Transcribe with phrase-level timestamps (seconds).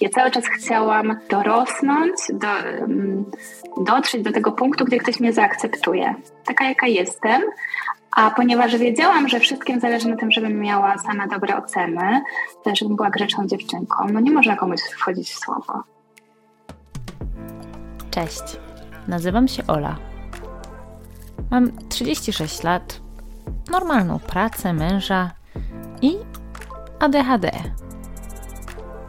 [0.00, 2.48] Ja cały czas chciałam dorosnąć, do,
[3.84, 7.42] dotrzeć do tego punktu, gdzie ktoś mnie zaakceptuje, taka jaka jestem.
[8.16, 12.20] A ponieważ wiedziałam, że wszystkim zależy na tym, żebym miała same dobre oceny,
[12.74, 15.82] żebym była grzeczną dziewczynką, no nie można komuś wchodzić w słowo.
[18.10, 18.42] Cześć,
[19.08, 19.96] nazywam się Ola.
[21.50, 23.00] Mam 36 lat,
[23.70, 25.30] normalną pracę, męża
[26.02, 26.16] i
[27.00, 27.50] ADHD.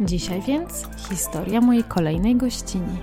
[0.00, 2.98] Dzisiaj więc historia mojej kolejnej gościni.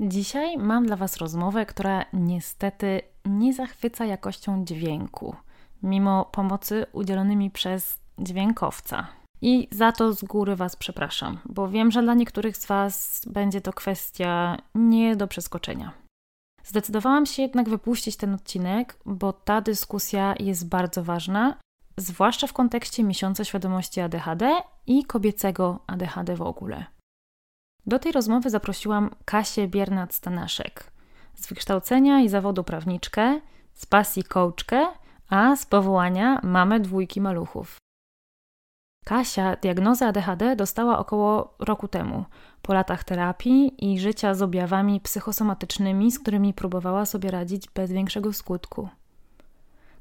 [0.00, 5.36] Dzisiaj mam dla Was rozmowę, która niestety nie zachwyca jakością dźwięku,
[5.82, 9.19] mimo pomocy udzielonymi przez dźwiękowca.
[9.42, 13.60] I za to z góry Was przepraszam, bo wiem, że dla niektórych z Was będzie
[13.60, 15.92] to kwestia nie do przeskoczenia.
[16.64, 21.56] Zdecydowałam się jednak wypuścić ten odcinek, bo ta dyskusja jest bardzo ważna,
[21.96, 26.84] zwłaszcza w kontekście miesiąca świadomości ADHD i kobiecego ADHD w ogóle.
[27.86, 30.90] Do tej rozmowy zaprosiłam Kasię Biernat-Stanaszek,
[31.34, 33.40] z wykształcenia i zawodu prawniczkę,
[33.74, 34.86] z pasji coachkę,
[35.28, 37.76] a z powołania mamę dwójki maluchów.
[39.04, 42.24] Kasia diagnozę ADHD dostała około roku temu,
[42.62, 48.32] po latach terapii i życia z objawami psychosomatycznymi, z którymi próbowała sobie radzić bez większego
[48.32, 48.88] skutku.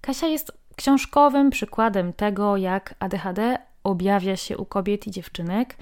[0.02, 5.78] Kasia jest książkowym przykładem tego, jak ADHD objawia się u kobiet i dziewczynek,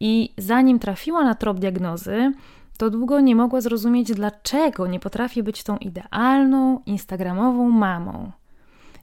[0.00, 2.32] i zanim trafiła na trop diagnozy,
[2.78, 8.30] to długo nie mogła zrozumieć, dlaczego nie potrafi być tą idealną, instagramową mamą.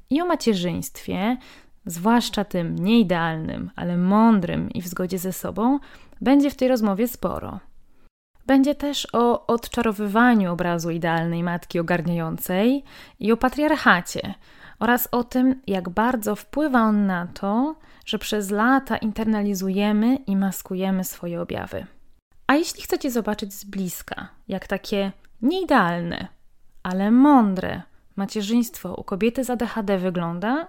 [0.10, 1.38] I o macierzyństwie,
[1.88, 5.80] zwłaszcza tym nieidealnym, ale mądrym i w zgodzie ze sobą,
[6.22, 7.60] będzie w tej rozmowie sporo.
[8.46, 12.84] Będzie też o odczarowywaniu obrazu idealnej matki ogarniającej
[13.20, 14.34] i o patriarchacie
[14.80, 17.76] oraz o tym, jak bardzo wpływa on na to,
[18.06, 21.86] że przez lata internalizujemy i maskujemy swoje objawy.
[22.48, 25.12] A jeśli chcecie zobaczyć z bliska, jak takie
[25.42, 26.28] nieidealne,
[26.84, 27.82] ale mądre
[28.16, 30.68] macierzyństwo u kobiety z ADHD wygląda,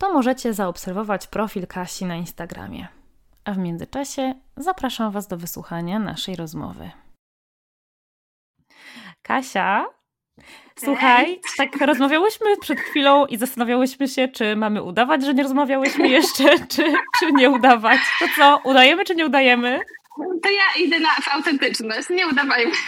[0.00, 2.88] to możecie zaobserwować profil Kasi na Instagramie.
[3.44, 6.90] A w międzyczasie zapraszam Was do wysłuchania naszej rozmowy.
[9.22, 9.86] Kasia,
[10.78, 16.44] słuchaj, tak rozmawiałyśmy przed chwilą i zastanawiałyśmy się, czy mamy udawać, że nie rozmawiałyśmy jeszcze,
[16.72, 18.00] czy, czy nie udawać.
[18.18, 19.80] To co, udajemy czy nie udajemy?
[20.42, 22.72] To ja idę na, w autentyczność, nie udawajmy.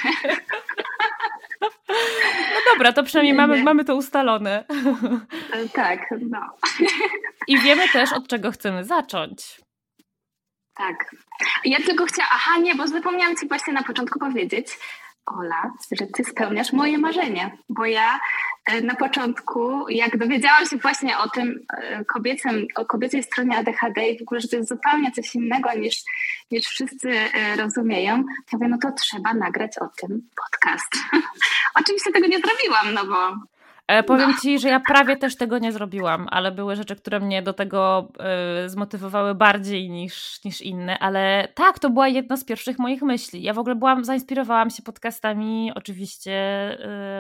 [2.55, 4.65] No dobra, to przynajmniej mamy, mamy to ustalone.
[5.73, 5.99] Tak,
[6.31, 6.57] no.
[7.49, 9.61] I wiemy też, od czego chcemy zacząć.
[10.75, 11.11] Tak.
[11.65, 14.67] Ja tylko chciałam, aha nie, bo zapomniałam Ci właśnie na początku powiedzieć,
[15.27, 18.21] Ola, że ty spełniasz moje marzenie, bo ja
[18.67, 24.09] e, na początku, jak dowiedziałam się właśnie o tym e, kobiecym, o kobiecej stronie ADHD
[24.09, 26.03] i w ogóle, że to jest zupełnie coś innego niż,
[26.51, 30.93] niż wszyscy e, rozumieją, to mówię, no to trzeba nagrać o tym podcast.
[31.81, 33.37] Oczywiście tego nie zrobiłam, no bo
[34.07, 34.37] powiem no.
[34.43, 38.09] Ci, że ja prawie też tego nie zrobiłam, ale były rzeczy, które mnie do tego
[38.65, 43.43] y, zmotywowały bardziej niż, niż inne, ale tak, to była jedna z pierwszych moich myśli.
[43.43, 46.33] Ja w ogóle byłam, zainspirowałam się podcastami oczywiście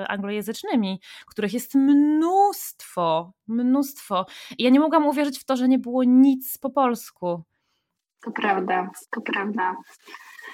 [0.02, 4.26] y, anglojęzycznymi, których jest mnóstwo, mnóstwo.
[4.58, 7.42] I ja nie mogłam uwierzyć w to, że nie było nic po polsku.
[8.24, 9.76] To prawda, to prawda.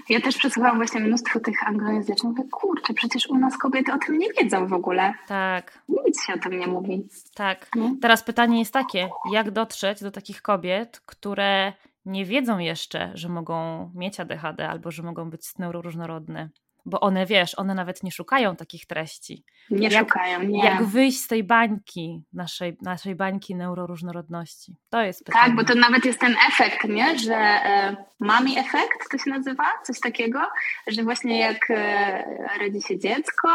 [0.08, 2.36] Ja też przesłuchałam właśnie mnóstwo tych anglojęzycznych.
[2.36, 5.14] Mówię, kurczę, przecież u nas kobiety o tym nie wiedzą w ogóle.
[5.28, 5.82] Tak.
[6.06, 7.08] Nic się o tym nie mówi.
[7.34, 7.68] Tak.
[7.76, 7.90] No.
[8.02, 11.72] Teraz pytanie jest takie, jak dotrzeć do takich kobiet, które
[12.04, 16.48] nie wiedzą jeszcze, że mogą mieć ADHD albo że mogą być neuroróżnorodne?
[16.86, 19.44] Bo one, wiesz, one nawet nie szukają takich treści.
[19.70, 20.64] Nie jak, szukają, nie.
[20.64, 24.76] Jak wyjść z tej bańki, naszej, naszej bańki neuroróżnorodności?
[24.90, 25.44] To jest pytanie.
[25.46, 27.18] Tak, bo to nawet jest ten efekt, nie?
[27.18, 30.40] że e, mami efekt to się nazywa, coś takiego,
[30.86, 32.24] że właśnie jak e,
[32.60, 33.48] rodzi się dziecko,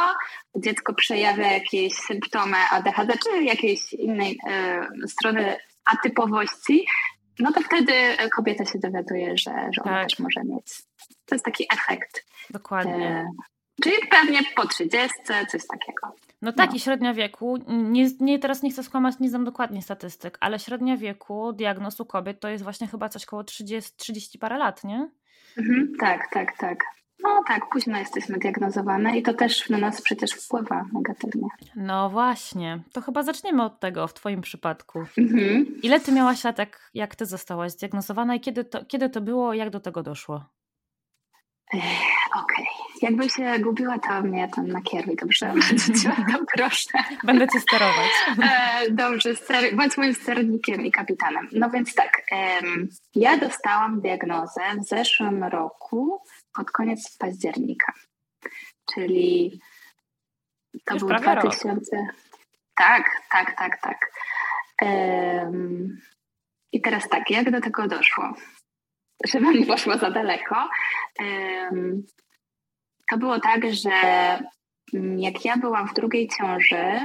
[0.55, 5.55] dziecko przejawia jakieś symptomy ADHD czy jakiejś innej e, strony
[5.85, 6.85] atypowości,
[7.39, 7.93] no to wtedy
[8.35, 10.09] kobieta się dowiaduje, że, że ona tak.
[10.09, 10.65] też może mieć.
[11.25, 12.25] To jest taki efekt.
[12.49, 13.07] Dokładnie.
[13.07, 13.31] E,
[13.83, 16.15] czyli pewnie po 30, coś takiego.
[16.41, 16.75] No tak, no.
[16.75, 20.97] i średnia wieku, nie, nie, teraz nie chcę skłamać, nie znam dokładnie statystyk, ale średnia
[20.97, 25.09] wieku diagnoz u kobiet to jest właśnie chyba coś koło 30, 30 parę lat, nie?
[25.57, 26.83] Mhm, tak, tak, tak.
[27.23, 31.47] No tak, późno jesteśmy diagnozowane i to też na nas przecież wpływa negatywnie.
[31.75, 34.99] No właśnie, to chyba zaczniemy od tego w Twoim przypadku.
[35.17, 35.81] Mhm.
[35.83, 39.53] Ile Ty miałaś lat, jak, jak Ty zostałaś zdiagnozowana i kiedy to, kiedy to było,
[39.53, 40.45] jak do tego doszło?
[41.73, 41.93] Okej,
[42.43, 42.65] okay.
[43.01, 45.53] jakby się gubiła, to mnie tam nakieruj, dobrze?
[46.31, 46.89] to proszę.
[47.23, 48.09] Będę Cię sterować.
[48.43, 51.47] E, dobrze, ster- bądź moim sternikiem i kapitanem.
[51.51, 52.21] No więc tak,
[53.15, 56.21] ja dostałam diagnozę w zeszłym roku
[56.53, 57.93] pod koniec października,
[58.93, 59.59] czyli
[60.85, 61.97] to Już był 2000...
[61.97, 62.05] Rok.
[62.75, 64.11] Tak, tak, tak, tak.
[66.71, 68.33] I teraz tak, jak do tego doszło?
[69.23, 70.69] Żebym nie poszła za daleko.
[73.11, 73.91] To było tak, że
[75.17, 76.99] jak ja byłam w drugiej ciąży,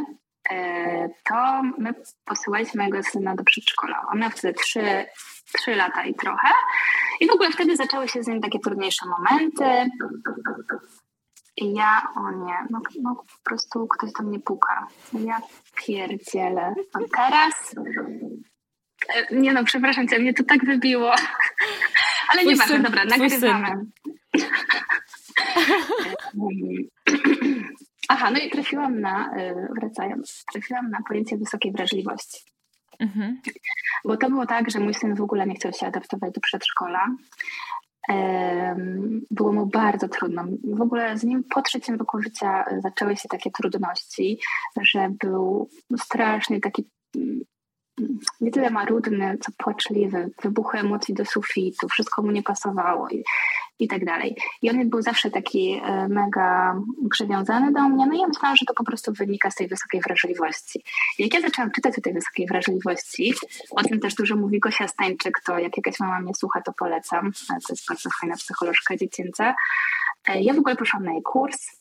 [0.51, 1.95] e, to my
[2.25, 4.07] posyłaliśmy mojego syna do przedszkola.
[4.13, 5.07] On miał wtedy trzy,
[5.55, 6.49] trzy lata i trochę.
[7.21, 9.91] I w ogóle wtedy zaczęły się z nim takie trudniejsze momenty.
[11.57, 14.87] I ja, o nie, no, no po prostu ktoś do mnie puka.
[15.13, 15.41] Ja
[15.77, 16.75] pierdzielę.
[16.95, 17.75] A teraz...
[19.09, 21.15] E, nie no, przepraszam cię, mnie to tak wybiło.
[22.33, 23.69] Ale nie ważne, dobra, nagrywamy.
[28.09, 32.39] Aha, no i trafiłam na, e, wracając, trafiłam na pojęcie wysokiej wrażliwości.
[32.99, 33.41] Mhm.
[34.05, 37.07] Bo to było tak, że mój syn w ogóle nie chciał się adaptować do przedszkola.
[39.31, 40.45] Było mu bardzo trudno.
[40.65, 44.39] W ogóle z nim po trzecim roku życia zaczęły się takie trudności,
[44.83, 45.69] że był
[45.99, 46.89] strasznie taki
[48.41, 53.25] nie tyle marudny, co płaczliwy, wybuchy emocji do sufitu, wszystko mu nie pasowało i,
[53.79, 54.37] i tak dalej.
[54.63, 56.81] I on był zawsze taki e, mega
[57.11, 60.01] przywiązany do mnie, no i ja myślałam, że to po prostu wynika z tej wysokiej
[60.01, 60.85] wrażliwości.
[61.19, 63.35] Jak ja zaczęłam czytać o tej wysokiej wrażliwości,
[63.71, 67.33] o tym też dużo mówi Gosia Stańczyk, to jak jakaś mama mnie słucha, to polecam,
[67.49, 69.55] to jest bardzo fajna psycholożka dziecięca.
[70.29, 71.79] E, ja w ogóle poszłam na jej kurs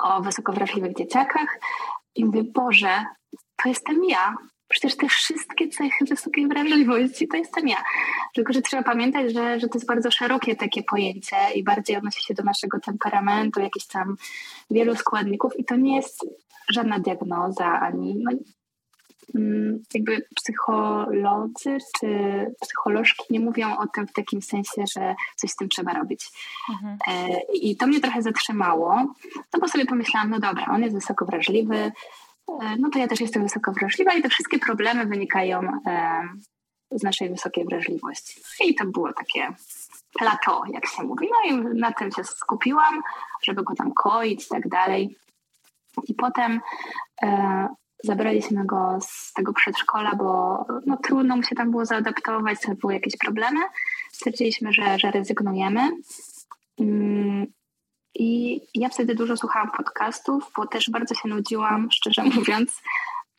[0.00, 1.58] o wysoko wrażliwych dzieciakach
[2.14, 3.04] i mówię, Boże,
[3.56, 4.34] to jestem ja.
[4.72, 7.76] Przecież te wszystkie cechy wysokiej wrażliwości to jestem ja.
[8.34, 12.22] Tylko, że trzeba pamiętać, że, że to jest bardzo szerokie takie pojęcie i bardziej odnosi
[12.22, 14.16] się do naszego temperamentu, jakichś tam
[14.70, 16.26] wielu składników i to nie jest
[16.70, 18.32] żadna diagnoza ani no,
[19.34, 22.06] mm, jakby psycholodzy czy
[22.60, 26.30] psycholożki nie mówią o tym w takim sensie, że coś z tym trzeba robić.
[26.70, 26.98] Mhm.
[27.08, 28.94] E, I to mnie trochę zatrzymało,
[29.52, 31.92] no bo sobie pomyślałam, no dobra, on jest wysoko wrażliwy,
[32.78, 36.22] no to ja też jestem wysoko wrażliwa i te wszystkie problemy wynikają e,
[36.90, 38.40] z naszej wysokiej wrażliwości.
[38.64, 39.48] I to było takie
[40.18, 41.28] plateau, jak się mówi.
[41.30, 43.02] No i na tym się skupiłam,
[43.42, 45.16] żeby go tam koić i tak dalej.
[46.08, 46.60] I potem
[47.22, 47.68] e,
[48.04, 52.94] zabraliśmy go z tego przedszkola, bo no, trudno mu się tam było zaadaptować, to były
[52.94, 53.60] jakieś problemy.
[54.12, 55.90] Stwierdziliśmy, że, że rezygnujemy.
[56.80, 57.46] Mm,
[58.22, 62.82] i ja wtedy dużo słuchałam podcastów, bo też bardzo się nudziłam, szczerze mówiąc.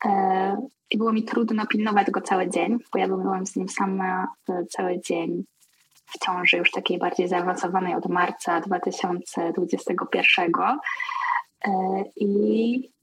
[0.04, 0.56] E,
[0.90, 4.66] I było mi trudno pilnować go cały dzień, bo ja byłam z nim sama e,
[4.70, 5.44] cały dzień
[6.06, 10.52] w ciąży już takiej bardziej zaawansowanej od marca 2021.
[11.64, 12.93] E, I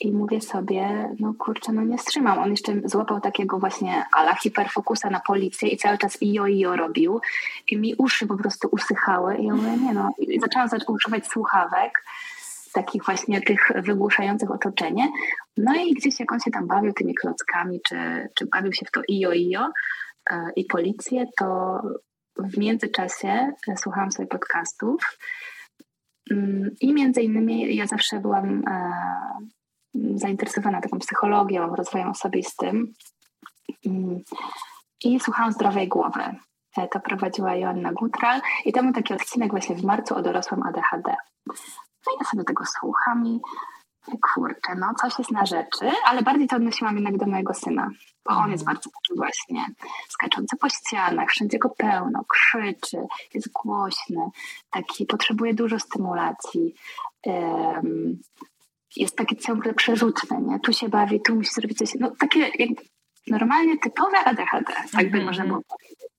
[0.00, 2.38] i mówię sobie, no kurczę, no nie wstrzymam.
[2.38, 7.20] On jeszcze złapał takiego właśnie ala hiperfokusa na policję i cały czas ijo ijo robił
[7.70, 10.10] i mi uszy po prostu usychały i ja mówię, nie no.
[10.18, 12.04] I zaczęłam używać słuchawek,
[12.72, 15.08] takich właśnie tych wygłuszających otoczenie.
[15.56, 18.90] No i gdzieś jak on się tam bawił tymi klockami, czy, czy bawił się w
[18.90, 19.68] to ijo ijo
[20.30, 21.80] e, i policję, to
[22.38, 25.18] w międzyczasie e, słuchałam sobie podcastów
[26.30, 28.92] mm, i między innymi ja zawsze byłam e,
[29.94, 32.92] zainteresowana taką psychologią, rozwojem osobistym
[35.04, 36.22] i słuchałam Zdrowej Głowy.
[36.76, 40.62] E, to prowadziła Joanna Gutral i tam był taki odcinek właśnie w marcu o dorosłym
[40.62, 41.16] ADHD.
[42.06, 43.40] No i ja sobie tego słucham i
[44.34, 47.88] kurczę, no coś jest na rzeczy, ale bardziej to odnosiłam jednak do mojego syna,
[48.28, 48.64] bo on jest mhm.
[48.64, 49.66] bardzo taki właśnie
[50.08, 54.30] skaczący po ścianach, wszędzie go pełno, krzyczy, jest głośny,
[54.70, 56.74] taki potrzebuje dużo stymulacji.
[57.26, 58.18] Um,
[58.96, 60.60] jest taki ciągle przerzutny, nie?
[60.60, 61.94] Tu się bawi, tu musi zrobić coś.
[62.00, 62.50] No takie
[63.26, 65.24] normalnie typowe ADHD, tak by -hmm.
[65.24, 66.10] można było powiedzieć.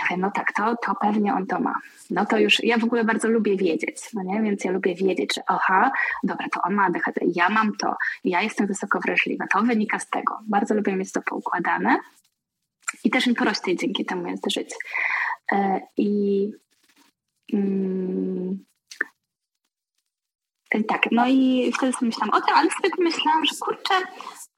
[0.00, 1.74] Ja wiem, no tak, to, to pewnie on to ma.
[2.10, 4.42] No to już, ja w ogóle bardzo lubię wiedzieć, no nie?
[4.42, 5.90] Więc ja lubię wiedzieć, że aha,
[6.24, 7.94] dobra, to on ma ADHD, ja mam to,
[8.24, 10.38] ja jestem wysoko wrażliwa, to wynika z tego.
[10.48, 11.96] Bardzo lubię mieć to poukładane
[13.04, 14.74] i też mi prościej dzięki temu jest żyć.
[15.52, 16.50] E, I
[17.52, 18.64] mm,
[20.88, 23.94] tak, no i wtedy sobie myślałam o tym, ale sobie pomyślałam, że kurczę,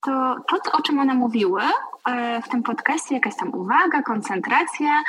[0.05, 1.63] to, to, o czym one mówiły
[2.07, 5.03] e, w tym podcastie, jakaś tam uwaga, koncentracja,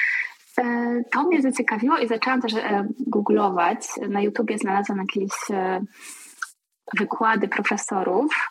[0.57, 3.87] e, to mnie zaciekawiło i zaczęłam też e, googlować.
[4.09, 5.31] Na YouTubie znalazłam jakieś
[6.97, 8.49] wykłady profesorów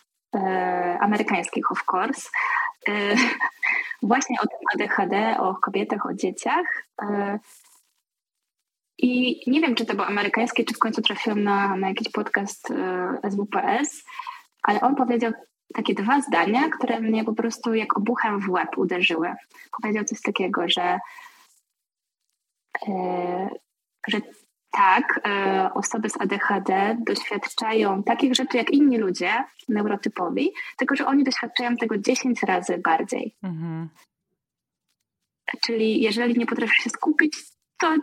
[1.01, 2.29] amerykańskich, of course,
[4.03, 6.67] właśnie o tym ADHD, o kobietach, o dzieciach.
[9.03, 12.69] I nie wiem, czy to było amerykańskie, czy w końcu trafiłam na, na jakiś podcast
[13.31, 14.05] SWPS,
[14.63, 15.33] ale on powiedział
[15.75, 19.35] takie dwa zdania, które mnie po prostu jak obuchem w łeb uderzyły.
[19.83, 20.99] Powiedział coś takiego, że,
[22.89, 23.49] e,
[24.09, 24.21] że
[24.73, 31.25] tak, e, osoby z ADHD doświadczają takich rzeczy jak inni ludzie neurotypowi, tylko że oni
[31.25, 33.35] doświadczają tego 10 razy bardziej.
[33.43, 33.89] Mhm.
[35.61, 37.37] Czyli jeżeli nie potrafisz się skupić,
[37.81, 37.95] to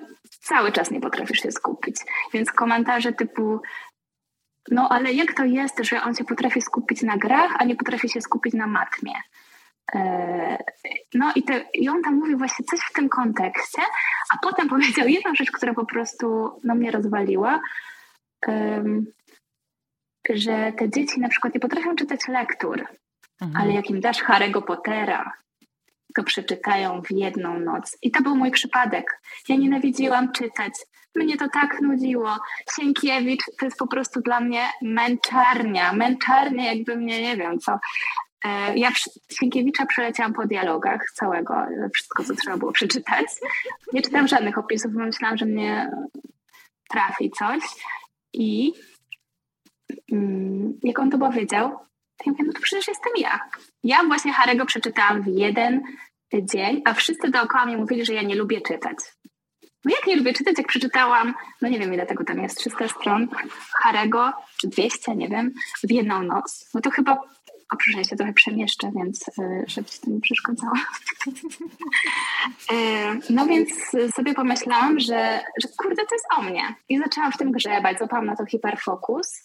[0.41, 1.95] cały czas nie potrafisz się skupić.
[2.33, 3.61] Więc komentarze typu
[4.71, 8.09] no ale jak to jest, że on się potrafi skupić na grach, a nie potrafi
[8.09, 9.13] się skupić na matmie?
[9.95, 10.57] E,
[11.13, 13.81] no i, te, i on tam mówił właśnie coś w tym kontekście,
[14.33, 17.59] a potem powiedział jedną rzecz, która po prostu no, mnie rozwaliła,
[18.47, 19.05] um,
[20.29, 22.85] że te dzieci na przykład nie potrafią czytać lektur,
[23.41, 23.63] mhm.
[23.63, 25.33] ale jak im dasz Harry'ego Pottera,
[26.17, 27.97] to przeczytają w jedną noc.
[28.01, 29.21] I to był mój przypadek.
[29.49, 30.73] Ja nienawidziłam czytać.
[31.15, 32.37] Mnie to tak nudziło.
[32.75, 35.93] Sienkiewicz to jest po prostu dla mnie męczarnia.
[35.93, 37.79] Męczarnia, jakby mnie, nie wiem co.
[38.45, 38.89] E, ja
[39.31, 41.55] Sienkiewicza przeleciałam po dialogach całego,
[41.93, 43.25] wszystko, co trzeba było przeczytać.
[43.93, 45.91] Nie czytam żadnych opisów, bo myślałam, że mnie
[46.89, 47.63] trafi coś.
[48.33, 48.73] I
[50.11, 51.69] mm, jak on to powiedział,
[52.17, 53.39] to ja mówię, no to przecież jestem ja.
[53.83, 55.81] Ja właśnie Harego przeczytałam w jeden
[56.33, 58.97] dzień, a wszyscy dookoła mnie mówili, że ja nie lubię czytać.
[59.85, 62.87] No jak nie lubię czytać, jak przeczytałam, no nie wiem ile tego tam jest, 300
[62.87, 63.27] stron
[63.73, 65.53] Harego, czy 200, nie wiem,
[65.87, 67.11] w jedną noc, no to chyba,
[67.73, 70.73] o proszę, ja się trochę przemieszczę, więc y, żeby ci to nie przeszkadzało.
[72.71, 72.75] Y,
[73.29, 73.69] no więc
[74.15, 76.75] sobie pomyślałam, że, że kurde, to jest o mnie.
[76.89, 79.43] I zaczęłam w tym grzebać, złapałam na to hiperfokus.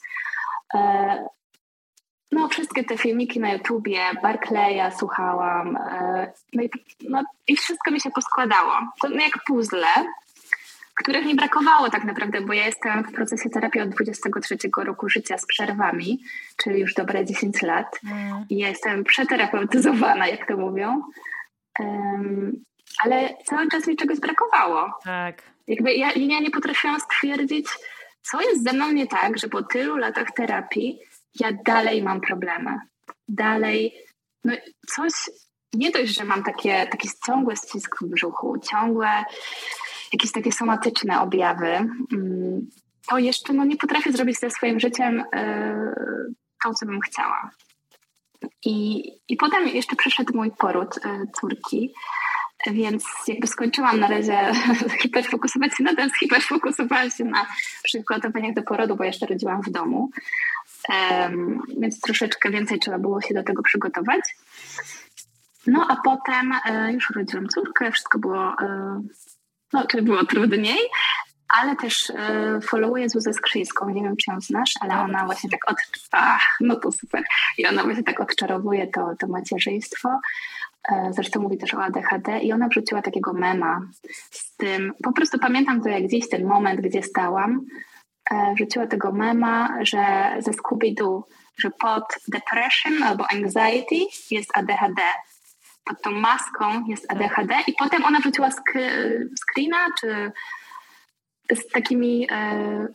[2.32, 5.78] No, wszystkie te filmiki na YouTubie, Barclaya słuchałam,
[6.52, 6.70] no i,
[7.08, 8.72] no i wszystko mi się poskładało.
[9.02, 9.86] To no jak puzzle,
[10.94, 15.38] których mi brakowało tak naprawdę, bo ja jestem w procesie terapii od 23 roku życia
[15.38, 16.18] z przerwami,
[16.56, 18.00] czyli już dobre 10 lat.
[18.04, 18.44] Mm.
[18.50, 21.02] I jestem przeterapeutyzowana, jak to mówią.
[21.78, 22.64] Um,
[23.04, 24.90] ale cały czas mi czegoś brakowało.
[25.04, 25.42] Tak.
[25.66, 27.68] Jakby ja, ja nie potrafiłam stwierdzić,
[28.22, 30.98] co jest ze mną nie tak, że po tylu latach terapii
[31.40, 32.78] ja dalej mam problemy.
[33.28, 33.94] Dalej,
[34.44, 34.52] no
[34.86, 35.12] coś,
[35.74, 39.24] nie dość, że mam takie, taki ciągły ścisk w brzuchu, ciągłe
[40.12, 41.66] jakieś takie somatyczne objawy,
[42.12, 42.68] mm,
[43.08, 45.94] to jeszcze no, nie potrafię zrobić ze swoim życiem e,
[46.64, 47.50] to, co bym chciała.
[48.64, 51.94] I, I potem jeszcze przyszedł mój poród e, córki,
[52.66, 54.52] więc jakby skończyłam na razie
[55.02, 57.46] hiperfokusować się na ten, hiperfokusowałam się na
[57.82, 60.10] przygotowaniach do porodu, bo jeszcze rodziłam w domu.
[61.80, 64.20] Więc troszeczkę więcej trzeba było się do tego przygotować.
[65.66, 68.56] No a potem e, już urodziłam córkę, wszystko było
[69.72, 70.78] no to było trudniej,
[71.48, 72.14] ale też y,
[72.62, 75.76] followuję Zuzę Skrzyńską, nie wiem czy ją znasz, ale ona właśnie tak od...
[76.60, 77.24] No to super.
[77.58, 80.20] I ona właśnie tak odczarowuje to, to macierzyństwo.
[80.92, 83.80] E, zresztą mówi też o ADHD i ona wrzuciła takiego mema
[84.30, 87.60] z tym, po prostu pamiętam to jak dziś, ten moment, gdzie stałam, e,
[88.54, 91.22] wrzuciła tego mema, że ze Scooby-Doo,
[91.58, 93.96] że pod depression albo anxiety
[94.30, 95.02] jest ADHD,
[95.84, 98.72] pod tą maską jest ADHD i potem ona wrzuciła sk
[99.36, 100.32] screena czy
[101.54, 102.86] z takimi e,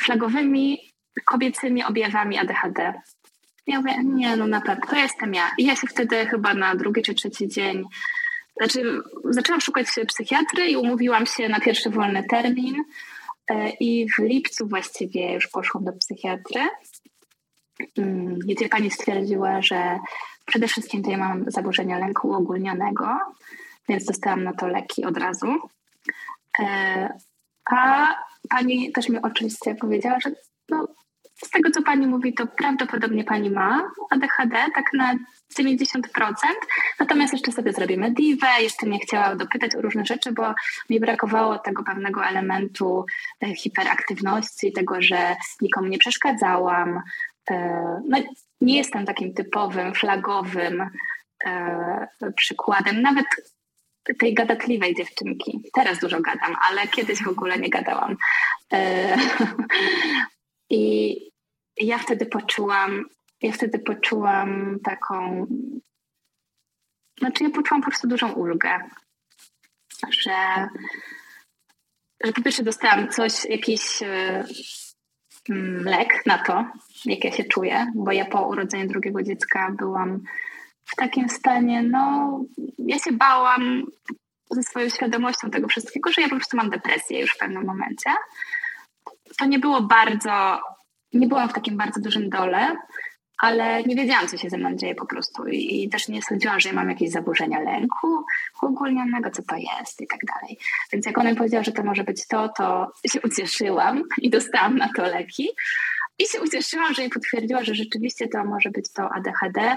[0.00, 0.78] flagowymi
[1.24, 3.00] kobiecymi objawami ADHD.
[3.66, 5.50] Ja mówię, nie, no naprawdę, to jestem ja.
[5.58, 7.84] I ja się wtedy chyba na drugi czy trzeci dzień,
[8.56, 12.84] znaczy zaczęłam szukać psychiatry i umówiłam się na pierwszy wolny termin.
[13.48, 16.60] E, I w lipcu właściwie już poszłam do psychiatry,
[17.98, 19.98] mm, gdzie pani stwierdziła, że
[20.46, 23.18] przede wszystkim ja mam zaburzenia lęku uogólnionego,
[23.88, 25.46] więc dostałam na to leki od razu.
[26.58, 27.08] E,
[27.70, 28.08] a
[28.48, 30.30] pani też mi oczywiście powiedziała, że
[30.68, 30.88] no,
[31.44, 35.14] z tego, co pani mówi, to prawdopodobnie pani ma ADHD, tak na
[35.54, 36.34] 90%.
[37.00, 38.46] Natomiast jeszcze sobie zrobimy diwę.
[38.60, 40.54] Jeszcze mnie chciała dopytać o różne rzeczy, bo
[40.90, 43.06] mi brakowało tego pewnego elementu
[43.42, 47.02] e, hiperaktywności, tego, że nikomu nie przeszkadzałam.
[47.50, 47.56] E,
[48.08, 48.18] no,
[48.60, 50.90] nie jestem takim typowym, flagowym
[51.46, 53.26] e, przykładem, nawet
[54.18, 55.62] tej gadatliwej dziewczynki.
[55.74, 58.16] Teraz dużo gadam, ale kiedyś w ogóle nie gadałam.
[60.70, 61.16] I
[61.76, 63.04] ja wtedy poczułam,
[63.42, 65.46] ja wtedy poczułam taką,
[67.18, 68.78] znaczy ja poczułam po prostu dużą ulgę,
[70.10, 70.68] że,
[72.24, 74.44] że po pierwsze dostałam coś, jakiś e,
[75.84, 76.64] lek na to,
[77.04, 80.20] jak ja się czuję, bo ja po urodzeniu drugiego dziecka byłam
[80.84, 82.40] w takim stanie, no
[82.78, 83.86] ja się bałam
[84.50, 88.10] ze swoją świadomością tego wszystkiego, że ja po prostu mam depresję już w pewnym momencie.
[89.38, 90.60] To nie było bardzo
[91.12, 92.76] nie byłam w takim bardzo dużym dole,
[93.38, 96.60] ale nie wiedziałam, co się ze mną dzieje po prostu i, i też nie sądziłam,
[96.60, 98.24] że mam jakieś zaburzenia lęku
[98.62, 100.58] uogólnionego, co to jest i tak dalej.
[100.92, 104.88] Więc jak ona powiedziała, że to może być to, to się ucieszyłam i dostałam na
[104.96, 105.48] to leki.
[106.18, 109.76] I się ucieszyłam, że jej potwierdziła, że rzeczywiście to może być to ADHD.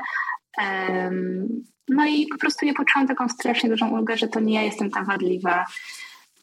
[0.58, 4.62] Um, no i po prostu nie poczułam taką strasznie dużą ulgę, że to nie ja
[4.62, 5.66] jestem ta wadliwa,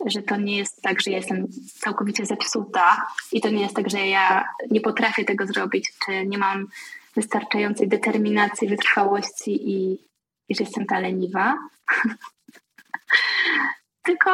[0.06, 1.46] że to nie jest tak, że ja jestem
[1.80, 6.38] całkowicie zepsuta i to nie jest tak, że ja nie potrafię tego zrobić, czy nie
[6.38, 6.66] mam
[7.18, 9.92] wystarczającej determinacji, wytrwałości i,
[10.48, 11.54] i że jestem ta leniwa.
[14.06, 14.30] Tylko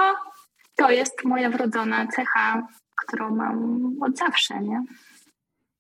[0.77, 4.85] to jest moja wrodzona cecha, którą mam od zawsze, nie?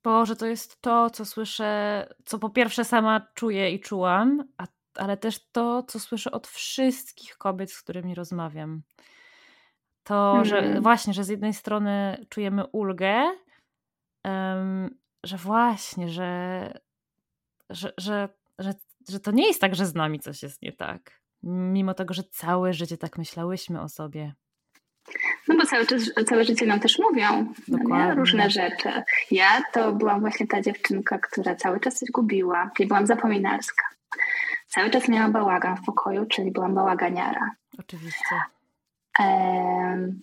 [0.04, 4.64] Boże, to jest to, co słyszę, co po pierwsze sama czuję i czułam, a,
[4.96, 8.82] ale też to, co słyszę od wszystkich kobiet, z którymi rozmawiam
[10.04, 10.82] to, że hmm.
[10.82, 13.22] właśnie, że z jednej strony czujemy ulgę,
[14.24, 16.72] um, że właśnie, że,
[17.74, 18.28] że, że,
[18.58, 18.74] że,
[19.08, 21.20] że to nie jest tak, że z nami coś jest nie tak.
[21.42, 24.34] Mimo tego, że całe życie tak myślałyśmy o sobie.
[25.48, 28.88] No bo cały, czas, całe życie nam też mówią no różne rzeczy.
[29.30, 33.84] Ja to byłam właśnie ta dziewczynka, która cały czas coś gubiła, czyli byłam zapominalska.
[34.68, 37.50] Cały czas miałam bałagan w pokoju, czyli byłam bałaganiara.
[37.78, 38.34] Oczywiście.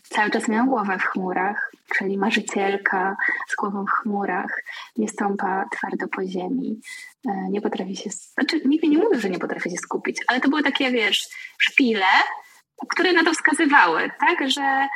[0.04, 3.16] Cały czas miałam głowę w chmurach, czyli marzycielka
[3.48, 4.64] z głową w chmurach,
[4.98, 6.80] nie stąpa twardo po ziemi,
[7.30, 10.42] e, nie potrafi się, znaczy nikt mi nie mówił, że nie potrafi się skupić, ale
[10.42, 12.06] to były takie, wiesz, szpile,
[12.90, 14.88] które na to wskazywały, tak, że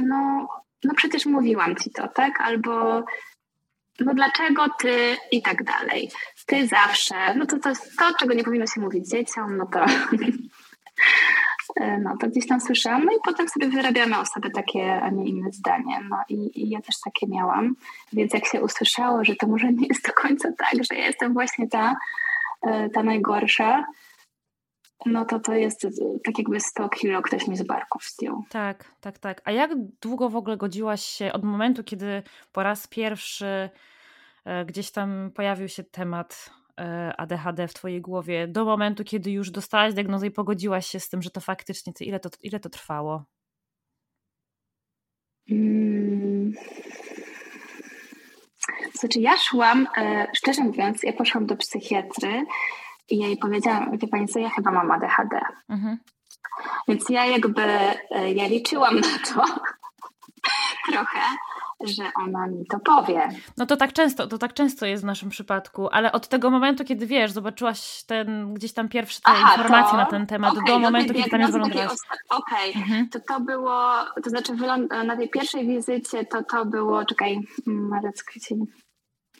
[0.00, 0.48] no,
[0.84, 3.04] no przecież mówiłam ci to, tak, albo
[4.00, 6.10] no dlaczego ty i tak dalej.
[6.46, 9.84] Ty zawsze, no to to jest to, czego nie powinno się mówić dzieciom, no to
[11.76, 15.24] no to gdzieś tam słyszałam, no i potem sobie wyrabiamy o sobie takie, a nie
[15.24, 16.00] inne zdanie.
[16.10, 17.74] No i, i, ja też takie miałam,
[18.12, 21.32] więc jak się usłyszało, że to może nie jest do końca tak, że ja jestem
[21.32, 21.96] właśnie ta,
[22.62, 23.84] e, ta najgorsza,
[25.06, 25.86] no to to jest
[26.24, 28.44] tak jakby 100 kilo ktoś mi z barków zdjął.
[28.48, 29.42] Tak, tak, tak.
[29.44, 33.70] A jak długo w ogóle godziłaś się od momentu, kiedy po raz pierwszy
[34.44, 36.57] e, gdzieś tam pojawił się temat E,
[37.16, 41.22] ADHD w twojej głowie do momentu, kiedy już dostałaś diagnozę i pogodziłaś się z tym,
[41.22, 43.24] że to faktycznie, to ile to, ile to trwało?
[45.48, 46.52] Hmm.
[48.98, 52.44] Znaczy ja szłam, e, szczerze mówiąc, ja poszłam do psychiatry
[53.08, 55.40] i ja jej powiedziałam, wie pani co, ja chyba mam ADHD.
[55.68, 55.98] Mhm.
[56.88, 57.62] Więc ja jakby,
[58.10, 59.44] e, ja liczyłam na to
[60.92, 61.20] trochę,
[61.84, 63.28] że ona mi to powie.
[63.56, 66.84] No to tak często, to tak często jest w naszym przypadku, ale od tego momentu,
[66.84, 69.96] kiedy wiesz, zobaczyłaś ten gdzieś tam pierwsze te Aha, informacje to...
[69.96, 71.98] na ten temat, okay, do momentu, kiedy tam jest wylądowałaś.
[72.30, 72.82] Okej, okay.
[72.82, 73.08] mhm.
[73.08, 73.90] to to było,
[74.24, 74.52] to znaczy
[75.06, 78.64] na tej pierwszej wizycie to to było, czekaj, marzec, kwiecień,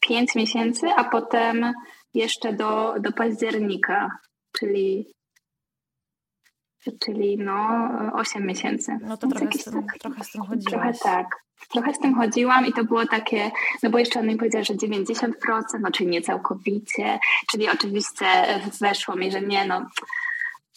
[0.01, 1.73] pięć miesięcy, a potem
[2.15, 4.11] jeszcze do, do października,
[4.59, 5.13] czyli
[7.01, 8.99] czyli no 8 miesięcy.
[9.03, 10.99] No to trochę, z tym, tak, trochę z tym chodziłaś.
[10.99, 11.27] Trochę tak.
[11.73, 13.51] Trochę z tym chodziłam i to było takie,
[13.83, 15.33] no bo jeszcze on mi powiedział, że 90%,
[15.81, 17.19] no czyli nie całkowicie,
[17.51, 18.25] czyli oczywiście
[18.81, 19.87] weszło mi, że nie, no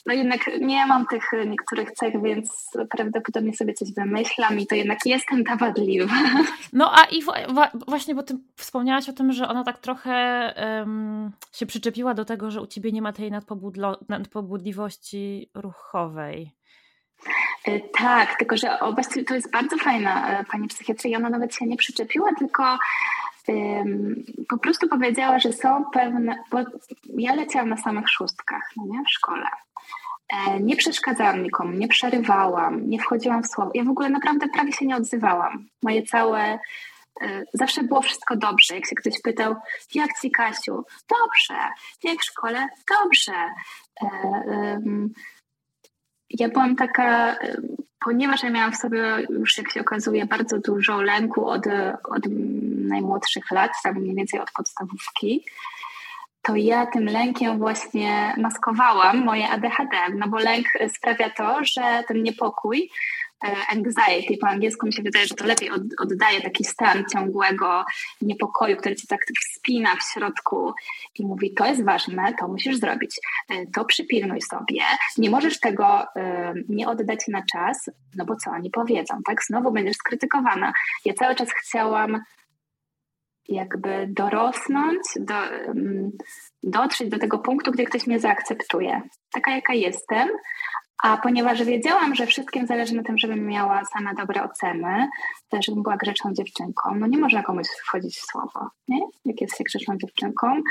[0.05, 4.99] no jednak nie mam tych niektórych cech, więc prawdopodobnie sobie coś wymyślam i to jednak
[5.05, 6.13] jestem ta wadliwa.
[6.73, 7.23] No a i
[7.87, 12.51] właśnie, bo ty wspomniałaś o tym, że ona tak trochę um, się przyczepiła do tego,
[12.51, 13.31] że u ciebie nie ma tej
[14.09, 16.51] nadpobudliwości ruchowej.
[17.97, 21.17] Tak, tylko że obecnie to jest bardzo fajna pani psychiatria.
[21.17, 22.77] Ona nawet się nie przyczepiła, tylko
[24.49, 26.57] po prostu powiedziała, że są pewne, bo
[27.17, 29.47] ja leciałam na samych szóstkach no nie, w szkole.
[30.31, 33.71] E, nie przeszkadzałam nikomu, nie przerywałam, nie wchodziłam w słowo.
[33.73, 35.67] Ja w ogóle naprawdę prawie się nie odzywałam.
[35.83, 36.59] Moje całe
[37.21, 38.75] e, zawsze było wszystko dobrze.
[38.75, 39.55] Jak się ktoś pytał,
[39.95, 40.83] jak ci Kasiu?
[41.09, 41.59] Dobrze.
[42.03, 42.67] Jak w szkole?
[42.89, 43.33] Dobrze.
[44.03, 44.81] E,
[46.29, 47.35] ja byłam taka,
[48.05, 51.67] ponieważ ja miałam w sobie już, jak się okazuje, bardzo dużo lęku od,
[52.03, 52.23] od
[52.87, 55.45] najmłodszych lat, tam mniej więcej od podstawówki,
[56.41, 62.23] to ja tym lękiem właśnie maskowałam moje ADHD, no bo lęk sprawia to, że ten
[62.23, 62.89] niepokój,
[63.69, 67.85] anxiety po angielsku mi się wydaje, że to lepiej oddaje taki stan ciągłego
[68.21, 70.73] niepokoju, który ci tak wspina w środku
[71.19, 74.81] i mówi, to jest ważne, to musisz zrobić, e, to przypilnuj sobie,
[75.17, 79.43] nie możesz tego e, nie oddać na czas, no bo co oni powiedzą, tak?
[79.43, 80.73] Znowu będziesz skrytykowana.
[81.05, 82.21] Ja cały czas chciałam
[83.47, 85.33] jakby dorosnąć, do,
[86.63, 89.01] dotrzeć do tego punktu, gdzie ktoś mnie zaakceptuje,
[89.33, 90.29] taka jaka jestem.
[91.03, 95.09] A ponieważ wiedziałam, że wszystkim zależy na tym, żebym miała same dobre oceny,
[95.65, 98.99] żebym była grzeczną dziewczynką, no nie można komuś wchodzić w słowo, nie?
[99.25, 100.61] Jak jest się grzeczną dziewczynką,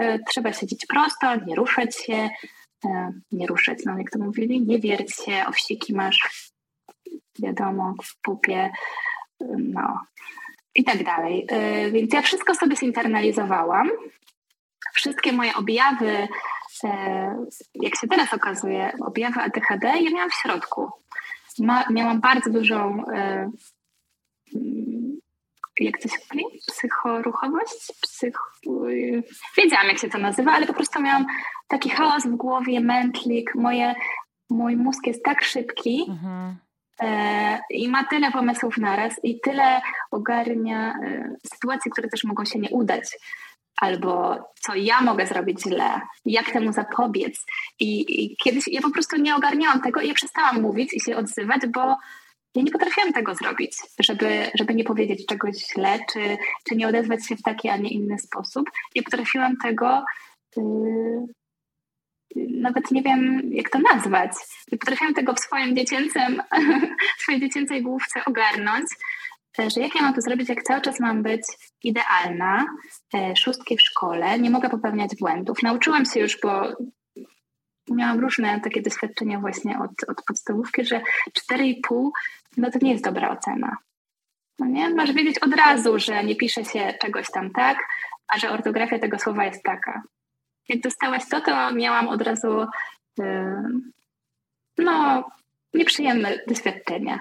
[0.00, 2.30] e, trzeba siedzieć prosto, nie ruszać się,
[2.84, 6.50] e, nie ruszać, no jak to mówili, nie wierć się, owsiki masz,
[7.38, 8.70] wiadomo, w pupie,
[9.58, 10.00] no
[10.74, 11.46] i tak dalej.
[11.52, 13.90] Y, więc ja wszystko sobie zinternalizowałam.
[14.94, 16.28] Wszystkie moje objawy,
[17.74, 20.90] jak się teraz okazuje, objawy ADHD, ja miałam w środku.
[21.58, 23.50] Ma, miałam bardzo dużą, y,
[25.80, 26.44] jak to się mówi?
[26.66, 27.92] Psychoruchowość?
[28.02, 28.38] Psych...
[29.56, 31.26] Wiedziałam, jak się to nazywa, ale po prostu miałam
[31.68, 33.54] taki chaos w głowie, mętlik.
[33.54, 33.94] Moje,
[34.50, 36.56] mój mózg jest tak szybki, mhm
[37.02, 42.58] E, i ma tyle pomysłów naraz i tyle ogarnia e, sytuacji, które też mogą się
[42.58, 43.18] nie udać.
[43.80, 47.46] Albo co ja mogę zrobić źle, jak temu zapobiec.
[47.80, 51.16] I, I, kiedyś ja po prostu nie ogarniałam tego i ja przestałam mówić i się
[51.16, 51.96] odzywać, bo
[52.54, 56.36] ja nie potrafiłam tego zrobić, żeby, żeby nie powiedzieć czegoś źle, czy,
[56.68, 58.70] czy nie odezwać się w taki, a nie inny sposób.
[58.96, 60.04] Nie potrafiłam tego
[60.56, 61.26] yy,
[62.36, 64.32] nawet nie wiem, jak to nazwać.
[64.72, 66.42] Nie potrafiłam tego w swoim dziecięcym,
[67.18, 68.86] w swojej dziecięcej główce ogarnąć,
[69.58, 71.42] że jak ja mam to zrobić, jak cały czas mam być
[71.82, 72.66] idealna,
[73.14, 75.62] e, szóstki w szkole, nie mogę popełniać błędów.
[75.62, 76.62] Nauczyłam się już, bo
[77.90, 81.00] miałam różne takie doświadczenia właśnie od, od podstawówki, że
[81.52, 82.08] 4,5
[82.56, 83.76] no to nie jest dobra ocena.
[84.58, 84.94] No nie?
[84.94, 87.78] Masz wiedzieć od razu, że nie pisze się czegoś tam tak,
[88.28, 90.02] a że ortografia tego słowa jest taka
[90.70, 92.66] jak dostałaś to, to miałam od razu
[94.78, 95.28] no,
[95.74, 97.18] nieprzyjemne doświadczenia.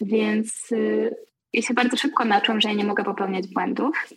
[0.00, 1.16] Więc y,
[1.56, 4.08] ja się bardzo szybko nauczyłam, że ja nie mogę popełniać błędów.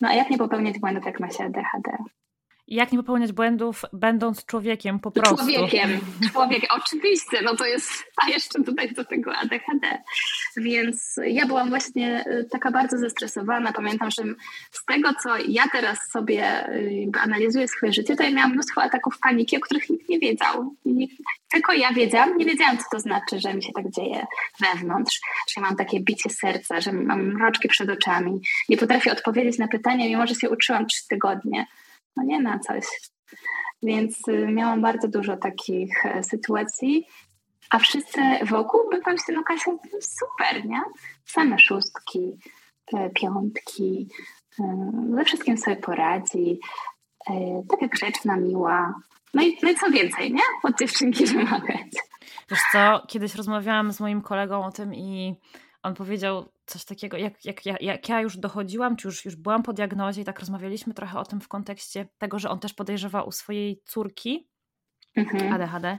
[0.00, 1.96] No a jak nie popełniać błędów, jak ma się ADHD?
[2.70, 5.36] Jak nie popełniać błędów, będąc człowiekiem po prostu.
[5.36, 5.90] Człowiekiem,
[6.32, 7.90] człowiek, oczywiście, no to jest,
[8.24, 10.02] a jeszcze tutaj do tego ADHD.
[10.56, 13.72] Więc ja byłam właśnie y, taka bardzo zestresowana.
[13.72, 14.22] Pamiętam, że
[14.70, 19.18] z tego, co ja teraz sobie y, analizuję swoje życie, to ja miałam mnóstwo ataków
[19.18, 20.74] paniki, o których nikt nie wiedział.
[21.52, 24.26] Tylko ja wiedziałam, nie wiedziałam, co to znaczy, że mi się tak dzieje
[24.60, 25.20] wewnątrz,
[25.54, 28.40] że mam takie bicie serca, że mam mroczki przed oczami.
[28.68, 31.66] Nie potrafię odpowiedzieć na pytania, mimo że się uczyłam trzy tygodnie
[32.16, 32.84] no nie na coś.
[33.82, 37.06] Więc y, miałam bardzo dużo takich e, sytuacji,
[37.70, 38.96] a wszyscy wokół by
[39.26, 39.70] się, no Kasia,
[40.00, 40.80] super, nie?
[41.24, 42.38] Same szóstki,
[43.14, 44.08] piątki,
[45.16, 46.60] ze wszystkim sobie poradzi,
[47.30, 48.94] e, taka grzeczna, miła.
[49.34, 50.42] No i, no i co więcej, nie?
[50.62, 51.86] Od dziewczynki wymagać.
[52.50, 55.34] Wiesz co, kiedyś rozmawiałam z moim kolegą o tym i
[55.82, 59.62] on powiedział coś takiego, jak, jak, jak, jak ja już dochodziłam, czy już, już byłam
[59.62, 63.28] po diagnozie i tak rozmawialiśmy trochę o tym w kontekście tego, że on też podejrzewał
[63.28, 64.48] u swojej córki
[65.16, 65.52] mhm.
[65.52, 65.98] ADHD.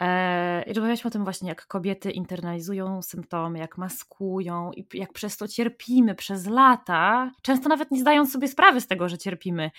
[0.00, 5.36] E, I rozmawialiśmy o tym właśnie, jak kobiety internalizują symptomy, jak maskują i jak przez
[5.36, 9.70] to cierpimy przez lata, często nawet nie zdając sobie sprawy z tego, że cierpimy.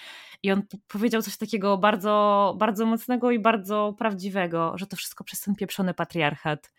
[0.44, 5.42] I on powiedział coś takiego bardzo, bardzo mocnego i bardzo prawdziwego, że to wszystko przez
[5.42, 6.72] ten pieprzony patriarchat.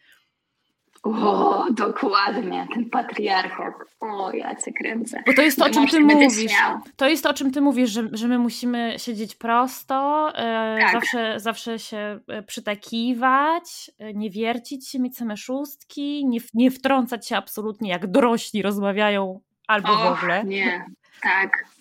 [1.06, 3.74] O, dokładnie, ten patriarchat.
[4.00, 5.22] O, ja cię kręcę.
[5.26, 6.52] Bo to jest to, o czym ty mówisz.
[6.96, 10.92] To jest to, o czym ty mówisz, że, że my musimy siedzieć prosto, e, tak.
[10.92, 17.28] zawsze, zawsze się e, przytakiwać, e, nie wiercić się, mieć same szóstki, nie, nie wtrącać
[17.28, 20.44] się absolutnie, jak dorośli rozmawiają albo w ogóle.
[20.44, 20.84] Nie,
[21.22, 21.75] tak.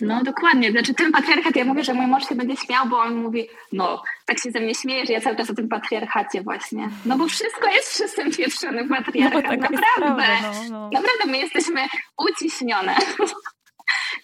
[0.00, 3.14] No dokładnie, znaczy ten patriarchat, ja mówię, że mój mąż się będzie śmiał, bo on
[3.14, 6.88] mówi, no tak się ze mnie śmieje, że ja cały czas o tym patriarchacie właśnie.
[7.06, 9.80] No bo wszystko jest wszyscy pieprzony patriarchat, no, naprawdę.
[9.98, 10.90] Prawda, no, no.
[10.92, 11.80] Naprawdę my jesteśmy
[12.18, 12.96] uciśnione.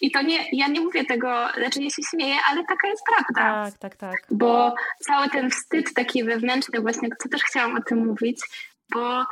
[0.01, 3.63] I to nie, ja nie mówię tego, znaczy ja się śmieję, ale taka jest prawda.
[3.65, 4.27] Tak, tak, tak.
[4.31, 8.41] Bo cały ten wstyd taki wewnętrzny właśnie, co też chciałam o tym mówić,
[8.93, 9.25] bo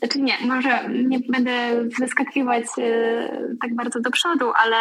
[0.00, 3.28] znaczy nie, może nie będę wyskakiwać e,
[3.62, 4.76] tak bardzo do przodu, ale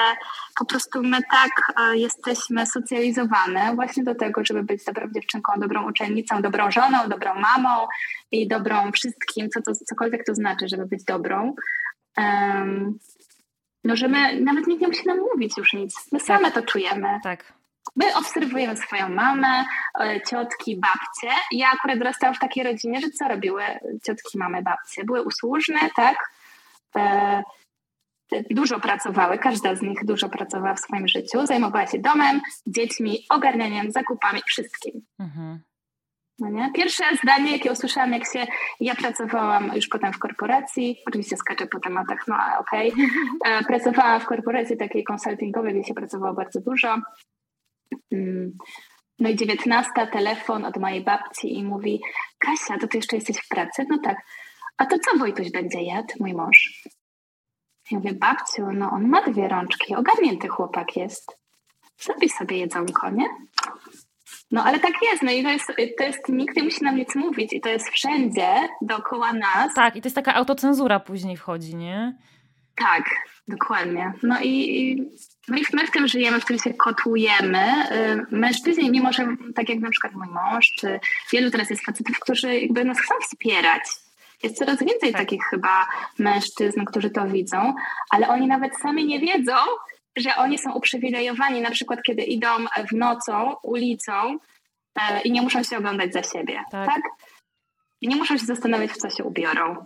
[0.60, 5.90] po prostu my tak e, jesteśmy socjalizowane właśnie do tego, żeby być dobrą dziewczynką, dobrą
[5.90, 7.88] uczennicą, dobrą żoną, dobrą mamą
[8.32, 11.56] i dobrą wszystkim, co to, cokolwiek to znaczy, żeby być dobrą.
[12.18, 13.00] Um,
[13.84, 16.12] no, że my nawet nikt nie musi nam mówić już nic.
[16.12, 16.54] My same tak.
[16.54, 17.20] to czujemy.
[17.24, 17.57] Tak.
[17.96, 19.66] My obserwujemy swoją mamę,
[20.00, 21.38] e, ciotki, babcie.
[21.52, 23.64] Ja akurat dorastałam w takiej rodzinie, że co robiły
[24.06, 25.04] ciotki, mamy, babcie?
[25.04, 26.16] Były usłużne, tak?
[26.96, 27.44] E,
[28.52, 33.92] dużo pracowały, każda z nich dużo pracowała w swoim życiu, zajmowała się domem, dziećmi, ogarnianiem,
[33.92, 35.02] zakupami, wszystkim.
[35.20, 35.60] Mhm.
[36.40, 36.72] No nie?
[36.72, 38.48] Pierwsze zdanie, jakie usłyszałam, jak się
[38.80, 42.94] ja pracowałam już potem w korporacji, oczywiście skaczę po tematach, no ale okej.
[42.94, 43.06] Okay.
[43.60, 46.98] E, pracowałam w korporacji takiej konsultingowej, gdzie się pracowało bardzo dużo.
[48.12, 48.58] Mm.
[49.20, 52.02] No i dziewiętnasta telefon od mojej babci i mówi
[52.40, 53.86] Kasia, to ty jeszcze jesteś w pracy?
[53.90, 54.18] No tak.
[54.78, 56.84] A to co Wojtuś będzie jadł, mój mąż?
[57.92, 61.38] Ja mówię, babciu, no on ma dwie rączki, ogarnięty chłopak jest.
[61.98, 63.26] Zrobi sobie jedzonko, nie?
[64.52, 67.16] No ale tak jest, no i to jest, to jest, nikt nie musi nam nic
[67.16, 69.74] mówić i to jest wszędzie dookoła nas.
[69.76, 72.18] Tak, i to jest taka autocenzura później wchodzi, nie?
[72.76, 73.04] Tak,
[73.48, 74.14] dokładnie.
[74.24, 75.12] No i, no i
[75.48, 77.74] my w tym żyjemy, w tym się kotujemy.
[77.92, 81.00] Y, mężczyźni, mimo że tak jak na przykład mój mąż, czy
[81.32, 83.82] wielu teraz jest facetów, którzy jakby nas chcą wspierać.
[84.44, 85.22] Jest coraz więcej tak.
[85.22, 85.88] takich chyba
[86.20, 87.74] mężczyzn, którzy to widzą,
[88.10, 89.56] ale oni nawet sami nie wiedzą,
[90.16, 92.48] że oni są uprzywilejowani, na przykład kiedy idą
[92.92, 94.38] w nocą ulicą
[94.96, 96.60] e, i nie muszą się oglądać za siebie.
[96.72, 96.88] Tak.
[96.88, 97.02] tak?
[98.02, 99.86] I nie muszą się zastanawiać, w co się ubiorą.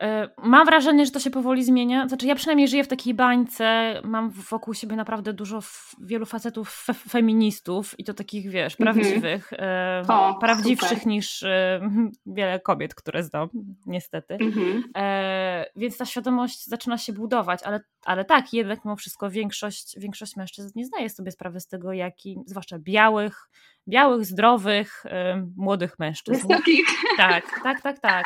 [0.00, 2.08] E, mam wrażenie, że to się powoli zmienia.
[2.08, 3.94] Znaczy, ja przynajmniej żyję w takiej bańce.
[4.04, 5.60] Mam wokół siebie naprawdę dużo
[6.00, 8.96] wielu facetów fe feministów i to takich, wiesz, mhm.
[8.96, 9.52] prawdziwych.
[9.52, 10.12] Mm -hmm.
[10.12, 11.06] o, prawdziwszych super.
[11.06, 11.80] niż e,
[12.26, 13.48] wiele kobiet, które znam,
[13.86, 14.34] niestety.
[14.34, 14.82] Mm -hmm.
[14.96, 20.36] e, więc ta świadomość zaczyna się budować, ale, ale tak, jednak mimo wszystko większość, większość
[20.36, 23.48] mężczyzn nie zdaje sobie sprawy z tego, jaki, zwłaszcza białych,
[23.88, 26.48] białych, zdrowych, e, młodych mężczyzn.
[26.48, 26.86] Wysokich.
[27.16, 28.24] Tak, tak, tak, tak.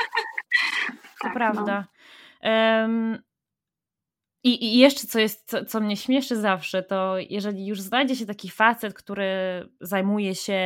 [1.23, 1.87] To tak, prawda.
[2.43, 2.51] No.
[2.51, 3.19] Um,
[4.45, 8.27] i, I, jeszcze co jest, co, co, mnie śmieszy zawsze, to jeżeli już znajdzie się
[8.27, 9.25] taki facet, który
[9.81, 10.59] zajmuje się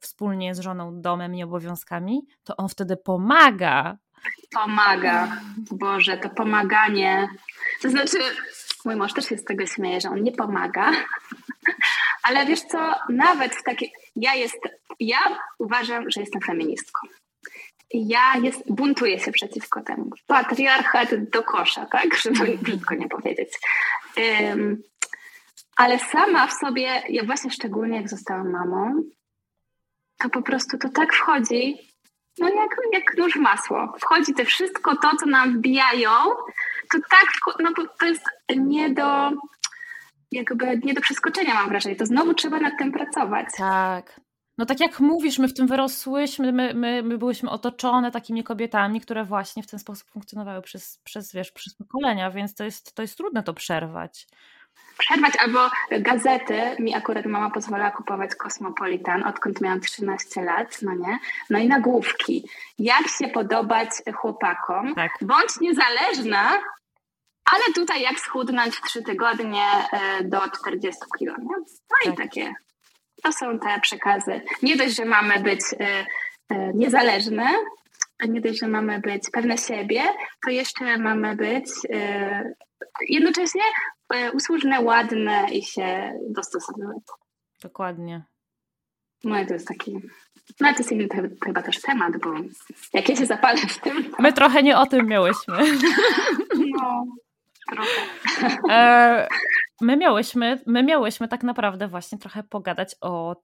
[0.00, 3.98] wspólnie z żoną domem i obowiązkami, to on wtedy pomaga.
[4.54, 5.40] Pomaga.
[5.70, 7.28] Boże, to pomaganie.
[7.82, 8.18] To znaczy,
[8.84, 10.90] mój mąż też się z tego śmieje, że on nie pomaga.
[12.28, 13.92] Ale wiesz co, nawet w takiej.
[14.16, 14.58] Ja jest,
[15.00, 15.18] ja
[15.58, 17.08] uważam, że jestem feministką
[17.94, 20.10] ja jest, buntuję się przeciwko temu.
[20.26, 22.14] Patriarchat do kosza, tak?
[22.22, 23.58] Żeby brzydko nie powiedzieć.
[24.16, 24.82] Um,
[25.76, 29.02] ale sama w sobie, ja właśnie szczególnie jak zostałam mamą,
[30.18, 31.78] to po prostu to tak wchodzi,
[32.38, 33.94] no jak, jak nóż masło.
[34.00, 36.10] Wchodzi to wszystko to, co nam wbijają,
[36.92, 37.26] to tak,
[37.60, 38.24] no to jest
[38.56, 39.30] nie do,
[40.32, 41.96] jakby nie do przeskoczenia mam wrażenie.
[41.96, 43.46] To znowu trzeba nad tym pracować.
[43.56, 44.20] Tak.
[44.62, 49.00] No tak jak mówisz, my w tym wyrosłyśmy, my, my, my byłyśmy otoczone takimi kobietami,
[49.00, 53.02] które właśnie w ten sposób funkcjonowały przez, przez, wiesz, przez pokolenia, więc to jest, to
[53.02, 54.26] jest trudne to przerwać.
[54.98, 55.70] Przerwać albo
[56.00, 61.18] gazety, mi akurat mama pozwalała kupować Cosmopolitan, odkąd miałam 13 lat, no nie?
[61.50, 62.48] No i nagłówki.
[62.78, 65.12] Jak się podobać chłopakom, tak.
[65.20, 66.50] bądź niezależna,
[67.52, 71.56] ale tutaj jak schudnąć w 3 tygodnie e, do 40 kg, nie?
[71.56, 71.64] No
[72.04, 72.14] tak.
[72.14, 72.54] i takie
[73.22, 74.40] to są te przekazy.
[74.62, 77.48] Nie dość, że mamy być y, y, niezależne,
[78.28, 80.02] nie dość, że mamy być pewne siebie,
[80.44, 82.54] to jeszcze mamy być y,
[83.08, 83.62] jednocześnie
[84.32, 87.02] usłużne, ładne i się dostosowywać.
[87.62, 88.22] Dokładnie.
[89.24, 90.00] No i to jest taki.
[90.60, 91.08] No to jest inny
[91.44, 92.34] chyba też temat, bo
[92.92, 94.04] jak ja się zapalę w tym.
[94.10, 94.22] To...
[94.22, 95.58] My trochę nie o tym miałyśmy.
[96.56, 97.04] No,
[97.70, 98.00] trochę.
[98.70, 99.28] E,
[99.80, 103.36] my miałyśmy, my miałyśmy tak naprawdę właśnie trochę pogadać o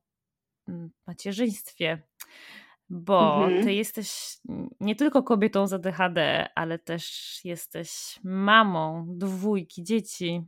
[0.68, 2.02] mm, macierzyństwie,
[2.90, 3.64] bo mhm.
[3.64, 4.38] ty jesteś
[4.80, 7.04] nie tylko kobietą z ADHD, ale też
[7.44, 10.42] jesteś mamą dwójki dzieci.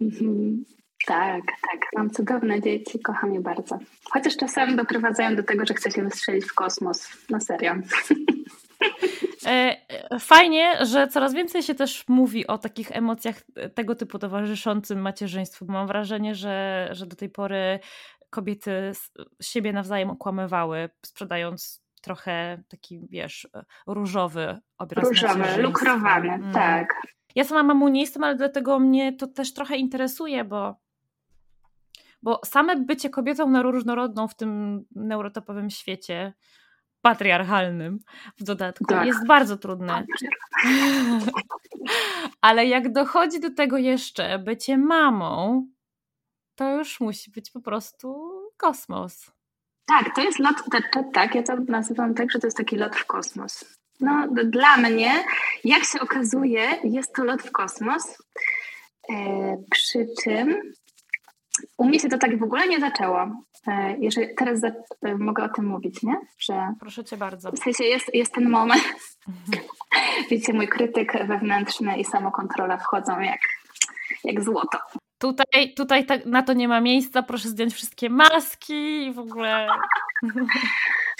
[0.00, 0.64] Mhm.
[1.06, 1.80] Tak, tak.
[1.96, 3.78] Mam cudowne dzieci, kocham je bardzo.
[4.10, 7.26] Chociaż czasem doprowadzają do tego, że chcę się wystrzelić w kosmos.
[7.30, 7.74] Na serio.
[9.46, 9.76] E,
[10.20, 13.42] fajnie, że coraz więcej się też mówi o takich emocjach
[13.74, 15.66] tego typu towarzyszącym macierzyństwu.
[15.68, 17.80] Mam wrażenie, że, że do tej pory
[18.30, 18.92] kobiety
[19.42, 23.48] siebie nawzajem okłamywały, sprzedając trochę taki, wiesz,
[23.86, 26.52] różowy obraz Różowy, lukrowany, mm.
[26.52, 26.88] tak.
[27.34, 30.86] Ja sama mamu nie jestem, ale dlatego mnie to też trochę interesuje, bo
[32.22, 36.32] bo same bycie kobietą na różnorodną w tym neurotopowym świecie,
[37.02, 37.98] patriarchalnym
[38.38, 39.06] w dodatku, tak.
[39.06, 40.06] jest bardzo trudne.
[42.40, 45.66] Ale jak dochodzi do tego jeszcze bycie mamą,
[46.54, 49.30] to już musi być po prostu kosmos.
[49.86, 50.56] Tak, to jest lot,
[51.12, 53.78] tak, ja to nazywam tak, że to jest taki lot w kosmos.
[54.00, 55.12] No, dla mnie,
[55.64, 58.18] jak się okazuje, jest to lot w kosmos.
[59.10, 60.72] E, przy czym
[61.76, 63.30] u mnie się to tak w ogóle nie zaczęło.
[63.66, 64.68] E, jeżeli teraz za,
[65.02, 66.16] e, mogę o tym mówić, nie?
[66.38, 67.52] Że Proszę cię bardzo.
[67.52, 68.82] W sensie jest, jest ten moment.
[69.28, 69.68] Mhm.
[70.30, 73.40] Wiecie, mój krytyk wewnętrzny i samokontrola wchodzą jak,
[74.24, 74.78] jak złoto.
[75.18, 79.68] Tutaj, tutaj tak, na to nie ma miejsca, proszę zdjąć wszystkie maski i w ogóle.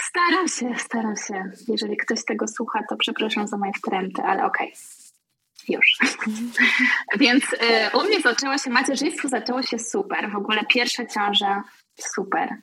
[0.01, 1.45] Staram się, staram się.
[1.69, 4.69] Jeżeli ktoś tego słucha, to przepraszam za moje wtręty, ale okej.
[4.69, 5.06] Okay
[5.69, 5.99] już.
[7.21, 10.31] Więc y, u mnie zaczęło się, macierzyństwo zaczęło się super.
[10.31, 11.63] W ogóle pierwsze ciąże
[12.01, 12.57] super.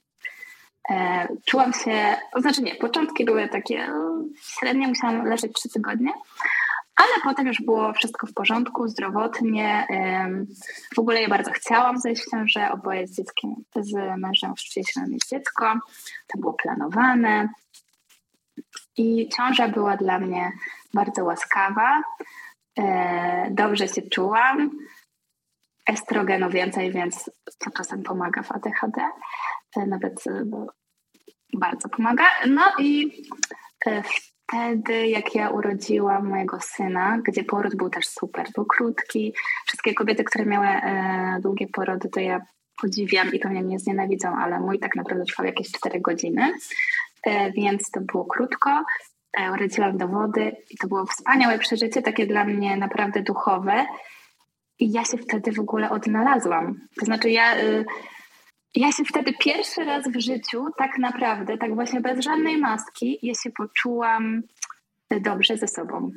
[0.92, 4.24] E, czułam się, znaczy nie, początki były takie, no,
[4.60, 6.14] średnio musiałam leżeć trzy tygodnie,
[6.96, 9.88] ale potem już było wszystko w porządku, zdrowotnie.
[10.96, 15.28] W ogóle ja bardzo chciałam zejść w ciążę, oboje z dzieckiem, z mężem chcieliśmy mieć
[15.30, 15.74] dziecko.
[16.28, 17.50] To było planowane.
[18.98, 20.52] I ciąża była dla mnie
[20.94, 22.04] bardzo łaskawa.
[22.80, 24.72] E, dobrze się czułam.
[25.90, 29.02] Estrogenu więcej, więc to czasem pomaga w ADHD.
[29.76, 30.44] E, nawet e,
[31.54, 32.24] bardzo pomaga.
[32.48, 33.24] No i
[34.46, 39.34] wtedy, jak ja urodziłam mojego syna, gdzie poród był też super, był krótki.
[39.66, 40.68] Wszystkie kobiety, które miały
[41.42, 42.42] długie porody, to ja
[42.82, 46.54] podziwiam i pewnie mnie znienawidzą, ale mój tak naprawdę trwał jakieś 4 godziny,
[47.56, 48.84] więc to było krótko.
[49.54, 53.86] Urodziłam do wody i to było wspaniałe przeżycie, takie dla mnie naprawdę duchowe.
[54.80, 56.80] I ja się wtedy w ogóle odnalazłam.
[57.00, 57.86] To znaczy ja, y,
[58.76, 63.34] ja się wtedy pierwszy raz w życiu tak naprawdę, tak właśnie bez żadnej maski, ja
[63.34, 64.42] się poczułam
[65.22, 66.12] dobrze ze sobą.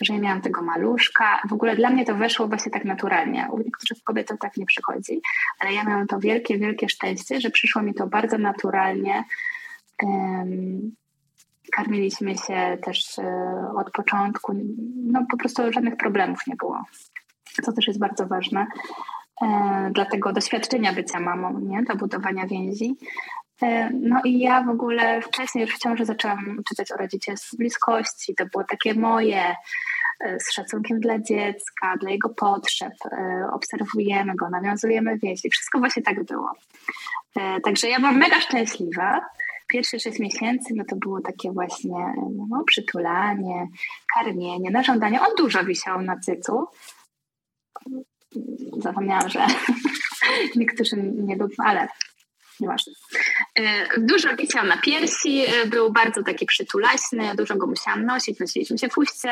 [0.00, 1.42] Że ja miałam tego maluszka.
[1.48, 3.48] W ogóle dla mnie to weszło właśnie tak naturalnie.
[3.52, 5.20] U niektórych kobiet to tak nie przychodzi,
[5.58, 9.24] ale ja miałam to wielkie, wielkie szczęście, że przyszło mi to bardzo naturalnie.
[11.72, 14.52] Karmiliśmy się też e, od początku,
[14.96, 16.84] no po prostu żadnych problemów nie było.
[17.62, 18.66] Co też jest bardzo ważne
[19.42, 21.82] e, dla tego doświadczenia bycia mamą, nie?
[21.82, 22.96] do budowania więzi.
[23.62, 28.34] E, no i ja w ogóle wcześniej już w ciąży zaczęłam czytać o rodzicielstwie bliskości.
[28.34, 29.54] To było takie moje,
[30.40, 32.92] z szacunkiem dla dziecka, dla jego potrzeb.
[33.52, 35.50] Obserwujemy go, nawiązujemy więzi.
[35.50, 36.52] Wszystko właśnie tak było.
[37.64, 39.20] Także ja byłam mega szczęśliwa
[39.68, 42.14] pierwsze sześć miesięcy, no to było takie właśnie
[42.50, 43.66] no, przytulanie,
[44.14, 45.20] karmienie, na żądanie.
[45.20, 46.66] On dużo wisiał na cycu.
[48.78, 49.46] Zapomniałam, że
[50.56, 51.88] niektórzy nie lubią, ale
[52.60, 52.92] nieważne.
[53.54, 53.62] E,
[53.98, 58.88] dużo wisiał na piersi, e, był bardzo taki przytulaśny, dużo go musiałam nosić, nosiliśmy się
[58.88, 59.24] w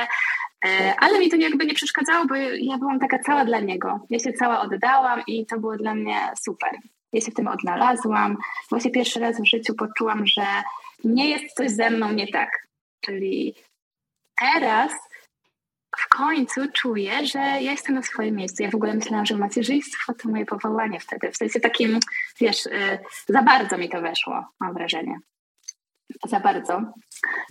[0.65, 4.01] e, ale mi to jakby nie przeszkadzało, bo ja byłam taka cała dla niego.
[4.11, 6.71] Ja się cała oddałam i to było dla mnie super
[7.13, 8.37] ja się w tym odnalazłam.
[8.71, 10.47] Właśnie pierwszy raz w życiu poczułam, że
[11.05, 12.51] nie jest coś ze mną nie tak.
[13.01, 13.55] Czyli
[14.41, 14.93] teraz
[15.97, 18.63] w końcu czuję, że ja jestem na swoim miejscu.
[18.63, 21.33] Ja w ogóle myślałam, że macierzyństwo to moje powołanie wtedy.
[21.33, 22.01] W sensie takim,
[22.41, 25.19] wiesz, y, za bardzo mi to weszło, mam wrażenie
[26.29, 26.81] za bardzo.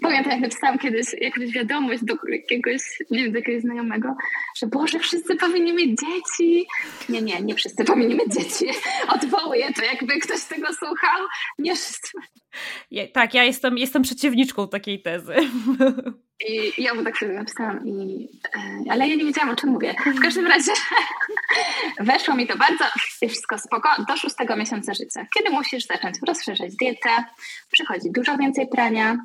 [0.01, 4.15] Pamiętam, jak napisałam kiedyś jakąś wiadomość do jakiegoś, nie wiem, do jakiegoś znajomego,
[4.57, 6.67] że Boże, wszyscy powinni mieć dzieci.
[7.09, 8.65] Nie, nie, nie wszyscy powinni mieć dzieci.
[9.15, 11.21] Odwołuję to, jakby ktoś tego słuchał.
[11.59, 12.17] Nie wszyscy.
[13.13, 15.35] Tak, ja jestem, jestem przeciwniczką takiej tezy.
[16.39, 19.95] I ja mu tak sobie napisałam, i, e, ale ja nie wiedziałam, o czym mówię.
[20.05, 20.71] W każdym razie
[21.99, 27.09] weszło mi to bardzo, wszystko spoko, do szóstego miesiąca życia, kiedy musisz zacząć rozszerzać dietę,
[27.71, 29.17] przychodzi dużo więcej prania,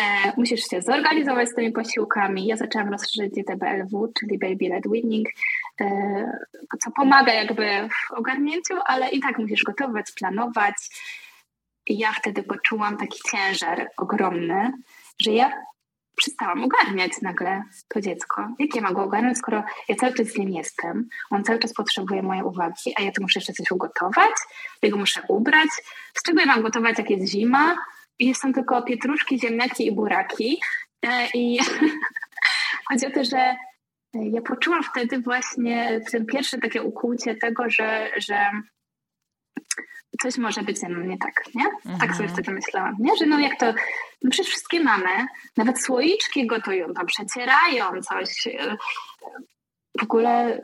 [0.00, 2.46] e, musisz się zorganizować z tymi posiłkami.
[2.46, 5.28] Ja zaczęłam rozszerzać dietę BLW, czyli Baby Led Weaning,
[5.80, 5.86] e,
[6.84, 10.74] co pomaga jakby w ogarnięciu, ale i tak musisz gotować, planować.
[11.86, 14.72] I ja wtedy poczułam taki ciężar ogromny,
[15.22, 15.52] że ja
[16.16, 18.48] przestałam ogarniać nagle to dziecko.
[18.58, 22.22] Jak ja mogę ogarnąć, skoro ja cały czas z nim jestem, on cały czas potrzebuje
[22.22, 24.34] mojej uwagi, a ja tu muszę jeszcze coś ugotować,
[24.82, 25.68] ja go muszę ubrać.
[26.14, 27.76] Z czego ja mam gotować, jak jest zima?
[28.18, 30.60] I są tylko pietruszki, ziemniaki i buraki.
[31.34, 31.58] I
[32.88, 33.56] chodzi o to, że
[34.14, 38.50] ja poczułam wtedy właśnie ten pierwsze takie ukłucie tego, że, że
[40.22, 41.64] coś może być ze mną nie tak, nie?
[41.64, 41.98] Mhm.
[41.98, 42.30] Tak sobie mhm.
[42.30, 43.16] wtedy myślałam, nie?
[43.16, 43.66] Że no jak to,
[44.22, 48.48] no przecież wszystkie mamy, nawet słoiczki gotują, tam przecierają coś.
[50.00, 50.60] W ogóle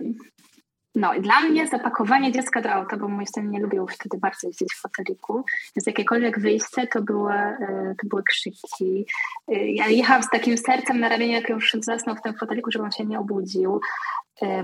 [0.95, 4.47] no i dla mnie zapakowanie dziecka do auta, bo mój syn nie lubił wtedy bardzo
[4.47, 5.45] jeździć w foteliku,
[5.77, 9.07] więc jakiekolwiek wyjście to były, e, to były krzyki.
[9.49, 12.85] E, ja jechałam z takim sercem na ramieniu, jak już zasnął w tym foteliku, żeby
[12.85, 13.81] on się nie obudził.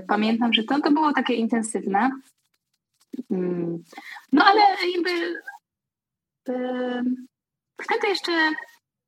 [0.08, 2.10] Pamiętam, że to, to było takie intensywne.
[3.30, 3.78] Mm.
[4.32, 4.60] No ale
[4.94, 5.34] jakby
[7.82, 8.32] wtedy jeszcze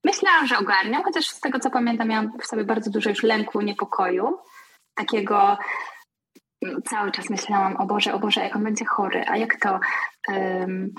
[0.04, 3.60] myślałam, że ogarniam, chociaż z tego co pamiętam miałam w sobie bardzo dużo już lęku,
[3.60, 4.38] niepokoju,
[4.94, 5.58] takiego
[6.84, 9.80] cały czas myślałam, o Boże, o Boże, jak on będzie chory, a jak to...
[10.28, 10.94] Um,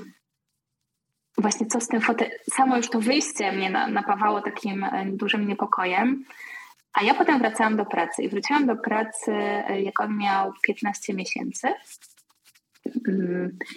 [1.37, 2.01] właśnie co z tym
[2.53, 6.25] samo już to wyjście mnie napawało takim dużym niepokojem,
[6.93, 11.13] a ja potem wracałam do pracy i wróciłam do pracy, e, jak on miał 15
[11.13, 11.67] miesięcy.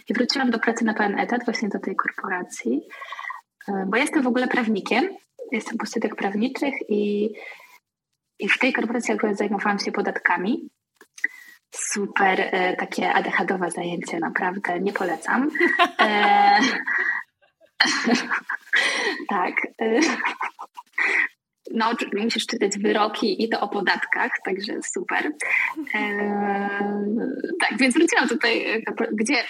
[0.08, 2.80] I wróciłam do pracy na pełen etat, właśnie do tej korporacji,
[3.68, 5.08] e, bo jestem w ogóle prawnikiem,
[5.52, 7.30] jestem po studiach prawniczych i,
[8.38, 10.68] i w tej korporacji akurat zajmowałam się podatkami
[11.74, 15.50] super e, takie ADHDowe zajęcie, naprawdę nie polecam.
[16.00, 16.58] E,
[19.28, 19.54] tak.
[21.72, 25.32] E, no, musisz czytać wyroki i to o podatkach, także super.
[25.94, 26.68] E,
[27.60, 29.44] tak, więc wróciłam tutaj, gdzie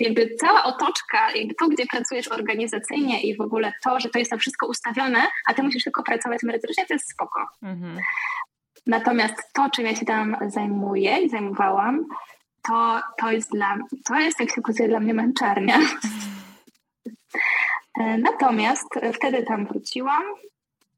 [0.00, 4.30] jakby cała otoczka, jakby to, gdzie pracujesz organizacyjnie i w ogóle to, że to jest
[4.30, 7.46] tam wszystko ustawione, a ty musisz tylko pracować merytorycznie, to jest spoko.
[7.62, 7.98] Mhm.
[8.86, 12.04] Natomiast to, czym ja się tam zajmuję i zajmowałam,
[12.68, 15.78] to, to jest dla to jest, jak się okazuje, dla mnie męczarnia.
[18.00, 20.22] E, natomiast wtedy tam wróciłam,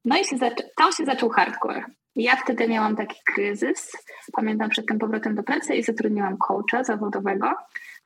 [0.04, 0.36] no i się
[0.76, 1.84] to się zaczął hardcore.
[2.16, 3.92] Ja wtedy miałam taki kryzys,
[4.32, 7.54] pamiętam przed tym powrotem do pracy i zatrudniłam coacha zawodowego,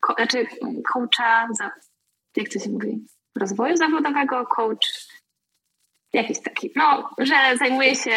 [0.01, 0.47] Ko, znaczy
[0.93, 1.71] coacha, za,
[2.37, 3.07] jak to się mówi,
[3.39, 5.09] rozwoju zawodowego, coach
[6.13, 8.11] jakiś taki, no, że zajmuje się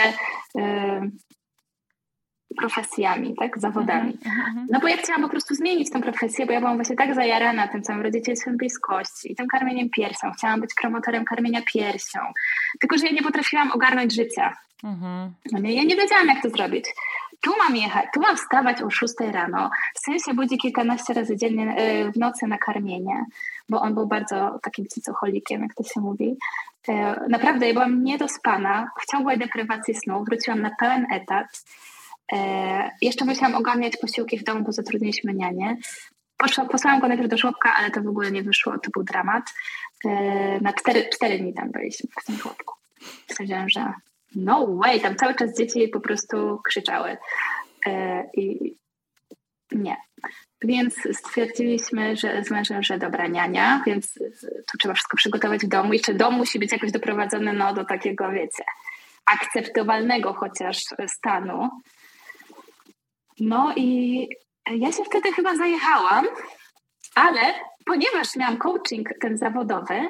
[0.57, 1.11] y,
[2.57, 4.11] profesjami, tak, zawodami.
[4.11, 4.67] Mhm, mhm, mhm.
[4.71, 7.67] No bo ja chciałam po prostu zmienić tę profesję, bo ja byłam właśnie tak zajarana
[7.67, 10.31] tym całym rodzicielstwem bliskości i tym karmieniem piersią.
[10.37, 12.19] Chciałam być promotorem karmienia piersią.
[12.79, 14.53] Tylko, że ja nie potrafiłam ogarnąć życia.
[15.51, 16.85] No nie, ja nie wiedziałam, jak to zrobić.
[17.41, 19.69] Tu mam jechać, tu mam wstawać o 6 rano.
[19.95, 23.25] Syn się budzi kilkanaście razy dziennie e, w nocy na karmienie,
[23.69, 26.37] bo on był bardzo takim cicocholikiem, jak to się mówi.
[26.87, 31.63] E, naprawdę, ja byłam niedospana, w ciągłej deprywacji snu, wróciłam na pełen etat.
[32.33, 35.77] E, jeszcze musiałam ogarniać posiłki w domu, bo zatrudniliśmy nianie.
[36.71, 39.53] Posłałam go najpierw do żłobka, ale to w ogóle nie wyszło, to był dramat.
[40.05, 40.09] E,
[40.61, 42.75] na cztery, cztery dni tam byliśmy w tym żłobku.
[43.27, 43.93] Stwierdziłam, że
[44.35, 47.17] no way, tam cały czas dzieci po prostu krzyczały.
[47.87, 48.75] E, I
[49.71, 49.97] nie.
[50.61, 54.13] Więc stwierdziliśmy, że z mężem, że dobra niania, więc
[54.71, 55.93] tu trzeba wszystko przygotować w domu.
[55.93, 58.63] Jeszcze dom musi być jakoś doprowadzony no, do takiego, wiecie,
[59.25, 61.69] akceptowalnego chociaż stanu.
[63.39, 64.27] No i
[64.71, 66.25] ja się wtedy chyba zajechałam,
[67.15, 67.39] ale
[67.85, 70.09] ponieważ miałam coaching ten zawodowy,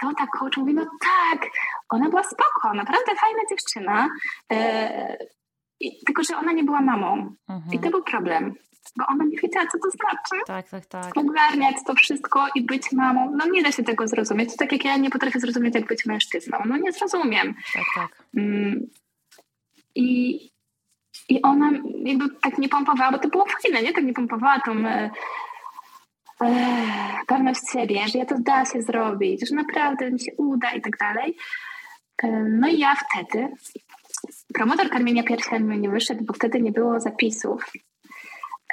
[0.00, 1.50] to ta coach mówi, no tak,
[1.88, 4.08] ona była spoko, naprawdę fajna dziewczyna,
[4.50, 7.34] yy, tylko że ona nie była mamą.
[7.48, 7.72] Mhm.
[7.72, 8.54] I to był problem,
[8.96, 10.44] bo ona nie wiedziała, co to znaczy.
[10.46, 11.16] Tak, tak, tak.
[11.16, 13.32] Ogarniać to wszystko i być mamą.
[13.36, 14.56] No nie da się tego zrozumieć.
[14.56, 16.58] Tak jak ja nie potrafię zrozumieć, jak być mężczyzną.
[16.66, 17.54] No nie zrozumiem.
[17.74, 18.24] Tak, tak.
[18.36, 18.86] Mm,
[19.94, 20.38] I
[21.28, 21.70] i ona
[22.04, 23.92] jakby tak nie pompowała, bo to było fajne, nie?
[23.92, 25.10] Tak nie pompowała tą e,
[26.42, 26.50] e,
[27.26, 30.96] pewność siebie, że ja to da się zrobić, że naprawdę mi się uda i tak
[30.96, 31.36] dalej.
[32.22, 33.48] E, no i ja wtedy,
[34.54, 37.72] promotor karmienia piersiami nie wyszedł, bo wtedy nie było zapisów.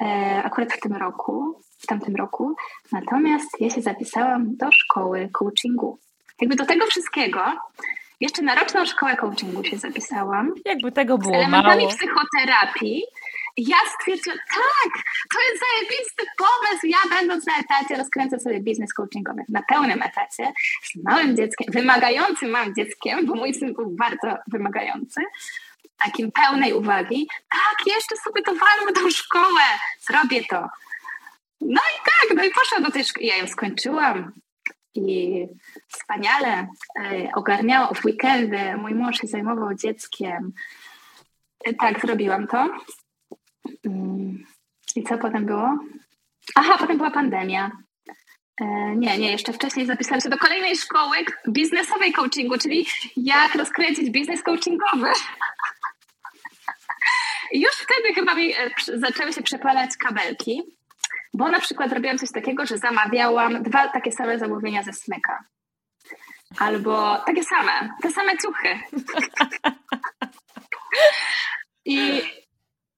[0.01, 2.55] E, akurat w tym roku, w tamtym roku.
[2.91, 5.99] Natomiast ja się zapisałam do szkoły coachingu.
[6.41, 7.41] Jakby do tego wszystkiego
[8.19, 10.53] jeszcze na roczną szkołę coachingu się zapisałam.
[10.65, 11.95] Jakby tego było Z elementami mało.
[11.97, 13.03] psychoterapii.
[13.57, 15.03] Ja stwierdziłam, tak,
[15.33, 16.87] to jest zajebisty pomysł.
[16.87, 20.53] Ja będąc na etacie rozkręcę sobie biznes coachingowy na pełnym etacie
[20.83, 25.21] z małym dzieckiem, wymagającym małym dzieckiem, bo mój syn był bardzo wymagający
[25.97, 27.27] takim pełnej uwagi.
[27.49, 29.61] Tak, jeszcze sobie to walmy tą szkołę,
[30.07, 30.67] zrobię to.
[31.61, 33.25] No i tak, no i poszłam do tej szkoły.
[33.25, 34.31] Ja ją skończyłam
[34.95, 35.47] i
[35.87, 36.67] wspaniale
[36.99, 38.77] e, ogarniała w weekendy.
[38.77, 40.53] Mój mąż się zajmował dzieckiem.
[41.65, 42.69] E, tak, zrobiłam to.
[43.85, 44.45] Mm.
[44.95, 45.79] I co potem było?
[46.55, 47.71] Aha, potem była pandemia.
[48.61, 48.65] E,
[48.95, 51.17] nie, nie, jeszcze wcześniej zapisałam się do kolejnej szkoły
[51.49, 52.85] biznesowej coachingu, czyli
[53.17, 55.07] jak rozkręcić biznes coachingowy.
[57.53, 58.53] Już wtedy chyba mi
[58.93, 60.63] zaczęły się przepalać kabelki,
[61.35, 65.43] bo na przykład robiłam coś takiego, że zamawiałam dwa takie same zamówienia ze smyka.
[66.59, 68.69] Albo takie same, te same ciuchy.
[71.85, 72.21] I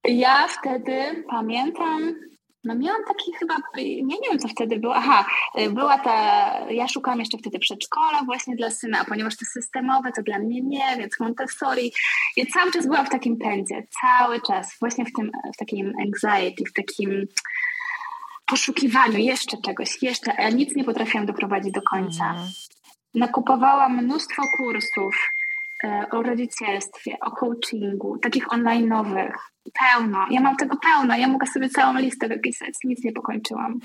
[0.03, 2.15] ja wtedy pamiętam,
[2.63, 5.25] no miałam taki chyba, nie, nie wiem co wtedy było, aha,
[5.71, 10.39] była ta, ja szukałam jeszcze wtedy przedszkola właśnie dla syna, ponieważ to systemowe to dla
[10.39, 11.91] mnie nie, więc Montessori.
[12.37, 16.63] Ja cały czas byłam w takim pędzie, cały czas, właśnie w tym, w takim anxiety,
[16.69, 17.27] w takim
[18.47, 22.29] poszukiwaniu jeszcze czegoś, jeszcze, ja nic nie potrafiłam doprowadzić do końca.
[22.29, 22.47] Mhm.
[23.13, 25.15] Nakupowałam mnóstwo kursów,
[25.83, 29.33] E, o rodzicielstwie, o coachingu, takich online'owych.
[29.79, 30.25] Pełno.
[30.31, 31.17] Ja mam tego pełno.
[31.17, 32.73] Ja mogę sobie całą listę wypisać.
[32.83, 33.79] Nic nie pokończyłam.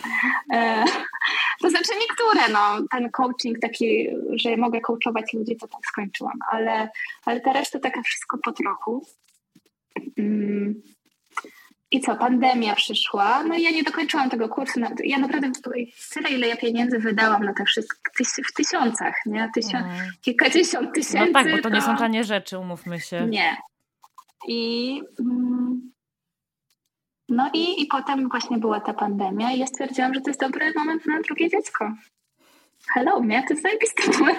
[0.52, 0.84] E,
[1.62, 2.86] to znaczy niektóre, no.
[2.90, 6.38] Ten coaching taki, że mogę coachować ludzi, to tak skończyłam.
[6.50, 6.88] Ale,
[7.24, 9.06] ale ta reszta taka wszystko po trochu.
[10.18, 10.82] Mm.
[11.92, 14.80] I co, pandemia przyszła, no i ja nie dokończyłam tego kursu.
[15.04, 15.50] Ja naprawdę
[16.12, 19.50] tyle, ile ja pieniędzy wydałam na te wszystkie, w tysiącach, nie?
[19.74, 20.12] Mm.
[20.20, 21.32] Kilkadziesiąt tysięcy.
[21.32, 23.26] No tak, bo to, to, nie są tanie rzeczy, umówmy się.
[23.26, 23.56] Nie.
[24.48, 25.00] I...
[25.20, 25.92] Mm,
[27.28, 30.72] no i, i potem właśnie była ta pandemia i ja stwierdziłam, że to jest dobry
[30.76, 31.92] moment na drugie dziecko.
[32.94, 34.38] Hello, mnie to jest zajebisty moment.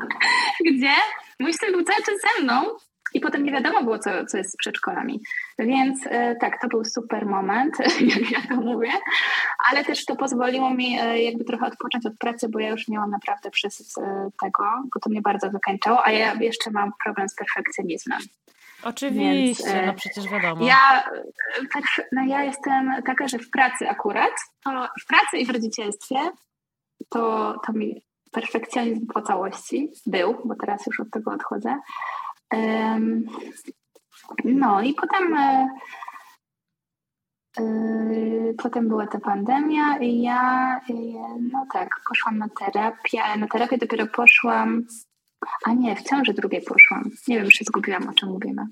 [0.66, 0.94] Gdzie
[1.40, 2.62] mój syn był cały czas ze mną,
[3.14, 5.20] i potem nie wiadomo było, co, co jest z przedszkolami.
[5.58, 7.74] Więc e, tak, to był super moment,
[8.16, 8.90] jak ja to mówię,
[9.70, 13.10] ale też to pozwoliło mi e, jakby trochę odpocząć od pracy, bo ja już miałam
[13.10, 17.34] naprawdę przez e, tego, bo to mnie bardzo wykańczało, a ja jeszcze mam problem z
[17.34, 18.18] perfekcjonizmem.
[18.82, 20.66] Oczywiście, Więc, no przecież wiadomo.
[20.66, 21.10] Ja,
[21.74, 24.32] tak, no ja jestem taka, że w pracy akurat,
[24.64, 26.16] to w pracy i w rodzicielstwie
[27.08, 28.02] to, to mi
[28.32, 31.76] perfekcjonizm po całości był, bo teraz już od tego odchodzę,
[34.44, 35.68] no i potem e,
[37.58, 38.28] e,
[38.58, 40.94] Potem była ta pandemia i ja, e,
[41.52, 44.82] no tak, poszłam na terapię, ale na terapię dopiero poszłam,
[45.64, 47.10] a nie, w ciąży drugiej poszłam.
[47.28, 48.66] Nie wiem, już się zgubiłam, o czym mówimy.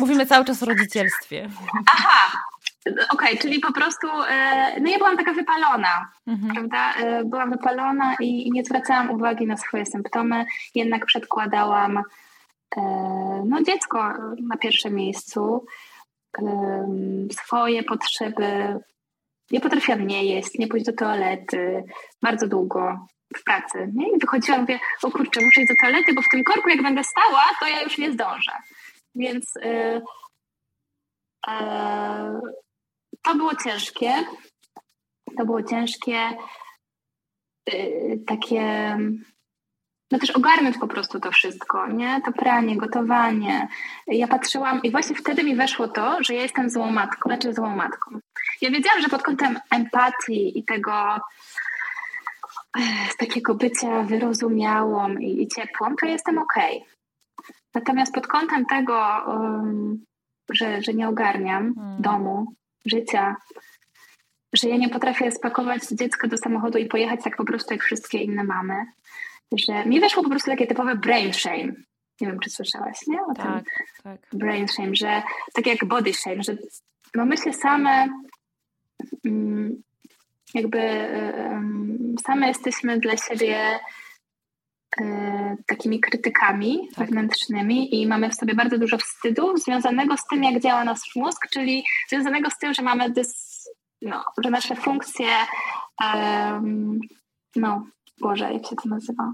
[0.00, 1.48] Mówimy cały czas o rodzicielstwie.
[1.86, 2.42] Aha,
[2.86, 4.06] Okej, okay, czyli po prostu,
[4.80, 6.54] no ja byłam taka wypalona, mhm.
[6.54, 6.94] prawda?
[7.24, 12.02] Byłam wypalona i nie zwracałam uwagi na swoje symptomy, jednak przedkładałam
[13.44, 14.12] no, dziecko
[14.48, 15.66] na pierwszym miejscu,
[17.32, 18.78] swoje potrzeby.
[19.50, 21.84] Nie potrafiłam nie jeść, nie pójść do toalety
[22.22, 23.06] bardzo długo
[23.36, 23.92] w pracy.
[23.94, 24.08] Nie?
[24.08, 27.04] I wychodziłam mówię, o kurczę, muszę iść do toalety, bo w tym korku jak będę
[27.04, 28.52] stała, to ja już nie zdążę.
[29.14, 30.02] Więc yy,
[33.22, 34.12] to było ciężkie.
[35.36, 36.36] To było ciężkie.
[37.72, 38.96] Yy, takie
[40.12, 42.20] no też ogarnąć po prostu to wszystko, nie?
[42.24, 43.68] To pranie, gotowanie.
[44.06, 47.76] Ja patrzyłam i właśnie wtedy mi weszło to, że ja jestem złą matką, znaczy złą
[47.76, 48.18] matką.
[48.60, 51.20] Ja wiedziałam, że pod kątem empatii i tego
[53.10, 56.76] z takiego bycia wyrozumiałą i, i ciepłą, to jestem okej.
[56.76, 57.54] Okay.
[57.74, 60.04] Natomiast pod kątem tego, um,
[60.50, 62.02] że, że nie ogarniam hmm.
[62.02, 62.46] domu,
[62.86, 63.36] życia,
[64.52, 68.18] że ja nie potrafię spakować dziecka do samochodu i pojechać tak po prostu jak wszystkie
[68.18, 68.74] inne mamy,
[69.56, 71.72] że mi weszło po prostu takie typowe brain shame.
[72.20, 73.22] Nie wiem, czy słyszałaś, nie?
[73.22, 73.64] O tak, tym
[74.02, 74.20] tak.
[74.32, 75.22] brain shame, że
[75.54, 76.56] tak jak body shame, że
[77.14, 78.08] no my się same
[79.24, 79.82] mm,
[80.54, 80.78] jakby
[82.26, 83.80] same jesteśmy dla siebie
[85.66, 86.98] takimi krytykami tak.
[86.98, 91.46] wewnętrznymi i mamy w sobie bardzo dużo wstydu związanego z tym, jak działa nasz mózg,
[91.50, 93.62] czyli związanego z tym, że mamy dys,
[94.02, 95.26] no, że nasze funkcje
[96.04, 96.98] um,
[97.56, 97.86] no,
[98.20, 99.32] Boże, jak się to nazywa?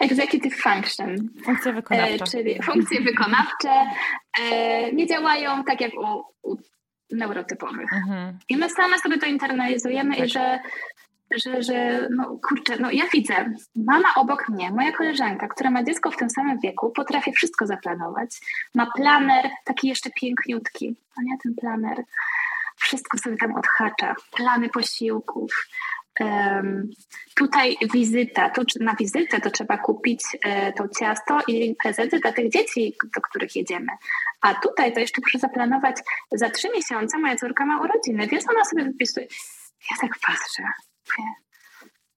[0.00, 1.16] Executive function.
[1.44, 2.24] Funkcje wykonawcze.
[2.24, 3.86] E, czyli funkcje wykonawcze
[4.40, 6.56] e, nie działają tak jak u, u
[7.10, 7.92] neurotypowych.
[7.92, 8.38] Mhm.
[8.48, 10.26] I my same sobie to internalizujemy tak.
[10.26, 10.58] i że,
[11.38, 16.10] że, że no kurczę, no ja widzę, mama obok mnie, moja koleżanka, która ma dziecko
[16.10, 18.40] w tym samym wieku, potrafi wszystko zaplanować.
[18.74, 22.04] Ma planer taki jeszcze piękniutki, a nie ten planer.
[22.76, 24.14] Wszystko sobie tam odhacza.
[24.36, 25.50] Plany posiłków,
[27.34, 32.50] Tutaj wizyta, to na wizytę to trzeba kupić e, to ciasto i prezenty dla tych
[32.50, 33.92] dzieci, do których jedziemy.
[34.40, 35.96] A tutaj to jeszcze muszę zaplanować
[36.32, 39.26] za trzy miesiące, moja córka ma urodziny, więc ona sobie wypisuje.
[39.90, 40.62] Ja tak patrzę,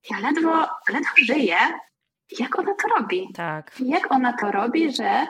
[0.09, 1.57] ja ledwo, ledwo żyję,
[2.39, 3.29] jak ona to robi.
[3.33, 3.71] Tak.
[3.79, 5.27] Jak ona to robi, że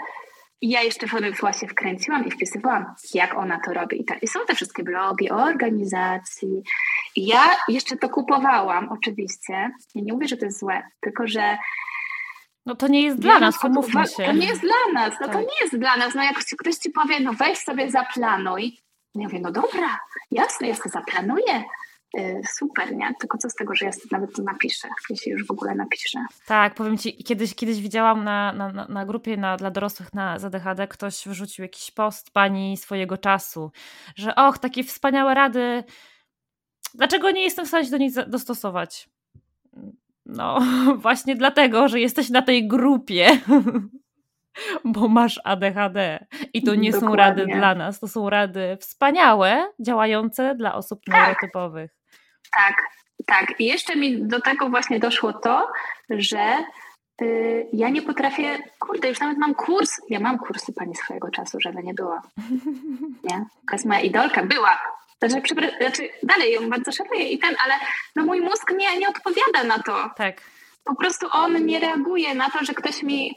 [0.62, 4.02] ja jeszcze w się wkręciłam i wpisywałam, jak ona to robi.
[4.02, 6.64] I, ta, I są te wszystkie blogi o organizacji.
[7.16, 9.54] I ja jeszcze to kupowałam, oczywiście.
[9.96, 11.58] Ja nie mówię, że to jest złe, tylko że
[12.66, 14.24] no to nie jest dla nas, pomówmy się.
[14.26, 15.36] To nie jest dla nas, no tak.
[15.36, 16.16] to nie jest dla nas.
[16.16, 18.78] No jak ktoś ci powie, no weź sobie zaplanuj.
[19.16, 20.00] No ja mówię, no dobra,
[20.32, 21.64] jasne, ja sobie zaplanuję.
[22.16, 23.14] Y, super, nie?
[23.20, 26.20] Tylko co z tego, że ja nawet to napiszę, jeśli już w ogóle napiszę.
[26.46, 30.88] Tak, powiem Ci, kiedyś, kiedyś widziałam na, na, na grupie na, dla dorosłych na ZDHD,
[30.88, 33.72] ktoś wrzucił jakiś post pani swojego czasu,
[34.16, 35.84] że och, takie wspaniałe rady,
[36.94, 39.10] dlaczego nie jestem w stanie się do nich dostosować?
[40.26, 40.60] No,
[40.98, 43.28] właśnie dlatego, że jesteś na tej grupie.
[44.86, 46.26] Bo masz ADHD.
[46.54, 47.10] I to nie Dokładnie.
[47.10, 51.16] są rady dla nas, to są rady wspaniałe, działające dla osób tak.
[51.16, 51.92] neurotypowych.
[52.56, 52.76] Tak,
[53.26, 53.60] tak.
[53.60, 55.68] I jeszcze mi do tego właśnie doszło to,
[56.10, 56.58] że
[57.22, 61.58] y, ja nie potrafię, kurde, już nawet mam kurs, ja mam kursy pani swojego czasu,
[61.60, 62.22] żeby nie było.
[63.30, 63.46] Nie?
[63.70, 64.80] To jest moja idolka, była.
[65.24, 67.74] Znaczy, znaczy dalej ją bardzo szanuję i ten, ale
[68.16, 70.10] no mój mózg nie, nie odpowiada na to.
[70.16, 70.42] Tak.
[70.84, 73.36] Po prostu on nie reaguje na to, że ktoś mi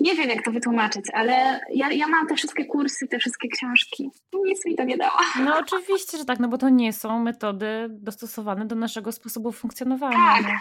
[0.00, 4.10] nie wiem, jak to wytłumaczyć, ale ja, ja mam te wszystkie kursy, te wszystkie książki.
[4.44, 5.18] Nic mi to nie dało.
[5.44, 10.16] No oczywiście, że tak, no bo to nie są metody dostosowane do naszego sposobu funkcjonowania.
[10.16, 10.58] Tak, no.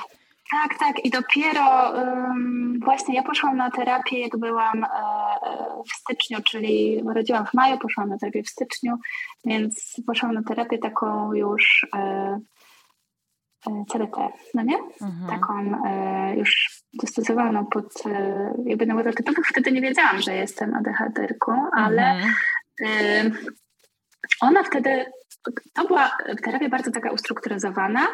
[0.52, 1.06] tak, tak.
[1.06, 4.88] I dopiero um, właśnie ja poszłam na terapię, jak byłam e,
[5.88, 8.98] w styczniu, czyli urodziłam w maju, poszłam na terapię w styczniu,
[9.46, 12.40] więc poszłam na terapię taką już e,
[13.68, 14.18] e CBT,
[14.53, 14.78] no nie?
[15.01, 15.39] Mhm.
[15.39, 19.47] Taką e, już dostosowaną pod e, jakby neurotypowych.
[19.47, 22.22] Wtedy nie wiedziałam, że jestem ADHD-ką, ale
[22.82, 23.34] mhm.
[24.41, 25.05] ona wtedy,
[25.74, 28.07] to była terapia bardzo taka ustrukturyzowana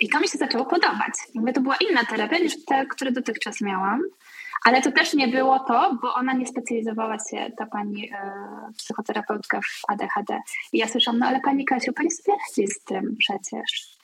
[0.00, 1.12] i to mi się zaczęło podobać.
[1.34, 4.00] Jakby to była inna terapia niż te, które dotychczas miałam.
[4.64, 8.32] Ale to też nie było to, bo ona nie specjalizowała się, ta pani e,
[8.76, 10.40] psychoterapeutka w ADHD.
[10.72, 13.97] I ja słyszałam, no ale pani Kasiu, pani sobie radzi z tym przecież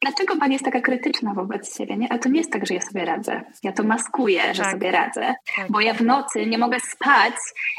[0.00, 1.96] dlaczego pani jest taka krytyczna wobec siebie?
[1.96, 2.12] Nie?
[2.12, 3.44] A to nie jest tak, że ja sobie radzę.
[3.62, 4.72] Ja to maskuję, że tak.
[4.72, 5.70] sobie radzę, tak.
[5.70, 7.34] bo ja w nocy nie mogę spać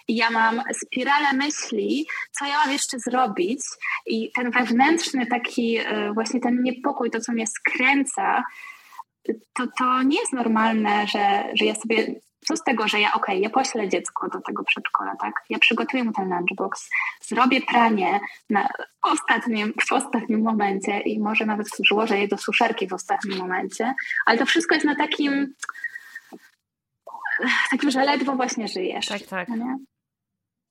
[0.07, 2.07] i ja mam spiralę myśli,
[2.39, 3.59] co ja mam jeszcze zrobić
[4.05, 8.43] i ten wewnętrzny taki e, właśnie ten niepokój, to co mnie skręca,
[9.53, 12.07] to, to nie jest normalne, że, że ja sobie
[12.49, 15.33] co z tego, że ja, okej, okay, ja poślę dziecko do tego przedszkola, tak?
[15.49, 16.89] Ja przygotuję mu ten lunchbox,
[17.21, 18.19] zrobię pranie
[18.49, 18.69] na
[19.03, 23.93] ostatnim, w ostatnim momencie i może nawet złożę je do suszerki w ostatnim momencie,
[24.25, 25.53] ale to wszystko jest na takim,
[27.71, 29.05] takim, że ledwo właśnie żyjesz.
[29.05, 29.47] Tak, tak.
[29.47, 29.77] No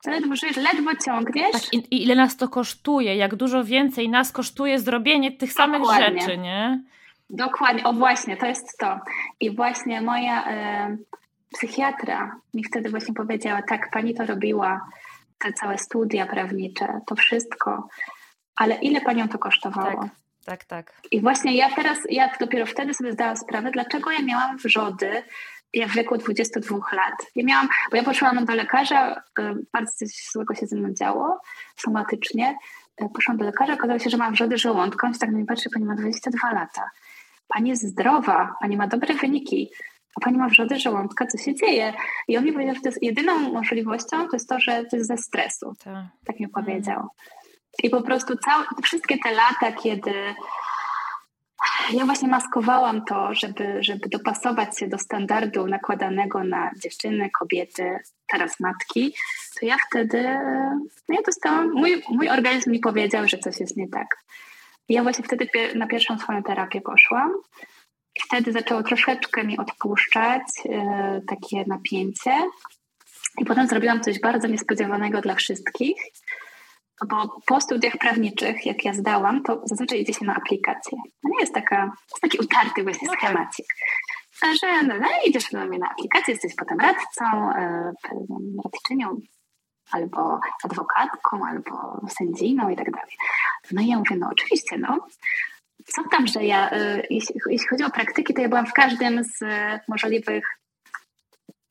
[0.06, 1.52] ledwo żyjesz, ledwo ciągniesz.
[1.52, 6.20] Tak, i ile nas to kosztuje, jak dużo więcej nas kosztuje zrobienie tych samych Dokładnie.
[6.20, 6.82] rzeczy, nie?
[7.30, 9.00] Dokładnie, o właśnie, to jest to.
[9.40, 10.50] I właśnie moja
[10.88, 10.98] y,
[11.55, 14.88] psychiatra mi wtedy właśnie powiedziała, tak, pani to robiła,
[15.38, 17.88] te całe studia prawnicze, to wszystko,
[18.57, 20.03] ale ile panią to kosztowało?
[20.03, 20.11] Tak.
[20.44, 20.92] Tak, tak.
[21.11, 25.22] I właśnie ja teraz, ja dopiero wtedy sobie zdałam sprawę, dlaczego ja miałam wrzody
[25.72, 27.14] ja w wieku 22 lat.
[27.34, 29.42] Ja miałam, bo ja poszłam do lekarza, y,
[29.72, 31.40] bardzo coś złego się ze mną działo,
[31.76, 32.57] somatycznie.
[33.03, 35.07] Y, poszłam do lekarza, okazało się, że mam wrzody żołądka.
[35.07, 36.90] On się tak na mnie patrzy, pani ma 22 lata.
[37.49, 39.70] Pani jest zdrowa, pani ma dobre wyniki
[40.18, 41.92] a pani ma wrzody żołądka, co się dzieje?
[42.28, 45.08] I on mi powiedział, że to jest jedyną możliwością, to jest to, że to jest
[45.08, 45.74] ze stresu.
[45.84, 46.98] Tak, tak mi powiedział.
[46.98, 47.08] Mm.
[47.82, 50.12] I po prostu całe, wszystkie te lata, kiedy
[51.92, 57.98] ja właśnie maskowałam to, żeby, żeby dopasować się do standardu nakładanego na dziewczyny, kobiety,
[58.32, 59.14] teraz matki,
[59.60, 60.22] to ja wtedy,
[61.08, 64.16] no ja dostałam, mój, mój organizm mi powiedział, że coś jest nie tak.
[64.88, 67.32] I ja właśnie wtedy na pierwszą swoją terapię poszłam
[68.24, 72.32] wtedy zaczęło troszeczkę mi odpuszczać e, takie napięcie.
[73.38, 75.96] I potem zrobiłam coś bardzo niespodziewanego dla wszystkich,
[77.08, 80.98] bo po studiach prawniczych, jak ja zdałam, to zazwyczaj idzie się na aplikację.
[81.22, 83.20] To nie jest taka, jest taki utarty właśnie okay.
[83.20, 83.66] schemacik.
[84.60, 87.92] Że no, no, idziesz do mnie na aplikację, jesteś potem radcą, e,
[88.64, 89.16] radczynią,
[89.90, 93.16] albo adwokatką, albo sędziną i tak dalej.
[93.72, 95.06] No i ja mówię, no oczywiście, no
[95.95, 99.39] co tam, że ja, y, jeśli, chodzi o praktyki, to ja byłam w każdym z
[99.89, 100.45] możliwych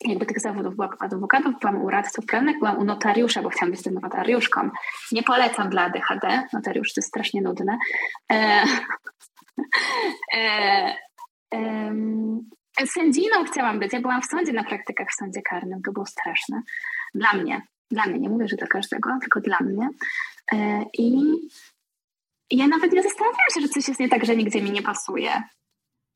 [0.05, 0.76] jakby tych zawodów.
[0.76, 4.70] Byłam adwokatów, byłam u radców prawnych, byłam u notariusza, bo chciałam być tym notariuszką.
[5.11, 7.78] Nie polecam dla ADHD, notariusz to jest strasznie nudne.
[8.32, 8.63] E,
[10.36, 10.95] e,
[11.53, 13.93] e, sędziną chciałam być.
[13.93, 15.82] Ja byłam w sądzie na praktykach w sądzie karnym.
[15.82, 16.61] To było straszne.
[17.15, 17.61] Dla mnie.
[17.91, 18.20] Dla mnie.
[18.20, 19.89] Nie mówię, że dla każdego, tylko dla mnie.
[20.53, 21.34] E, I
[22.51, 25.29] ja nawet nie zastanawiałam się, że coś jest nie tak, że nigdzie mi nie pasuje.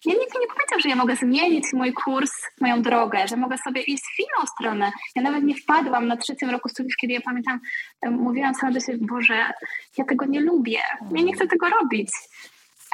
[0.05, 3.57] ja nikt mi nie powiedział, że ja mogę zmienić mój kurs, moją drogę, że mogę
[3.57, 4.91] sobie iść w inną stronę.
[5.15, 7.59] Ja nawet nie wpadłam na trzecim roku studiów, kiedy ja pamiętam,
[8.11, 9.51] mówiłam sama do siebie, Boże,
[9.97, 10.81] ja tego nie lubię,
[11.15, 12.09] ja nie chcę tego robić.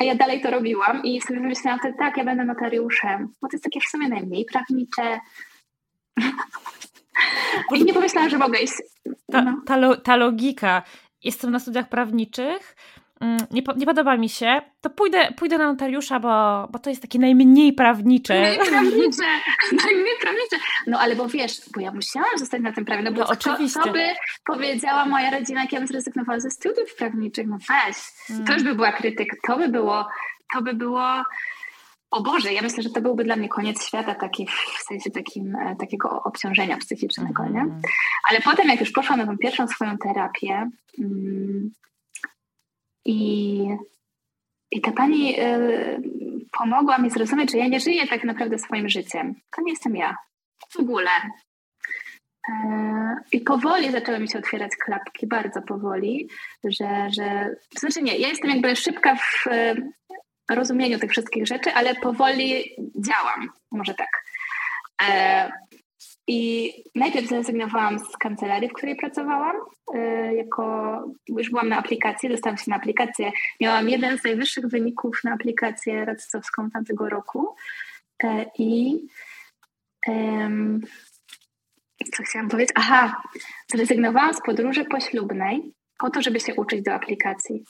[0.01, 3.55] A ja dalej to robiłam i sobie wymyślałam wtedy, tak, ja będę notariuszem, bo to
[3.55, 5.19] jest takie w sumie najmniej prawnicze.
[7.75, 8.73] I nie pomyślałam, że mogę iść.
[9.31, 9.61] Ta, no.
[9.65, 10.83] ta, ta logika.
[11.23, 12.75] Jestem na studiach prawniczych,
[13.19, 17.01] Mm, nie, nie, podoba mi się, to pójdę, pójdę na notariusza, bo, bo to jest
[17.01, 18.41] takie najmniej prawnicze.
[18.41, 19.23] Najmniej prawnicze,
[19.85, 20.57] najmniej prawnicze.
[20.87, 23.79] No ale bo wiesz, bo ja musiałam zostać na tym prawie, no bo no, oczywiście.
[23.83, 24.03] co by
[24.45, 27.97] powiedziała moja rodzina, jak ja bym zrezygnowała ze studiów prawniczych, no weź,
[28.27, 28.45] hmm.
[28.45, 30.07] to już by była krytyka, to by było,
[30.53, 31.23] to by było
[32.11, 35.55] o Boże, ja myślę, że to byłby dla mnie koniec świata taki, w sensie takim,
[35.55, 37.59] e, takiego obciążenia psychicznego, nie?
[37.59, 37.81] Mhm.
[38.29, 41.71] Ale potem, jak już poszłam na tą pierwszą swoją terapię, mm,
[43.07, 43.77] i,
[44.71, 46.01] i ta pani y,
[46.51, 49.35] pomogła mi zrozumieć, że ja nie żyję tak naprawdę swoim życiem.
[49.55, 50.17] To nie jestem ja.
[50.69, 51.09] W ogóle.
[52.49, 52.53] Y,
[53.31, 56.29] I powoli zaczęły mi się otwierać klapki, bardzo powoli,
[56.63, 59.91] że, że to znaczy nie, ja jestem jakby szybka w y,
[60.49, 64.23] rozumieniu tych wszystkich rzeczy, ale powoli działam, może tak.
[66.27, 69.55] I najpierw zrezygnowałam z kancelarii, w której pracowałam.
[69.95, 73.31] Y, jako, już byłam na aplikacji, dostałam się na aplikację.
[73.61, 77.55] Miałam jeden z najwyższych wyników na aplikację radcowską tamtego roku.
[78.23, 78.97] Y, I
[82.15, 82.73] co chciałam powiedzieć?
[82.75, 83.21] Aha,
[83.71, 87.63] zrezygnowałam z podróży poślubnej po to, żeby się uczyć do aplikacji.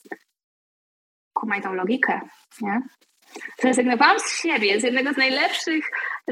[1.33, 2.21] Kumaj tą logikę,
[2.61, 2.81] nie?
[3.61, 5.85] Zrezygnowałam z siebie, z jednego z najlepszych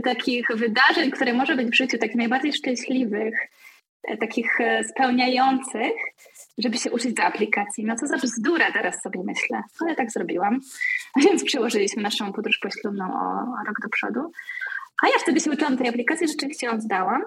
[0.04, 3.34] takich wydarzeń, które może być w życiu, takich najbardziej szczęśliwych,
[4.04, 5.94] e, takich e, spełniających,
[6.58, 7.86] żeby się uczyć do aplikacji.
[7.86, 9.62] No co za bzdura teraz sobie myślę.
[9.82, 10.60] Ale tak zrobiłam.
[11.26, 13.26] Więc przełożyliśmy naszą podróż poślubną o,
[13.62, 14.32] o rok do przodu.
[15.04, 17.22] A ja wtedy się uczyłam tej aplikacji, rzeczywiście ją zdałam.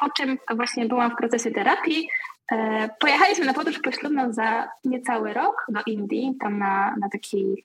[0.00, 2.08] Po czym właśnie byłam w procesie terapii.
[2.52, 7.64] E, pojechaliśmy na podróż poślubną za niecały rok do Indii, tam na, na taki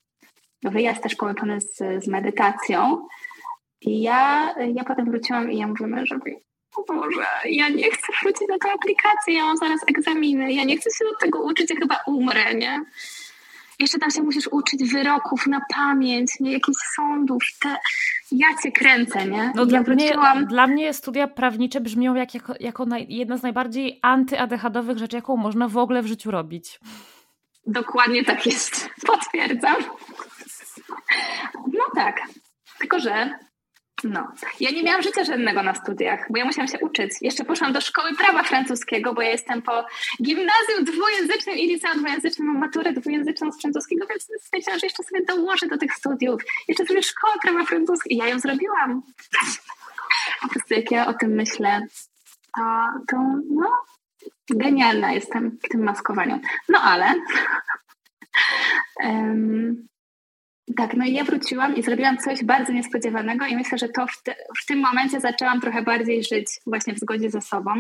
[0.64, 3.08] wyjazd też połączony z, z medytacją.
[3.82, 6.36] I ja, ja potem wróciłam i ja mówię mężowi,
[6.76, 10.78] o Boże, ja nie chcę wrócić na tę aplikację, ja mam zaraz egzaminy, ja nie
[10.78, 12.86] chcę się do tego uczyć, ja chyba umrę, nie?
[13.80, 17.78] Jeszcze tam się musisz uczyć wyroków na pamięć, nie jakichś sądów, te...
[18.32, 19.52] ja cię kręcę, nie?
[19.56, 20.38] No dla, wróciłam...
[20.38, 25.16] mnie, dla mnie studia prawnicze brzmią jak, jako, jako naj, jedna z najbardziej antyadechadowych rzeczy,
[25.16, 26.80] jaką można w ogóle w życiu robić.
[27.68, 29.76] Dokładnie tak jest, potwierdzam.
[31.56, 32.22] No tak,
[32.80, 33.40] tylko że
[34.04, 34.32] no.
[34.60, 37.12] Ja nie miałam życia żadnego na studiach, bo ja musiałam się uczyć.
[37.22, 39.86] Jeszcze poszłam do szkoły prawa francuskiego, bo ja jestem po
[40.24, 45.26] gimnazjum dwujęzycznym i liceum dwujęzycznym, mam maturę dwujęzyczną z francuskiego, więc stwierdziłam, że jeszcze sobie
[45.26, 46.42] dołożę do tych studiów.
[46.68, 49.02] Jeszcze sobie szkołę prawa francuskiego i ja ją zrobiłam.
[50.42, 51.82] po prostu jak ja o tym myślę,
[52.56, 52.62] to,
[53.08, 53.18] to
[53.50, 53.70] no,
[54.50, 56.40] genialna jestem w tym maskowaniu.
[56.70, 57.14] No ale...
[59.04, 59.91] um,
[60.78, 64.24] Tak, no i ja wróciłam i zrobiłam coś bardzo niespodziewanego i myślę, że to w,
[64.24, 67.72] te, w tym momencie zaczęłam trochę bardziej żyć właśnie w zgodzie ze sobą,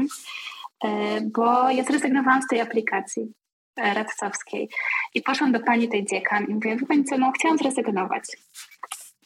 [0.84, 3.34] e, bo ja zrezygnowałam z tej aplikacji
[3.78, 4.70] e, radcowskiej
[5.14, 8.24] i poszłam do pani tej dziekan i mówię, wie pani co, no chciałam zrezygnować.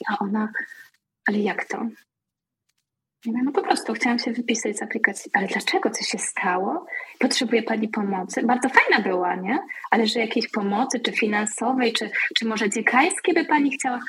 [0.09, 0.49] A ona,
[1.27, 1.87] ale jak to?
[3.25, 5.31] No po prostu chciałam się wypisać z aplikacji.
[5.33, 5.89] Ale dlaczego?
[5.89, 6.85] Co się stało?
[7.19, 8.43] Potrzebuje Pani pomocy?
[8.43, 9.59] Bardzo fajna była, nie?
[9.91, 13.99] Ale że jakiejś pomocy, czy finansowej, czy, czy może dziekańskie by Pani chciała?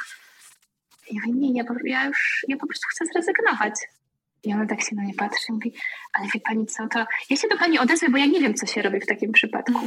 [1.12, 3.74] Ja mówię, nie, ja, ja już, ja po prostu chcę zrezygnować.
[4.44, 5.74] I ona tak się na mnie patrzy i mówi,
[6.12, 8.66] ale wie Pani co, to ja się do Pani odezwę, bo ja nie wiem, co
[8.66, 9.80] się robi w takim przypadku.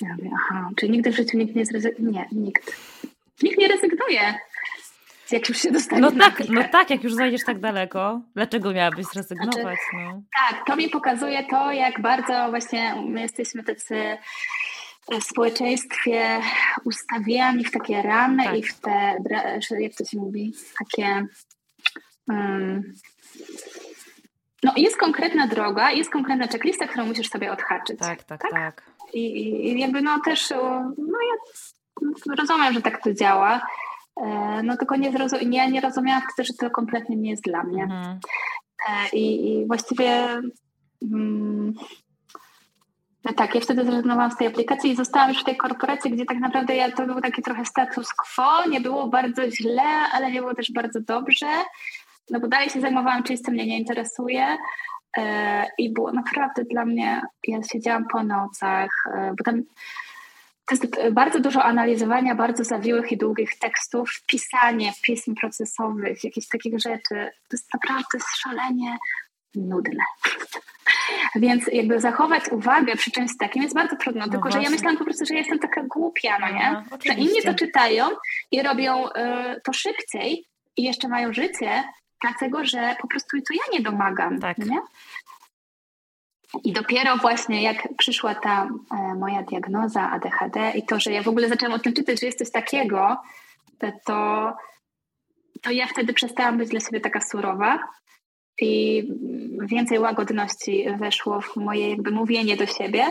[0.00, 2.12] Ja mówię, aha, czy nigdy w życiu nikt nie zrezygnuje?
[2.12, 2.76] Nie, nikt.
[3.42, 4.34] Nikt nie rezygnuje
[5.30, 9.06] jak już się dostanie no tak, no tak, jak już zajdziesz tak daleko, dlaczego miałabyś
[9.06, 9.54] zrezygnować?
[9.54, 10.22] Znaczy, no?
[10.38, 14.18] Tak, to mi pokazuje to, jak bardzo właśnie my jesteśmy tacy
[15.20, 16.40] w społeczeństwie
[16.84, 18.56] ustawiani w takie ramy tak.
[18.56, 19.16] i w te,
[19.80, 21.26] jak to się mówi, takie...
[22.28, 22.82] Um,
[24.62, 27.98] no jest konkretna droga, jest konkretna checklista, którą musisz sobie odhaczyć.
[27.98, 28.50] Tak, tak, tak.
[28.50, 28.82] tak.
[29.12, 29.20] I,
[29.68, 30.50] I jakby no też,
[30.98, 31.34] no ja
[32.38, 33.60] rozumiem, że tak to działa,
[34.64, 37.82] no tylko nie, zrozum- nie, nie rozumiałam wtedy, że to kompletnie nie jest dla mnie.
[37.82, 38.18] Mhm.
[38.88, 40.40] E, I, I, właściwie
[41.02, 41.74] mm,
[43.24, 46.24] no tak, ja wtedy zrezygnowałam z tej aplikacji i zostałam już w tej korporacji, gdzie
[46.24, 50.40] tak naprawdę ja, to był taki trochę status quo, nie było bardzo źle, ale nie
[50.40, 51.46] było też bardzo dobrze,
[52.30, 54.56] no bo dalej się zajmowałam czymś, co mnie nie interesuje
[55.18, 58.90] e, i było naprawdę dla mnie, ja siedziałam po nocach,
[59.38, 59.62] bo tam
[60.66, 66.78] to jest bardzo dużo analizowania bardzo zawiłych i długich tekstów, pisanie pism procesowych, jakichś takich
[66.78, 67.30] rzeczy.
[67.48, 68.98] To jest naprawdę szalenie
[69.54, 70.04] nudne.
[71.36, 74.26] Więc jakby zachować uwagę przy czymś takim jest bardzo trudno.
[74.26, 74.60] No tylko, właśnie.
[74.60, 76.84] że ja myślałam po prostu, że jestem taka głupia, no nie?
[76.90, 78.08] No, że inni to czytają
[78.50, 79.12] i robią y,
[79.64, 80.46] to szybciej
[80.76, 81.84] i jeszcze mają życie,
[82.22, 84.40] dlatego że po prostu to ja nie domagam.
[84.40, 84.58] Tak.
[84.58, 84.80] Nie?
[86.64, 91.28] I dopiero właśnie jak przyszła ta e, moja diagnoza ADHD i to, że ja w
[91.28, 93.16] ogóle zaczęłam o tym czytać, że jest coś takiego,
[94.04, 94.52] to,
[95.62, 97.78] to ja wtedy przestałam być dla siebie taka surowa
[98.60, 99.04] i
[99.60, 103.04] więcej łagodności weszło w moje jakby mówienie do siebie.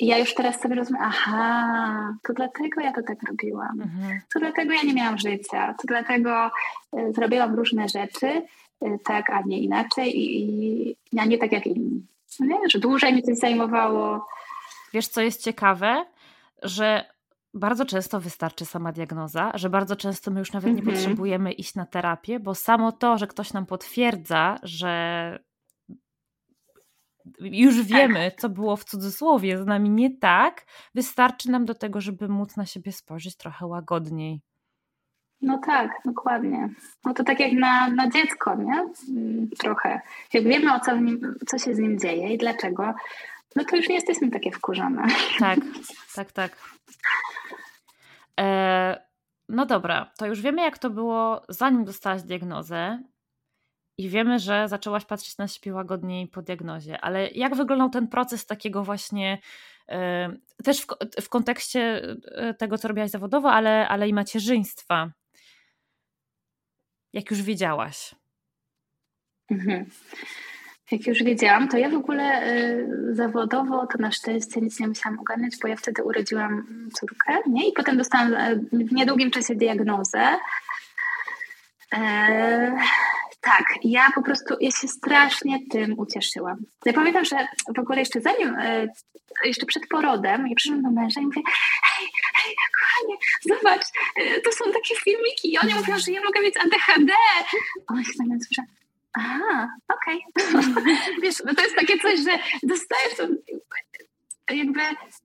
[0.00, 3.80] I ja już teraz sobie rozumiem, aha, to dlatego ja to tak robiłam.
[3.82, 4.20] Mhm.
[4.34, 5.74] To dlatego ja nie miałam życia.
[5.74, 6.50] To dlatego
[6.98, 11.66] y, zrobiłam różne rzeczy y, tak, a nie inaczej i, i a nie tak jak
[11.66, 12.06] inni.
[12.40, 14.26] Nie, że dłużej mi coś zajmowało.
[14.92, 16.04] Wiesz, co jest ciekawe?
[16.62, 17.04] Że
[17.54, 20.96] bardzo często wystarczy sama diagnoza, że bardzo często my już nawet nie mhm.
[20.96, 25.38] potrzebujemy iść na terapię, bo samo to, że ktoś nam potwierdza, że
[27.40, 27.86] już tak.
[27.86, 32.56] wiemy, co było w cudzysłowie z nami nie tak, wystarczy nam do tego, żeby móc
[32.56, 34.42] na siebie spojrzeć trochę łagodniej.
[35.42, 36.68] No tak, dokładnie.
[37.04, 38.88] No to tak jak na, na dziecko, nie?
[39.08, 40.00] Mm, trochę.
[40.32, 42.94] Jak wiemy, o co, nim, co się z nim dzieje i dlaczego,
[43.56, 45.02] no to już nie jesteśmy takie wkurzone.
[45.38, 45.58] Tak,
[46.14, 46.56] tak, tak.
[48.40, 49.00] E,
[49.48, 53.02] no dobra, to już wiemy, jak to było, zanim dostałaś diagnozę.
[53.98, 58.46] I wiemy, że zaczęłaś patrzeć na siebie łagodniej po diagnozie, ale jak wyglądał ten proces
[58.46, 59.38] takiego właśnie,
[59.88, 60.28] e,
[60.64, 60.86] też w,
[61.22, 65.10] w kontekście e, tego, co robiłaś zawodowo, ale, ale i macierzyństwa?
[67.12, 68.14] Jak już wiedziałaś?
[69.50, 69.90] Mhm
[70.90, 75.18] jak już wiedziałam, to ja w ogóle y, zawodowo to na szczęście nic nie musiałam
[75.18, 77.68] ogarniać, bo ja wtedy urodziłam córkę, nie?
[77.68, 80.38] I potem dostałam e, w niedługim czasie diagnozę.
[81.94, 82.76] E,
[83.40, 86.56] tak, ja po prostu, ja się strasznie tym ucieszyłam.
[86.84, 87.36] Ja pamiętam, że
[87.76, 88.86] w ogóle jeszcze zanim, e,
[89.44, 91.42] jeszcze przed porodem, ja przyszłam do męża i mówię,
[91.82, 92.08] hej,
[93.48, 93.84] zobacz,
[94.16, 97.12] e, to są takie filmiki i oni mówią, że ja mogę mieć ADHD.
[97.88, 98.38] On się na mnie
[99.12, 100.24] Aha, okej.
[100.34, 100.82] Okay.
[101.22, 103.26] Wiesz, no to jest takie coś, że dostajesz to,
[104.54, 104.80] jakby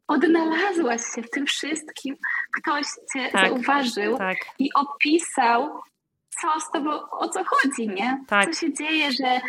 [0.08, 2.16] odnalazłaś się w tym wszystkim.
[2.62, 4.38] Ktoś cię tak, zauważył tak.
[4.60, 5.82] i opisał,
[6.30, 8.24] co z tobą, o co chodzi, nie?
[8.28, 8.46] Tak.
[8.46, 9.42] Co się dzieje, że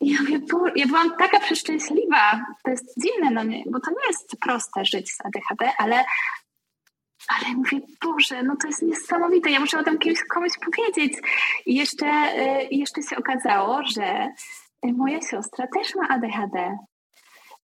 [0.00, 2.46] ja, mówię, ja byłam taka przeszczęśliwa.
[2.64, 6.04] To jest dziwne, no nie, bo to nie jest proste żyć z ADHD, ale
[7.28, 11.12] ale mówię, Boże, no to jest niesamowite, ja muszę o tym kimś, komuś powiedzieć.
[11.66, 14.28] I jeszcze, y, jeszcze się okazało, że
[14.82, 16.76] moja siostra też ma ADHD.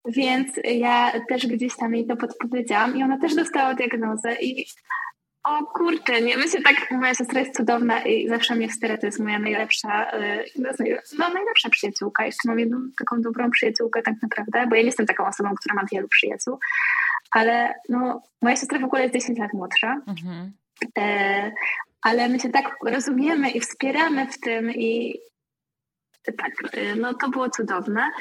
[0.05, 4.65] Więc ja też gdzieś tam jej to podpowiedziałam i ona też dostała diagnozę i
[5.43, 9.05] o kurczę, nie, my się tak, moja siostra jest cudowna i zawsze mnie wspiera, to
[9.05, 10.45] jest moja najlepsza, y,
[11.17, 15.05] no najlepsza przyjaciółka, jeszcze mam jedną taką dobrą przyjaciółkę tak naprawdę, bo ja nie jestem
[15.05, 16.59] taką osobą, która ma wielu przyjaciół,
[17.31, 20.01] ale no, moja siostra w ogóle jest 10 lat młodsza.
[20.07, 20.51] Mhm.
[20.97, 21.51] E,
[22.01, 25.19] ale my się tak rozumiemy i wspieramy w tym i
[26.37, 28.11] tak, e, no to było cudowne.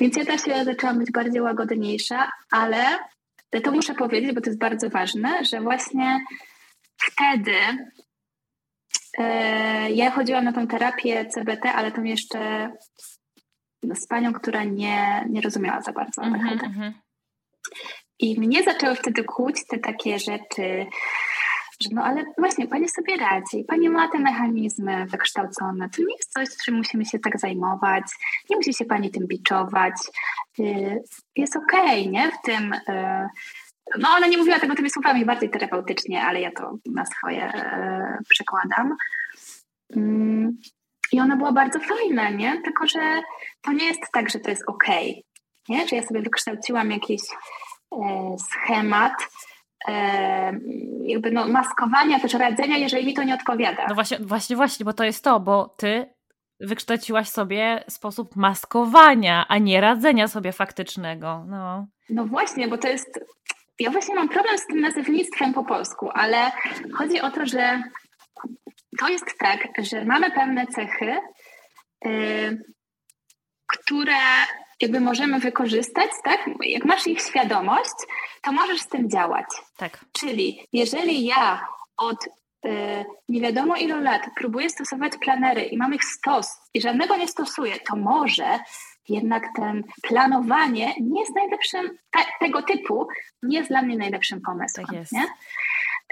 [0.00, 2.84] Więc ja też zaczęłam być bardziej łagodniejsza, ale
[3.64, 6.20] to muszę powiedzieć, bo to jest bardzo ważne, że właśnie
[6.96, 7.56] wtedy
[9.18, 12.72] e, ja chodziłam na tą terapię CBT, ale tam jeszcze
[13.94, 16.22] z panią, która nie, nie rozumiała za bardzo.
[16.22, 16.92] Mm -hmm,
[18.20, 20.86] i mnie zaczęły wtedy kłuć te takie rzeczy,
[21.82, 26.32] że no ale właśnie pani sobie radzi, pani ma te mechanizmy wykształcone, to nie jest
[26.32, 28.04] coś, czym musimy się tak zajmować,
[28.50, 29.94] nie musi się pani tym biczować,
[30.58, 31.02] y,
[31.36, 32.72] jest okej, okay, nie, w tym...
[32.72, 33.28] Y,
[33.98, 38.24] no ona nie mówiła tego tymi słowami bardziej terapeutycznie, ale ja to na swoje y,
[38.28, 38.96] przekładam.
[39.96, 40.58] Mm,
[41.12, 42.62] I ona była bardzo fajna, nie?
[42.62, 43.22] Tylko, że
[43.62, 45.22] to nie jest tak, że to jest okej, okay,
[45.68, 45.88] nie?
[45.88, 47.20] Że ja sobie wykształciłam jakieś
[48.38, 49.12] schemat
[49.88, 50.52] e,
[51.02, 53.86] jakby no, maskowania, też radzenia, jeżeli mi to nie odpowiada.
[53.88, 56.14] No właśnie, właśnie, właśnie, bo to jest to, bo ty
[56.60, 61.44] wykształciłaś sobie sposób maskowania, a nie radzenia sobie faktycznego.
[61.48, 61.86] No.
[62.10, 63.20] no właśnie, bo to jest.
[63.78, 66.52] Ja właśnie mam problem z tym nazewnictwem po polsku, ale
[66.94, 67.82] chodzi o to, że
[68.98, 71.16] to jest tak, że mamy pewne cechy,
[72.04, 72.62] yy,
[73.66, 74.20] które
[74.80, 76.50] jakby możemy wykorzystać, tak?
[76.64, 77.94] Jak masz ich świadomość,
[78.42, 79.46] to możesz z tym działać.
[79.76, 80.04] Tak.
[80.12, 81.66] Czyli jeżeli ja
[81.96, 82.26] od
[82.66, 87.28] y, nie wiadomo ilu lat próbuję stosować planery i mam ich stos i żadnego nie
[87.28, 88.58] stosuję, to może
[89.08, 93.08] jednak ten planowanie nie jest najlepszym, te, tego typu
[93.42, 94.86] nie jest dla mnie najlepszym pomysłem.
[94.86, 95.12] Tak jest.
[95.12, 95.26] Nie?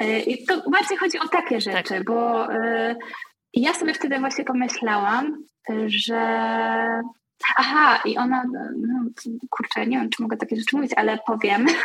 [0.00, 2.04] E, I to bardziej chodzi o takie rzeczy, tak.
[2.04, 2.96] bo y,
[3.54, 5.44] ja sobie wtedy właśnie pomyślałam,
[5.86, 6.20] że
[7.56, 8.44] aha, i ona,
[8.76, 9.10] no,
[9.50, 11.66] kurczę, nie wiem, czy mogę takie rzeczy mówić, ale powiem.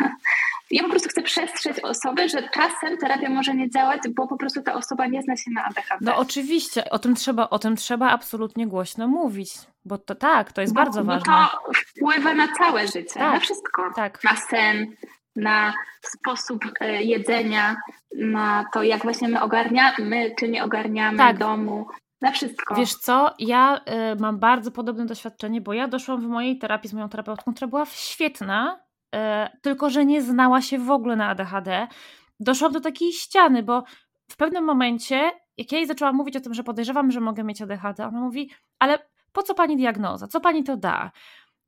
[0.72, 4.62] Ja po prostu chcę przestrzec osoby, że czasem terapia może nie działać, bo po prostu
[4.62, 5.97] ta osoba nie zna się na ADHD.
[6.01, 9.54] No oczywiście, o tym trzeba, o tym trzeba absolutnie głośno mówić,
[9.86, 11.34] bo to tak, to jest bo, bardzo ważne.
[11.34, 13.91] Bo to wpływa na całe życie, tak, na wszystko.
[13.95, 14.24] Tak.
[14.24, 14.95] Na sen,
[15.36, 17.76] na sposób e, jedzenia,
[18.16, 21.38] na to, jak właśnie my ogarniamy, czy nie ogarniamy tak.
[21.38, 21.88] domu,
[22.24, 22.76] na wszystko.
[22.76, 23.82] Wiesz co, ja
[24.14, 27.68] y, mam bardzo podobne doświadczenie, bo ja doszłam w mojej terapii z moją terapeutką, która
[27.68, 28.80] była świetna,
[29.16, 29.20] y,
[29.62, 31.88] tylko że nie znała się w ogóle na ADHD.
[32.40, 33.84] Doszłam do takiej ściany, bo
[34.32, 37.62] w pewnym momencie, jak ja jej zaczęłam mówić o tym, że podejrzewam, że mogę mieć
[37.62, 38.50] ADHD, ona mówi,
[38.80, 39.00] ale
[39.32, 40.28] po co pani diagnoza?
[40.28, 41.12] Co pani to da?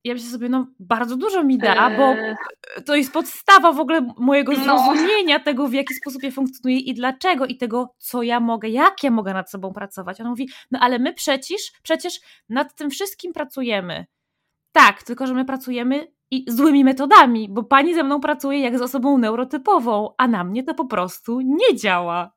[0.05, 2.35] Ja myślę sobie, no bardzo dużo mi da, bo eee.
[2.85, 4.63] to jest podstawa w ogóle mojego no.
[4.63, 5.43] zrozumienia no.
[5.43, 9.11] tego, w jaki sposób ja funkcjonuję i dlaczego, i tego, co ja mogę, jak ja
[9.11, 10.21] mogę nad sobą pracować.
[10.21, 14.05] Ona mówi, no ale my przecież, przecież nad tym wszystkim pracujemy.
[14.71, 18.81] Tak, tylko że my pracujemy i złymi metodami, bo pani ze mną pracuje jak z
[18.81, 22.31] osobą neurotypową, a na mnie to po prostu nie działa.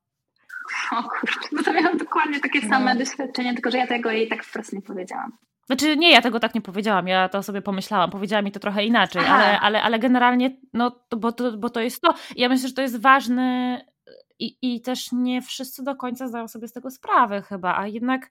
[0.92, 3.00] O kurczę, no to miałam dokładnie takie same no.
[3.00, 5.32] doświadczenie, tylko że ja tego jej tak wprost nie powiedziałam.
[5.68, 8.84] Znaczy nie, ja tego tak nie powiedziałam, ja to sobie pomyślałam, powiedziała mi to trochę
[8.84, 12.14] inaczej, ale, ale, ale generalnie, no, bo, to, bo to jest to.
[12.36, 13.80] Ja myślę, że to jest ważne
[14.38, 18.30] i, i też nie wszyscy do końca zdają sobie z tego sprawę chyba, a jednak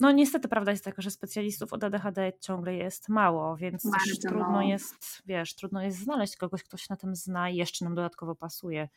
[0.00, 3.82] no niestety prawda jest taka, że specjalistów od ADHD ciągle jest mało, więc
[4.28, 7.94] trudno jest, wiesz, trudno jest znaleźć kogoś, kto się na tym zna i jeszcze nam
[7.94, 8.88] dodatkowo pasuje.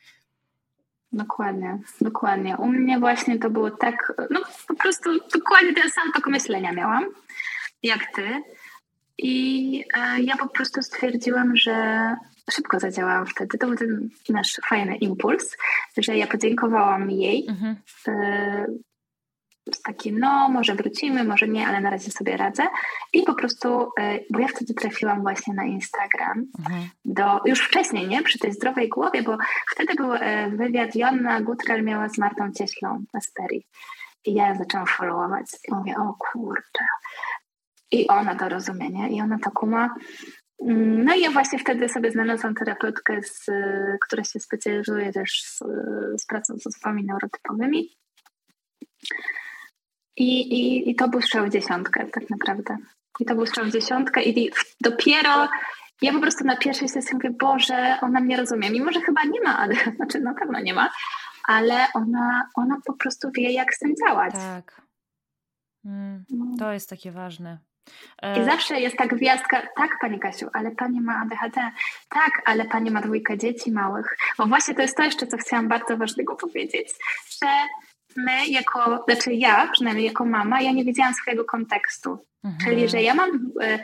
[1.12, 2.58] Dokładnie, dokładnie.
[2.58, 7.06] U mnie właśnie to było tak, no po prostu dokładnie ten sam tok myślenia miałam,
[7.84, 8.42] jak ty.
[9.18, 11.76] I e, ja po prostu stwierdziłam, że
[12.52, 13.58] szybko zadziałałam wtedy.
[13.58, 15.58] To był ten nasz fajny impuls,
[15.98, 17.76] że ja podziękowałam jej mhm.
[18.08, 18.66] e,
[19.84, 22.64] taki, no może wrócimy, może nie, ale na razie sobie radzę.
[23.14, 26.90] I po prostu, e, bo ja wtedy trafiłam właśnie na Instagram, mhm.
[27.06, 28.24] do, już wcześniej, nie?
[28.24, 29.38] Przy tej zdrowej głowie, bo
[29.72, 33.68] wtedy był e, wywiad Jonna Gutrel miała z Martą Cieślą na Sperii.
[34.26, 36.86] I ja zaczęłam followować i mówię, o kurczę.
[37.92, 39.10] I ona to rozumie, nie?
[39.10, 39.96] I ona to kuma.
[40.68, 43.46] Mm, no i ja właśnie wtedy sobie znalazłam terapeutkę, z,
[44.06, 45.60] która się specjalizuje też z,
[46.22, 47.90] z pracą z osobami neurotypowymi.
[50.18, 52.78] I, i, I to był strzał w dziesiątkę tak naprawdę.
[53.20, 54.52] I to był strzał w dziesiątkę i
[54.82, 55.48] dopiero
[56.02, 59.42] ja po prostu na pierwszej sesji mówię, Boże, ona mnie rozumie, mimo że chyba nie
[59.42, 60.90] ma, ale znaczy na pewno nie ma,
[61.48, 64.34] ale ona, ona po prostu wie, jak z tym działać.
[64.34, 64.82] Tak.
[65.86, 66.26] Mm,
[66.60, 67.60] to jest takie ważne.
[68.36, 71.72] I e, zawsze jest ta gwiazdka, tak Pani Kasiu, ale Pani ma ADHD,
[72.10, 74.18] tak, ale Pani ma dwójkę dzieci małych.
[74.38, 76.94] Bo właśnie to jest to jeszcze, co chciałam bardzo ważnego powiedzieć,
[77.44, 77.48] że
[78.16, 82.26] my jako, znaczy ja przynajmniej jako mama, ja nie wiedziałam swojego kontekstu.
[82.44, 82.64] Mhm.
[82.64, 83.30] Czyli, że ja mam
[83.62, 83.80] y,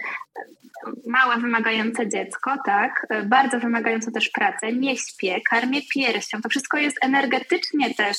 [1.07, 6.77] małe, wymagające dziecko, tak, y, bardzo wymagające też pracę, nie śpię, karmię piersią, to wszystko
[6.77, 8.17] jest energetycznie też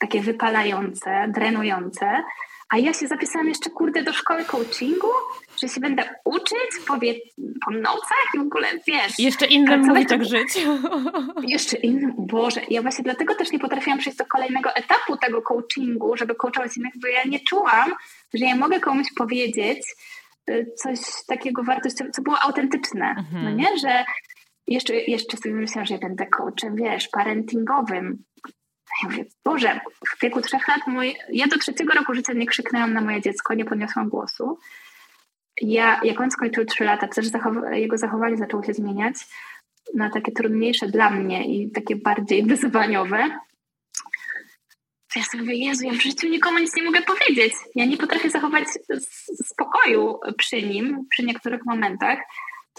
[0.00, 2.22] takie wypalające, drenujące,
[2.70, 5.08] a ja się zapisałam jeszcze, kurde, do szkoły coachingu,
[5.60, 7.14] że się będę uczyć powie,
[7.64, 9.18] po nocach i w ogóle, wiesz...
[9.18, 10.48] Jeszcze innym mówić, tak żyć.
[11.54, 12.60] Jeszcze innym, Boże.
[12.70, 16.92] Ja właśnie dlatego też nie potrafiłam przejść do kolejnego etapu tego coachingu, żeby coachować innych,
[17.02, 17.92] bo ja nie czułam,
[18.34, 19.82] że ja mogę komuś powiedzieć
[20.50, 23.44] y, coś takiego wartościowego, co było autentyczne, mhm.
[23.44, 23.78] no nie?
[23.78, 24.04] Że
[24.66, 28.24] jeszcze, jeszcze sobie myślałam, że ja będę coachem, wiesz, parentingowym,
[29.02, 32.92] ja mówię, Boże, w wieku trzech lat, mój, ja do trzeciego roku życia nie krzyknęłam
[32.92, 34.58] na moje dziecko, nie podniosłam głosu.
[35.60, 39.14] Ja, jak on skończył trzy lata, też zachow- jego zachowanie zaczęło się zmieniać
[39.94, 43.40] na takie trudniejsze dla mnie i takie bardziej wyzwaniowe.
[45.16, 47.52] Ja sobie mówię, Jezu, ja w życiu nikomu nic nie mogę powiedzieć.
[47.74, 48.64] Ja nie potrafię zachować
[49.44, 52.18] spokoju przy nim, przy niektórych momentach.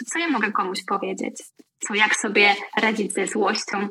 [0.02, 1.43] To co ja mogę komuś powiedzieć?
[1.80, 3.88] Co, jak sobie radzić ze złością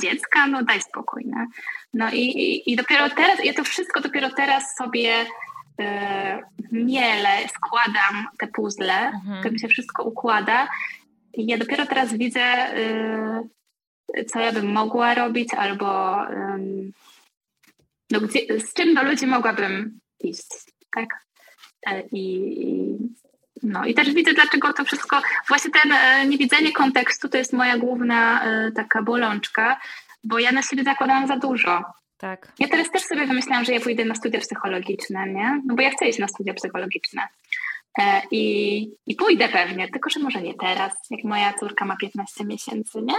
[0.00, 1.22] dziecka, no daj spokój.
[1.26, 1.46] Nie?
[1.94, 5.26] No i, i, i dopiero teraz, ja to wszystko dopiero teraz sobie
[5.80, 6.42] e,
[6.72, 9.42] mielę, składam te puzzle, mhm.
[9.42, 10.68] to mi się wszystko układa
[11.34, 13.44] i ja dopiero teraz widzę, e,
[14.26, 16.16] co ja bym mogła robić albo
[18.10, 20.46] no, gdzie, z czym do ludzi mogłabym iść,
[20.94, 21.06] tak?
[21.86, 22.96] E, I,
[23.62, 27.78] no i też widzę, dlaczego to wszystko, właśnie ten e, niewidzenie kontekstu to jest moja
[27.78, 29.80] główna e, taka bolączka,
[30.24, 31.84] bo ja na siebie zakładam za dużo.
[32.18, 32.52] Tak.
[32.58, 35.62] Ja teraz też sobie wymyślałam, że ja pójdę na studia psychologiczne, nie?
[35.66, 37.22] No bo ja chcę iść na studia psychologiczne.
[37.98, 42.44] E, I, I pójdę pewnie, tylko że może nie teraz, jak moja córka ma 15
[42.44, 43.14] miesięcy, nie?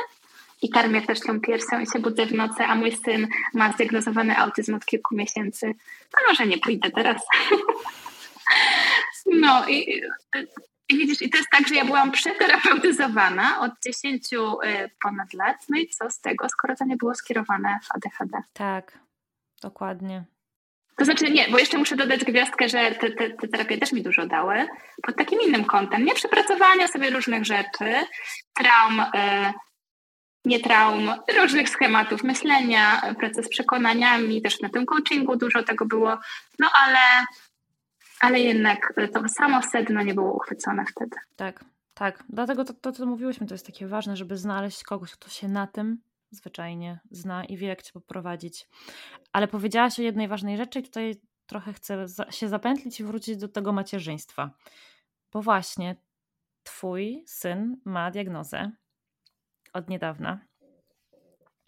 [0.61, 4.37] I karmię też tą piersią i się budzę w nocy, a mój syn ma zdiagnozowany
[4.37, 5.73] autyzm od kilku miesięcy.
[6.11, 7.21] To może nie pójdę teraz.
[9.33, 10.01] no i,
[10.89, 14.37] i widzisz, i to jest tak, że ja byłam przeterapeutyzowana od 10 y,
[15.01, 15.57] ponad lat.
[15.69, 18.37] No i co z tego, skoro to nie było skierowane w ADHD?
[18.53, 18.99] Tak,
[19.61, 20.23] dokładnie.
[20.97, 24.03] To znaczy nie, bo jeszcze muszę dodać gwiazdkę, że te, te, te terapie też mi
[24.03, 24.67] dużo dały
[25.03, 26.05] pod takim innym kątem.
[26.05, 27.93] Nie przepracowania sobie różnych rzeczy,
[28.53, 29.53] traum, y,
[30.45, 31.11] nie traum,
[31.41, 36.17] różnych schematów myślenia, pracy z przekonaniami, też na tym coachingu dużo tego było,
[36.59, 36.99] no ale
[38.19, 41.17] ale jednak to samo sedno nie było uchwycone wtedy.
[41.35, 42.23] Tak, tak.
[42.29, 45.67] Dlatego to, to, co mówiłyśmy, to jest takie ważne, żeby znaleźć kogoś, kto się na
[45.67, 46.01] tym
[46.31, 48.67] zwyczajnie zna i wie, jak cię poprowadzić.
[49.33, 51.15] Ale powiedziałaś o jednej ważnej rzeczy i tutaj
[51.45, 54.51] trochę chcę się zapętlić i wrócić do tego macierzyństwa.
[55.31, 55.95] Bo właśnie
[56.63, 58.71] twój syn ma diagnozę
[59.73, 60.39] od niedawna.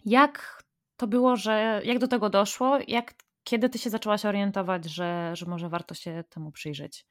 [0.04, 0.62] Jak
[0.96, 2.78] to było, że jak do tego doszło?
[2.88, 3.14] Jak
[3.50, 7.06] kiedy ty się zaczęłaś orientować, że, że może warto się temu przyjrzeć?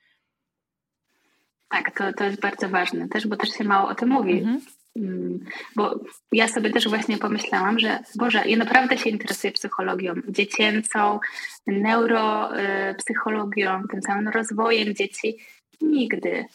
[1.69, 4.39] Tak, to, to jest bardzo ważne też, bo też się mało o tym mówi.
[4.39, 4.61] Mhm.
[4.95, 5.99] Mm, bo
[6.31, 11.19] ja sobie też właśnie pomyślałam, że Boże, ja naprawdę się interesuję psychologią dziecięcą,
[11.67, 15.37] neuropsychologią, tym samym rozwojem dzieci.
[15.81, 16.45] Nigdy,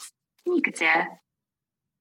[0.46, 1.06] nigdzie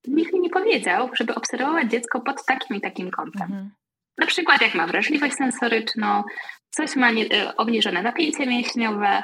[0.08, 3.42] nikt mi nie powiedział, żeby obserwować dziecko pod takim i takim kątem.
[3.42, 3.70] Mhm.
[4.18, 6.22] Na przykład jak ma wrażliwość sensoryczną,
[6.70, 9.22] coś ma nie, e, obniżone napięcie mięśniowe.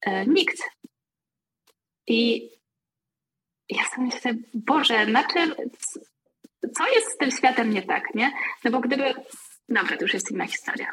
[0.00, 0.56] E, nikt.
[2.06, 2.50] I
[3.68, 5.54] ja sobie myślę, Boże, na czym,
[6.76, 8.32] co jest z tym światem nie tak, nie?
[8.64, 9.14] No bo gdyby,
[9.68, 10.86] dobra, to już jest inna historia.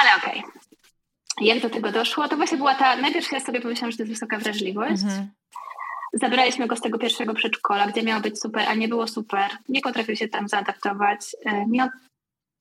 [0.00, 0.38] Ale okej.
[0.38, 0.52] Okay.
[1.40, 2.28] Jak do tego doszło?
[2.28, 5.02] To właśnie była ta, najpierw ja sobie pomyślałam, że to jest wysoka wrażliwość.
[5.02, 5.30] Mhm.
[6.12, 9.50] Zabraliśmy go z tego pierwszego przedszkola, gdzie miało być super, a nie było super.
[9.68, 11.36] Nie potrafił się tam zaadaptować.
[11.44, 11.88] E, miał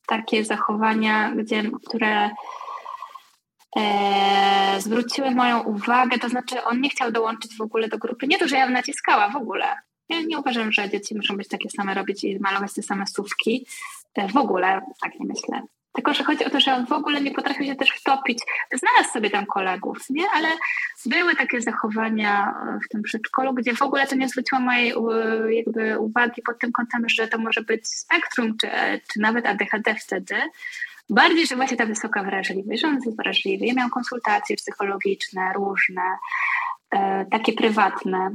[0.07, 2.29] takie zachowania, gdzie, które
[3.77, 8.27] e, zwróciły moją uwagę, to znaczy on nie chciał dołączyć w ogóle do grupy.
[8.27, 9.65] Nie to, że ja naciskała w ogóle.
[10.09, 13.65] Ja nie uważam, że dzieci muszą być takie same robić i malować te same słówki.
[14.33, 15.61] W ogóle tak nie myślę.
[15.93, 18.39] Tylko, że chodzi o to, że on w ogóle nie potrafił się też wtopić.
[18.73, 20.23] Znalazł sobie tam kolegów, nie?
[20.33, 20.47] Ale
[21.05, 22.53] były takie zachowania
[22.85, 24.93] w tym przedszkolu, gdzie w ogóle to nie zwróciło mojej
[25.49, 28.67] jakby uwagi pod tym kątem, że to może być spektrum, czy,
[29.13, 30.35] czy nawet ADHD wtedy.
[31.09, 33.65] Bardziej, że właśnie ta wysoka wrażliwość, że on jest wrażliwy.
[33.65, 36.01] Ja miałam konsultacje psychologiczne, różne,
[36.91, 38.29] e, takie prywatne.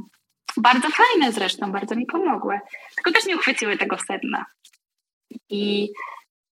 [0.57, 2.59] Bardzo fajne zresztą, bardzo mi pomogły.
[2.95, 4.45] Tylko też nie uchwyciły tego sedna.
[5.49, 5.89] I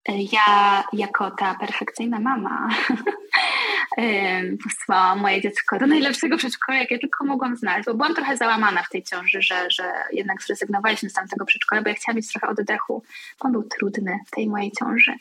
[0.07, 2.69] ja jako ta perfekcyjna mama
[4.63, 8.89] posłałam moje dziecko do najlepszego przedszkola, jakie tylko mogłam znaleźć, bo byłam trochę załamana w
[8.89, 13.03] tej ciąży, że, że jednak zrezygnowaliśmy z tamtego przedszkola, bo ja chciałam mieć trochę oddechu.
[13.39, 15.13] On był trudny w tej mojej ciąży.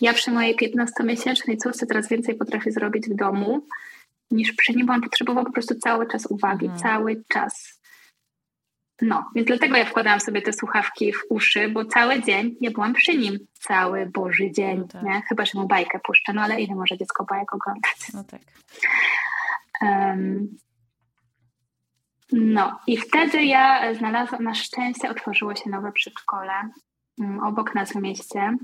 [0.00, 3.66] Ja przy mojej 15-miesięcznej córce teraz więcej potrafię zrobić w domu,
[4.30, 6.82] niż przy nim, bo on potrzebował po prostu cały czas uwagi, mhm.
[6.82, 7.80] cały czas.
[9.02, 12.92] No, więc dlatego ja wkładałam sobie te słuchawki w uszy, bo cały dzień nie byłam
[12.92, 13.38] przy nim.
[13.52, 15.02] Cały Boży dzień, no tak.
[15.02, 15.22] nie?
[15.28, 18.12] Chyba, że mu bajkę puszczę, no ale ile może dziecko bajek oglądać?
[18.14, 18.40] No tak.
[19.82, 20.48] Um,
[22.32, 26.52] no i wtedy ja znalazłam, na szczęście otworzyło się nowe przedszkole
[27.18, 28.56] um, obok nas w mieście.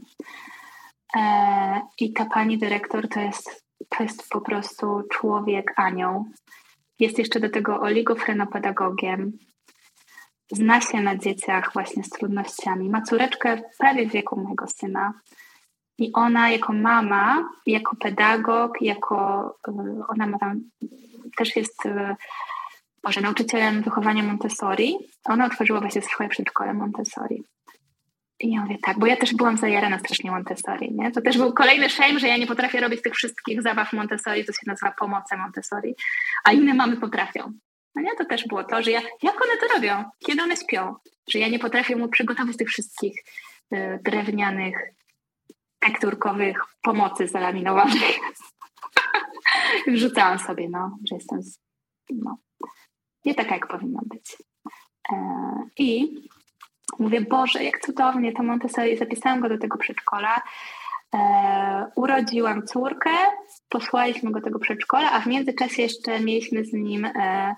[1.16, 6.24] E, I ta pani dyrektor to jest, to jest po prostu człowiek anioł.
[6.98, 9.32] Jest jeszcze do tego oligofrenopedagogiem
[10.52, 12.88] zna się na dzieciach właśnie z trudnościami.
[12.88, 15.12] Ma córeczkę prawie w wieku mojego syna.
[15.98, 19.72] I ona jako mama, jako pedagog, jako y,
[20.08, 20.60] ona ma tam
[21.36, 22.16] też jest y,
[23.04, 24.98] może nauczycielem wychowania Montessori.
[25.24, 27.44] Ona otworzyła właśnie swoje przedszkole Montessori.
[28.40, 31.10] I ja mówię tak, bo ja też byłam zajarana strasznie Montessori, nie?
[31.10, 34.52] To też był kolejny shame, że ja nie potrafię robić tych wszystkich zabaw Montessori, to
[34.52, 35.94] się nazywa pomoce Montessori,
[36.44, 37.52] a inne mamy potrafią.
[37.94, 40.94] No nie, to też było to, że ja, jak one to robią, kiedy one śpią,
[41.28, 43.14] że ja nie potrafię mu przygotować tych wszystkich
[43.72, 44.76] y, drewnianych,
[45.78, 48.18] tekturkowych pomocy zalaminowanych.
[49.86, 51.58] Wrzucałam sobie, no, że jestem z,
[52.10, 52.36] no,
[53.24, 54.36] nie taka, jak powinna być.
[55.12, 55.16] E,
[55.78, 56.14] I
[56.98, 60.42] mówię, Boże, jak cudownie to Montessori, zapisałam go do tego przedszkola,
[61.94, 63.10] urodziłam córkę,
[63.68, 67.54] posłaliśmy go tego przedszkola, a w międzyczasie jeszcze mieliśmy z nim e,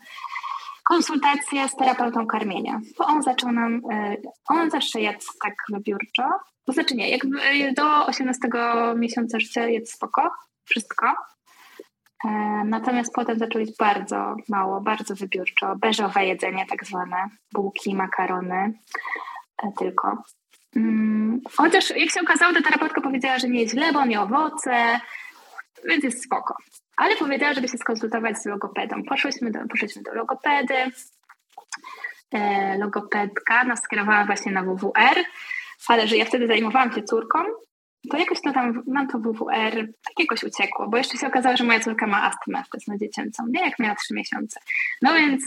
[0.85, 4.17] konsultacje z terapeutą karmienia, bo on zaczął nam, e,
[4.49, 6.23] on zawsze jadł tak wybiórczo,
[6.65, 7.21] to znaczy nie, jak
[7.75, 8.49] do 18
[8.97, 10.31] miesiąca życia jest spoko,
[10.65, 11.07] wszystko,
[12.25, 17.17] e, Natomiast potem zaczął jeść bardzo mało, bardzo wybiórczo, beżowe jedzenie tak zwane,
[17.53, 18.73] bułki, makarony
[19.79, 20.23] tylko.
[20.77, 25.01] Mm, chociaż jak się okazało, ta terapeutka powiedziała, że nie jest źle, bo je owoce,
[25.85, 26.55] więc jest spoko.
[26.97, 29.03] Ale powiedziała, żeby się skonsultować z logopedą.
[29.09, 30.75] Poszłyśmy do, poszliśmy do logopedy.
[32.33, 35.25] E, logopedka nas skierowała właśnie na WWR,
[35.89, 37.39] ale że ja wtedy zajmowałam się córką,
[38.11, 41.81] to jakoś to tam, mam to WWR, tak uciekło, bo jeszcze się okazało, że moja
[41.81, 43.61] córka ma astmę wczesną dziecięcą, nie?
[43.61, 44.61] Jak miała trzy miesiące.
[45.03, 45.43] No więc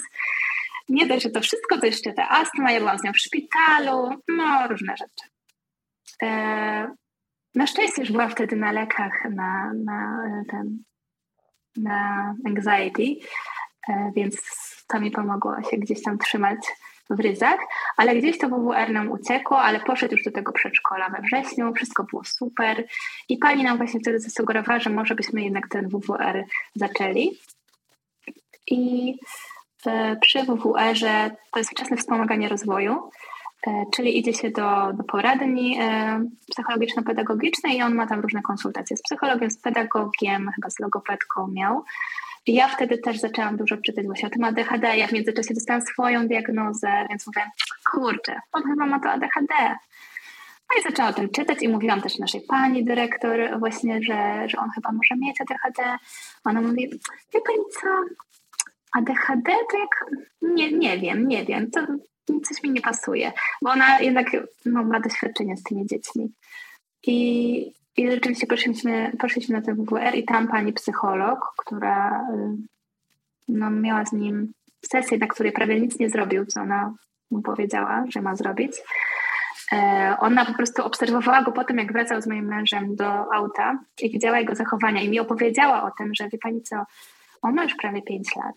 [0.89, 4.09] nie dość, że to wszystko, to jeszcze ta astma, ja byłam z nią w szpitalu,
[4.27, 5.29] no różne rzeczy.
[6.23, 6.87] E,
[7.55, 10.77] na szczęście już byłam wtedy na lekach na, na ten
[11.77, 13.15] na anxiety,
[13.89, 14.41] e, więc
[14.87, 16.57] to mi pomogło się gdzieś tam trzymać
[17.09, 17.59] w ryzach,
[17.97, 22.03] ale gdzieś to WWR nam uciekło, ale poszedł już do tego przedszkola we wrześniu, wszystko
[22.03, 22.85] było super
[23.29, 26.45] i pani nam właśnie wtedy zasugerowała, że może byśmy jednak ten WWR
[26.75, 27.39] zaczęli.
[28.67, 29.15] I e,
[30.21, 33.09] przy WWR-ze to jest wczesne wspomaganie rozwoju,
[33.67, 35.79] e, czyli idzie się do, do poradni
[36.51, 41.83] psychologiczno-pedagogicznej i on ma tam różne konsultacje z psychologiem, z pedagogiem, chyba z logopedką miał.
[42.47, 44.97] Ja wtedy też zaczęłam dużo czytać właśnie o tym ADHD.
[44.97, 47.41] Ja w międzyczasie dostałam swoją diagnozę, więc mówię,
[47.91, 49.75] kurczę, on chyba ma to ADHD.
[50.69, 54.57] No i zaczęłam o tym czytać i mówiłam też naszej pani dyrektor właśnie, że, że
[54.57, 55.97] on chyba może mieć ADHD.
[56.45, 56.89] Ona mówi,
[57.33, 57.87] wie pani co,
[58.97, 61.81] ADHD to jak, nie, nie wiem, nie wiem, to
[62.25, 63.31] coś mi nie pasuje,
[63.61, 64.27] bo ona jednak
[64.65, 66.31] no, ma doświadczenie z tymi dziećmi.
[67.07, 72.57] I, i rzeczywiście poszliśmy, poszliśmy na ten WWR i tam pani psycholog, która y,
[73.47, 74.53] no, miała z nim
[74.85, 76.93] sesję, na której prawie nic nie zrobił, co ona
[77.31, 78.71] mu powiedziała, że ma zrobić.
[79.71, 84.09] E, ona po prostu obserwowała go potem, jak wracał z moim mężem do auta i
[84.09, 86.85] widziała jego zachowania i mi opowiedziała o tym, że wie pani co,
[87.41, 88.55] on ma już prawie 5 lat.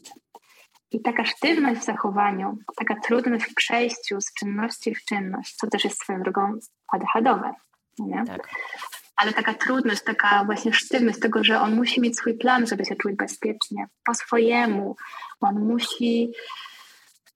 [0.92, 5.84] I taka sztywność w zachowaniu, taka trudność w przejściu z czynności w czynność, co też
[5.84, 6.58] jest swoją drogą
[6.92, 7.52] ADHD-owe.
[7.98, 8.24] Nie?
[8.26, 8.48] Tak
[9.18, 12.96] ale taka trudność, taka właśnie sztywność tego, że on musi mieć swój plan, żeby się
[12.96, 14.96] czuć bezpiecznie, po swojemu.
[15.40, 16.32] On musi,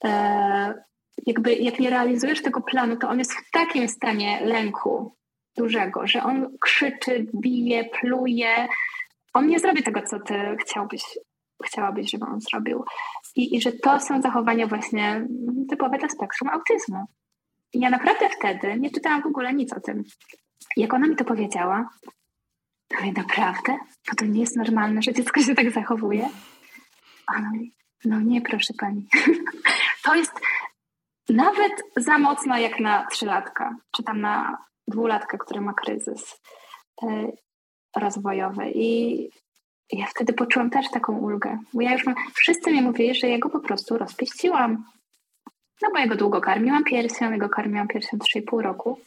[0.04, 0.74] e,
[1.26, 5.16] jakby jak nie realizujesz tego planu, to on jest w takim stanie lęku
[5.56, 8.68] dużego, że on krzyczy, bije, pluje.
[9.34, 11.02] On nie zrobi tego, co ty chciałbyś,
[11.62, 12.84] chciałabyś, żeby on zrobił.
[13.36, 15.26] I, I że to są zachowania właśnie
[15.68, 17.04] typowe dla spektrum autyzmu.
[17.72, 20.02] I ja naprawdę wtedy nie czytałam w ogóle nic o tym.
[20.76, 21.88] Jak ona mi to powiedziała,
[22.88, 23.78] to mówię, naprawdę?
[24.08, 26.28] To to nie jest normalne, że dziecko się tak zachowuje?
[27.36, 27.74] Ona mówi,
[28.04, 29.06] no nie, proszę pani.
[30.04, 30.32] to jest
[31.28, 34.58] nawet za mocno jak na trzylatka, czy tam na
[34.88, 36.40] dwulatka, który ma kryzys
[37.02, 37.32] e,
[37.96, 38.70] rozwojowy.
[38.74, 39.28] I
[39.92, 43.38] ja wtedy poczułam też taką ulgę, bo ja już mam, wszyscy mi mówili, że ja
[43.38, 44.84] go po prostu rozpieściłam.
[45.82, 48.98] No bo ja go długo karmiłam piersią, ja karmiłam piersią 3,5 roku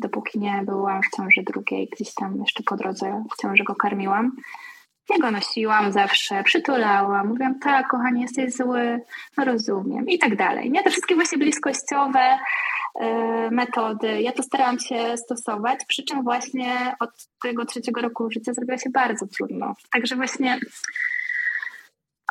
[0.00, 4.36] dopóki nie byłam w ciąży drugiej, gdzieś tam jeszcze po drodze w ciąży go karmiłam.
[5.10, 9.00] Ja go nosiłam zawsze, przytulałam, mówiłam, tak, kochanie, jesteś zły,
[9.36, 10.70] no rozumiem i tak dalej.
[10.70, 12.38] Nie, te wszystkie właśnie bliskościowe
[13.02, 17.10] y, metody, ja to starałam się stosować, przy czym właśnie od
[17.42, 19.74] tego trzeciego roku życia zrobiło się bardzo trudno.
[19.92, 20.60] Także właśnie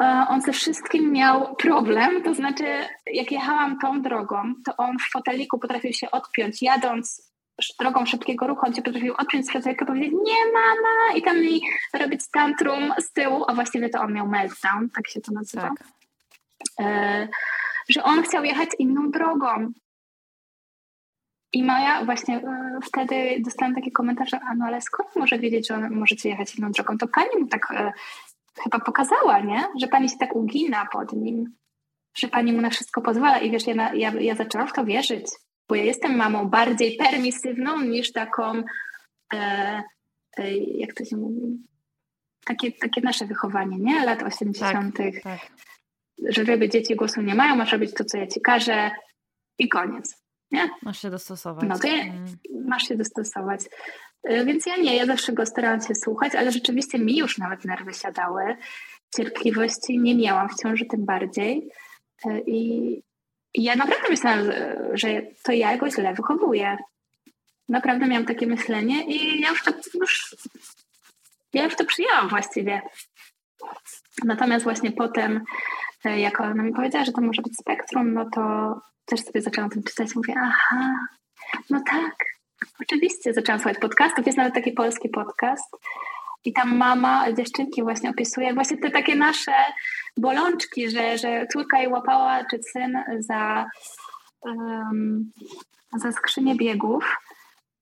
[0.01, 2.65] e, on ze wszystkim miał problem, to znaczy
[3.13, 7.28] jak jechałam tą drogą, to on w foteliku potrafił się odpiąć jadąc
[7.79, 11.61] drogą szybkiego ruchu, on cię potrafił odpiąć z i powiedzieć nie mama i tam mi
[11.93, 15.69] robić tantrum z tyłu, a właściwie to on miał meltdown, tak się to nazywa.
[15.69, 15.87] Tak.
[16.79, 17.27] E,
[17.89, 19.71] że on chciał jechać inną drogą.
[21.53, 25.75] I Maja właśnie e, wtedy dostałam takie komentarze, a no ale skąd może wiedzieć, że
[25.75, 26.97] on możecie jechać inną drogą?
[26.97, 27.91] To pani mu tak e,
[28.63, 29.63] chyba pokazała, nie?
[29.81, 31.55] Że pani się tak ugina pod nim,
[32.17, 33.37] że pani mu na wszystko pozwala.
[33.39, 35.25] I wiesz, ja, ja, ja zaczęłam w to wierzyć
[35.69, 38.63] bo ja jestem mamą bardziej permisywną niż taką,
[39.33, 39.83] e,
[40.37, 41.57] e, jak to się mówi,
[42.45, 44.05] takie, takie nasze wychowanie, nie?
[44.05, 45.39] Lat 80., tak, tak.
[46.29, 48.91] że ryby dzieci głosu nie mają, masz robić to, co ja ci każę
[49.59, 50.23] i koniec.
[50.51, 50.69] Nie?
[50.83, 51.65] Masz się dostosować.
[51.69, 52.25] No to ja, mm.
[52.65, 53.61] masz się dostosować.
[54.23, 57.65] E, więc ja nie, ja zawsze go starałam się słuchać, ale rzeczywiście mi już nawet
[57.65, 58.55] nerwy siadały.
[59.15, 61.69] Cierpliwości nie miałam w ciąży tym bardziej.
[62.25, 63.01] E, i
[63.53, 64.51] ja naprawdę myślałam,
[64.93, 66.77] że to ja go źle wychowuję.
[67.69, 70.35] Naprawdę miałam takie myślenie i ja już to już,
[71.53, 72.81] ja już to przyjęłam właściwie.
[74.23, 75.43] Natomiast właśnie potem
[76.05, 78.73] e, jak ona mi powiedziała, że to może być spektrum, no to
[79.05, 80.15] też sobie zaczęłam tym czytać.
[80.15, 80.93] Mówię, aha,
[81.69, 82.15] no tak,
[82.81, 84.25] oczywiście zaczęłam słuchać podcastów.
[84.25, 85.75] Jest nawet taki polski podcast.
[86.45, 89.53] I tam mama dziewczynki właśnie opisuje właśnie te takie nasze
[90.17, 93.65] bolączki, że, że córka jej łapała, czy syn za,
[94.41, 95.31] um,
[95.95, 97.17] za skrzynię biegów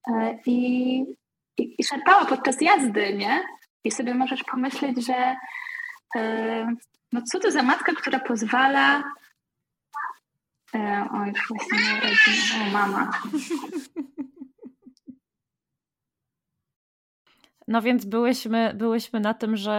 [0.08, 1.00] e, i,
[1.58, 3.44] i, i szarpała podczas jazdy, nie?
[3.84, 5.36] I sobie możesz pomyśleć, że
[6.16, 6.76] e,
[7.12, 9.04] no co to za matka, która pozwala
[10.76, 13.12] e, o, już właśnie nie o mama.
[17.68, 19.74] No więc byłyśmy, byłyśmy na tym, że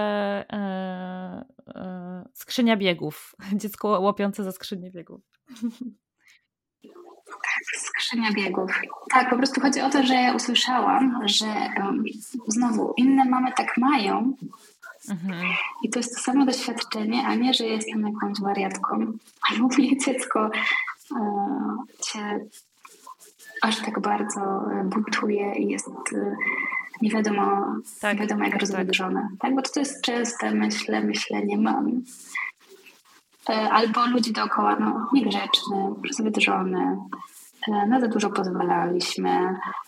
[0.52, 1.44] e,
[1.74, 3.35] e, skrzynia biegów.
[3.52, 5.20] Dziecko łapiące za skrzynię biegów.
[7.27, 8.70] Tak, skrzynia biegów.
[9.10, 11.47] Tak, po prostu chodzi o to, że ja usłyszałam, że
[11.77, 12.05] um,
[12.48, 14.36] znowu inne mamy tak mają.
[15.10, 15.43] Mhm.
[15.82, 19.12] I to jest to samo doświadczenie, a nie, że jestem jakąś wariatką.
[19.51, 20.51] Albo mnie dziecko
[21.16, 21.20] e,
[22.02, 22.40] cię
[23.62, 24.40] aż tak bardzo
[24.85, 26.36] buntuje i jest e,
[27.03, 27.66] nie wiadomo,
[28.01, 29.20] tak, nie wiadomo jak tak, rozwydrzone.
[29.31, 29.41] Tak.
[29.41, 32.03] tak, bo to, jest częste myślę, myślenie mam.
[33.49, 36.99] E, albo ludzi dookoła, no niegrzeczny, rozwydrzony,
[37.69, 39.41] e, na za dużo pozwalaliśmy,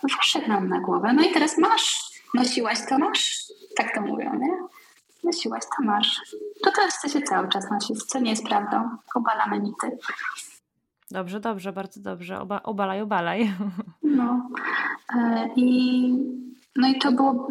[0.03, 1.13] no, wszedł nam na głowę.
[1.13, 3.45] No i teraz masz, nosiłaś to masz,
[3.77, 4.53] tak to mówią, nie?
[5.25, 6.21] Nosiłaś to masz.
[6.65, 8.89] To to chce się cały czas nosić, co nie jest prawdą.
[9.15, 9.99] Obalamy mity.
[11.11, 12.41] Dobrze, dobrze, bardzo dobrze.
[12.41, 13.53] Oba, obalaj, obalaj.
[14.03, 14.49] No.
[15.17, 16.41] E, I
[16.81, 17.49] no i to było,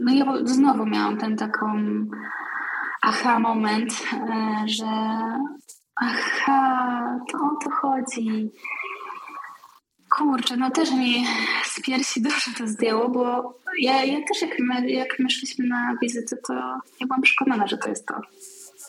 [0.00, 1.66] no ja znowu miałam ten taką
[3.02, 4.86] aha moment, e, że
[5.96, 8.50] aha, to o to chodzi.
[10.10, 11.26] Kurczę, no też mi
[11.64, 15.94] z piersi dużo to zdjęło, bo ja, ja też jak my, jak my szliśmy na
[16.02, 16.54] wizytę, to
[17.00, 18.14] ja byłam przekonana, że to jest to.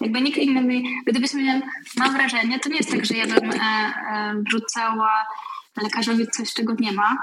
[0.02, 1.62] Jakby nikt inny mi, gdybyśmy,
[1.98, 5.26] mam wrażenie, to nie jest tak, że ja bym e, e, wrzucała
[5.84, 7.18] lekarzowi coś, czego nie ma,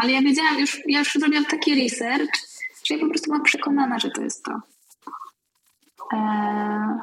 [0.00, 2.30] ale ja wiedziałam, już, ja już zrobiłam taki research,
[2.84, 4.52] że ja po prostu byłam przekonana, że to jest to.
[6.12, 6.98] Eee,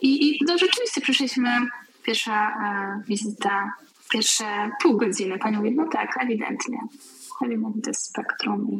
[0.00, 1.50] I, i no, rzeczywiście przyszliśmy,
[2.02, 3.72] pierwsza e, wizyta,
[4.10, 5.38] pierwsze pół godziny.
[5.38, 6.78] Pani mówi, no tak, ewidentnie.
[7.44, 8.68] Ewidentnie to jest spektrum.
[8.72, 8.76] I,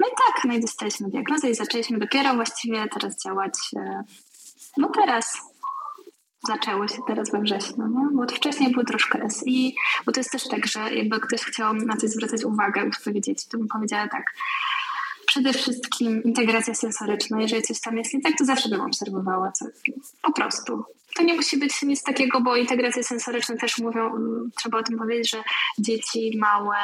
[0.00, 4.02] no i tak, no i dostaliśmy diagnozę i zaczęliśmy dopiero właściwie teraz działać, e,
[4.76, 5.47] no teraz,
[6.46, 8.08] zaczęło się teraz we wrześniu, nie?
[8.12, 9.74] bo wcześniej było troszkę SI,
[10.06, 13.46] bo to jest też tak, że jakby ktoś chciał na coś zwracać uwagę i powiedzieć,
[13.46, 14.24] to bym powiedziała tak,
[15.26, 19.68] przede wszystkim integracja sensoryczna, jeżeli coś tam jest nie tak, to zawsze bym obserwowała coś,
[20.22, 20.84] po prostu.
[21.14, 24.10] To nie musi być nic takiego, bo integracje sensoryczne też mówią,
[24.56, 25.42] trzeba o tym powiedzieć, że
[25.78, 26.76] dzieci małe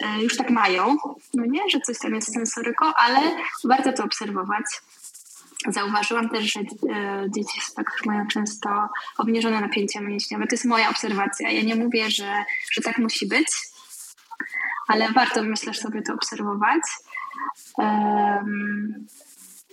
[0.00, 0.96] e, już tak mają,
[1.34, 3.20] no nie, że coś tam jest sensoryko, ale
[3.64, 4.64] warto to obserwować
[5.68, 6.64] Zauważyłam też, że e,
[7.30, 8.88] dzieci spektrum mają często
[9.18, 10.46] obniżone napięcie mięśniowe.
[10.46, 11.50] To jest moja obserwacja.
[11.50, 13.46] Ja nie mówię, że, że tak musi być,
[14.88, 16.82] ale warto, myślę, sobie to obserwować.
[17.76, 19.06] Um,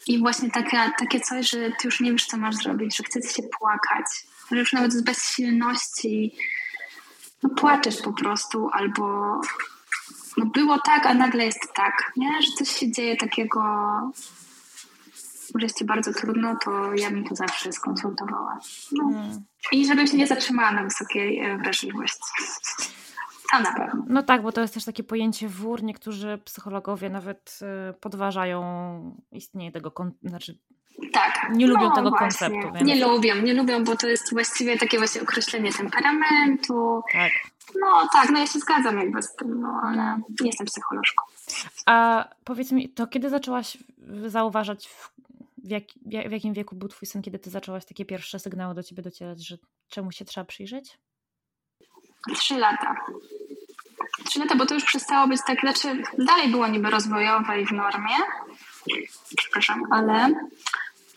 [0.08, 3.36] I właśnie takie, takie coś, że ty już nie wiesz, co masz zrobić, że chcesz
[3.36, 4.06] się płakać,
[4.52, 6.36] że już nawet z bezsilności
[7.44, 9.04] no, płaczesz po prostu, albo
[10.38, 12.42] no, było tak, a nagle jest tak, nie?
[12.42, 13.62] że coś się dzieje takiego
[15.60, 18.60] że jest ci bardzo trudno, to ja bym to zawsze skonsultowała.
[18.92, 19.04] No.
[19.04, 19.44] Hmm.
[19.72, 22.24] I żebym się nie zatrzymała na wysokiej e, wrażliwości.
[23.52, 24.06] To na pewno.
[24.08, 25.84] No tak, bo to jest też takie pojęcie wór.
[25.84, 28.62] Niektórzy psychologowie nawet e, podważają
[29.32, 29.94] istnienie tego,
[30.24, 30.58] znaczy
[31.14, 31.50] tak.
[31.54, 32.28] Nie lubią no, tego właśnie.
[32.28, 32.74] konceptu.
[32.74, 32.88] Więc...
[32.88, 37.02] Nie lubią, nie lubią, bo to jest właściwie takie właśnie określenie temperamentu.
[37.14, 37.32] Tak.
[37.82, 41.24] No tak, no ja się zgadzam jakby z tym, no ale nie jestem psycholożką.
[41.86, 43.78] A powiedz mi, to kiedy zaczęłaś
[44.28, 45.14] zauważać w,
[45.64, 49.04] jak, w jakim wieku był twój syn, kiedy ty zaczęłaś takie pierwsze sygnały do ciebie
[49.04, 49.58] docierać, że
[49.90, 50.98] czemu się trzeba przyjrzeć?
[52.36, 52.96] Trzy lata.
[54.26, 57.72] Trzy lata, bo to już przestało być tak, znaczy dalej było niby rozwojowe i w
[57.72, 58.16] normie,
[59.38, 60.34] przepraszam, ale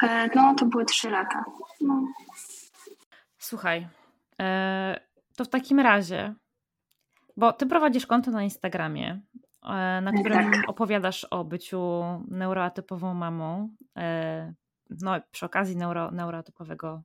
[0.03, 1.45] e, no to były trzy lata.
[1.81, 2.09] No.
[3.39, 3.89] Słuchaj,
[4.41, 5.01] e,
[5.37, 6.35] to w takim razie,
[7.37, 9.21] bo ty prowadzisz konto na Instagramie,
[10.03, 10.69] na którym tak.
[10.69, 13.69] opowiadasz o byciu neuroatypową mamą,
[13.99, 14.55] e,
[14.91, 17.03] no przy okazji neuro, neuroatypowego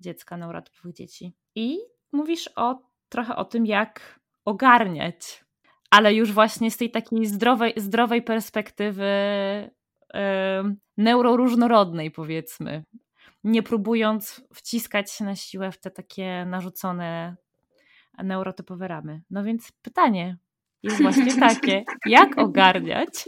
[0.00, 1.32] dziecka, neuroatypowych dzieci.
[1.54, 1.78] I
[2.12, 5.44] mówisz o, trochę o tym, jak ogarniać,
[5.90, 9.04] ale już właśnie z tej takiej zdrowej, zdrowej perspektywy
[10.14, 12.84] e, neuroróżnorodnej powiedzmy,
[13.44, 17.36] nie próbując wciskać się na siłę w te takie narzucone
[18.18, 19.22] neurotypowe ramy.
[19.30, 20.36] No więc pytanie,
[20.88, 23.24] jest właśnie takie, jak ogarniać?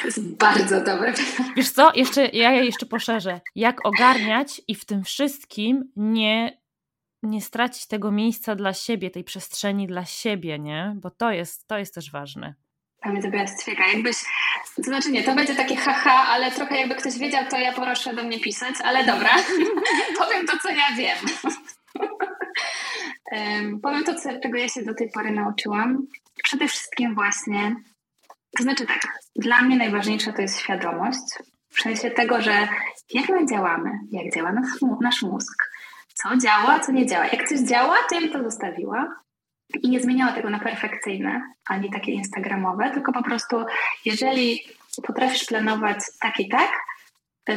[0.00, 1.14] To jest bardzo dobre.
[1.56, 3.40] Wiesz co, jeszcze, ja jeszcze poszerzę.
[3.54, 6.60] Jak ogarniać i w tym wszystkim nie,
[7.22, 10.94] nie stracić tego miejsca dla siebie, tej przestrzeni dla siebie, nie?
[10.96, 12.54] Bo to jest, to jest też ważne.
[13.02, 13.86] To mnie zabiera ćwieka.
[13.88, 14.16] Jakbyś,
[14.76, 18.14] to znaczy nie, to będzie takie haha, ale trochę jakby ktoś wiedział, to ja proszę
[18.14, 19.30] do mnie pisać, ale dobra,
[20.20, 21.18] powiem to, co ja wiem.
[23.82, 26.06] Powiem to, co, czego ja się do tej pory nauczyłam.
[26.42, 27.76] Przede wszystkim właśnie,
[28.56, 29.00] to znaczy tak,
[29.36, 31.18] dla mnie najważniejsza to jest świadomość,
[31.70, 32.68] w sensie tego, że
[33.12, 34.70] jak my działamy, jak działa nasz,
[35.00, 35.70] nasz mózg,
[36.14, 37.26] co działa, co nie działa.
[37.26, 39.16] Jak coś działa, to ja bym to zostawiła,
[39.82, 43.64] i nie zmieniała tego na perfekcyjne, ani takie instagramowe, tylko po prostu
[44.04, 44.60] jeżeli
[45.06, 46.70] potrafisz planować tak i tak,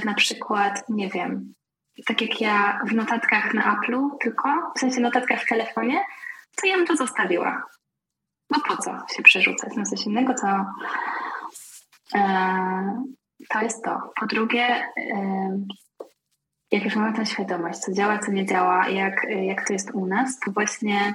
[0.05, 1.53] na przykład, nie wiem,
[2.05, 6.05] tak jak ja w notatkach na Apple'u tylko, w sensie notatkach w telefonie,
[6.55, 7.63] to ja bym to zostawiła.
[8.49, 10.65] No po co się przerzucać na coś innego, to
[12.15, 13.03] e,
[13.49, 14.11] to jest to.
[14.19, 14.65] Po drugie,
[14.97, 15.59] e,
[16.71, 20.05] jak już mamy tę świadomość, co działa, co nie działa, jak, jak to jest u
[20.05, 21.13] nas, to właśnie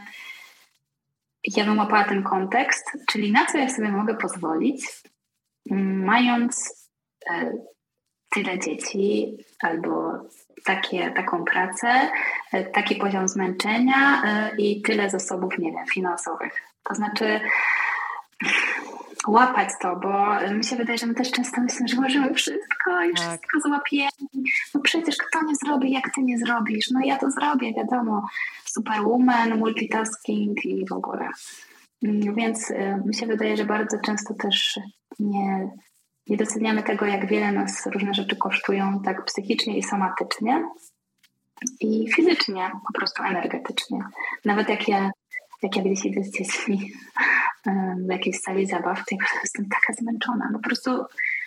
[1.56, 5.02] ja bym łapała ten kontekst, czyli na co ja sobie mogę pozwolić,
[5.70, 6.84] mając
[7.30, 7.52] e,
[8.34, 10.12] tyle dzieci albo
[10.64, 12.10] takie, taką pracę,
[12.52, 16.62] e, taki poziom zmęczenia e, i tyle zasobów, nie wiem, finansowych.
[16.84, 17.40] To znaczy
[19.28, 23.14] łapać to, bo mi się wydaje, że my też często myślimy, że możemy wszystko i
[23.14, 23.26] tak.
[23.26, 24.10] wszystko złapiemy.
[24.74, 26.90] No przecież kto nie zrobi, jak ty nie zrobisz?
[26.90, 28.26] No ja to zrobię, wiadomo.
[28.64, 31.28] Superwoman, multitasking i w ogóle.
[32.02, 34.80] Mm, więc y, mi się wydaje, że bardzo często też
[35.18, 35.70] nie,
[36.28, 40.64] nie doceniamy tego, jak wiele nas różne rzeczy kosztują tak psychicznie i somatycznie
[41.80, 43.98] i fizycznie, po prostu energetycznie.
[44.44, 45.10] Nawet jak ja,
[45.62, 46.90] jak ja gdzieś idę z dziećmi
[48.08, 50.50] w jakiejś sali zabaw, to ja jestem taka zmęczona.
[50.52, 51.04] Po prostu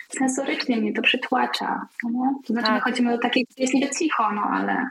[0.09, 1.87] sensorycznie mnie to przytłacza.
[2.03, 2.75] No to znaczy, tak.
[2.75, 4.89] my chodzimy do takiej, jest niby cicho, no ale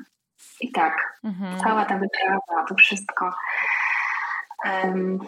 [0.60, 1.18] i tak.
[1.24, 1.58] Mhm.
[1.60, 3.30] Cała ta wyprawa, to wszystko.
[4.64, 5.18] Um,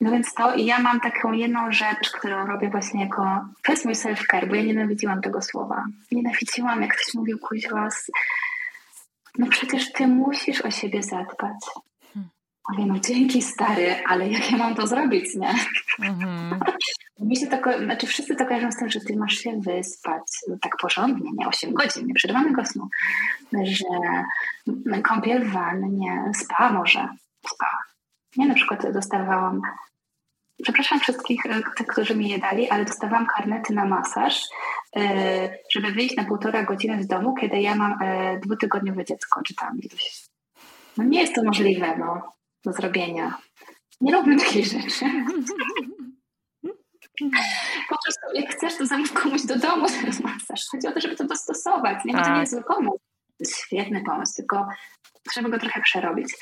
[0.00, 3.84] no więc to i ja mam taką jedną rzecz, którą robię właśnie jako, to jest
[3.84, 5.84] mój self-care, bo ja nienawidziłam tego słowa.
[6.12, 7.88] Nienawidziłam, jak ktoś mówił kuźwa,
[9.38, 11.64] no przecież ty musisz o siebie zadbać.
[12.68, 15.54] Mówię, no dzięki stary, ale jak ja mam to zrobić, nie?
[16.02, 16.60] Mhm.
[17.18, 20.56] Mi się to, znaczy wszyscy to kojarzą z tym, że ty masz się wyspać no,
[20.62, 22.88] tak porządnie, nie 8 godzin, nie przerwanego snu,
[23.52, 23.84] że
[25.02, 27.08] kąpiel w wannie, spa może,
[27.46, 27.87] spa.
[28.38, 29.60] Ja na przykład dostawałam,
[30.62, 34.42] przepraszam wszystkich, e, tych, którzy mi je dali, ale dostawałam karnety na masaż,
[34.96, 39.54] e, żeby wyjść na półtora godziny z domu, kiedy ja mam e, dwutygodniowe dziecko, czy
[39.54, 40.28] tam gdzieś.
[40.96, 42.32] No nie jest to możliwe, no
[42.64, 43.38] do zrobienia.
[44.00, 45.04] Nie róbmy takiej rzeczy.
[47.88, 50.66] Po prostu jak chcesz, to zamów komuś do domu ten masaż.
[50.70, 52.04] Chodzi o to, żeby to dostosować.
[52.04, 52.26] Nie, tak.
[52.26, 52.98] to nie jest zły pomysł.
[52.98, 54.68] To jest świetny pomysł, tylko
[55.30, 56.34] trzeba go trochę przerobić.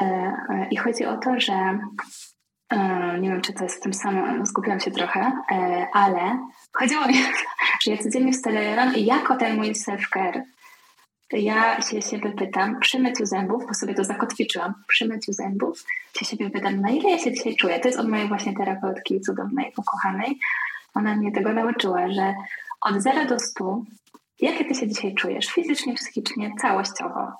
[0.00, 1.78] E, e, I chodzi o to, że
[2.70, 5.32] e, nie wiem, czy to jest w tym samym, skupiłam się trochę,
[5.92, 6.38] ale
[6.72, 7.14] chodziło mi,
[7.84, 10.42] że ja codziennie wstaję rano i jako ten mój self-care
[11.32, 15.84] ja się siebie pytam, przy myciu zębów, bo sobie to zakotwiczyłam, przy myciu zębów
[16.16, 17.80] się siebie pytam, na ile ja się dzisiaj czuję.
[17.80, 20.38] To jest od mojej właśnie terapeutki cudownej, ukochanej.
[20.94, 22.34] Ona mnie tego nauczyła, że
[22.80, 23.82] od 0 do 100,
[24.40, 27.32] jakie ty się dzisiaj czujesz fizycznie, psychicznie, całościowo?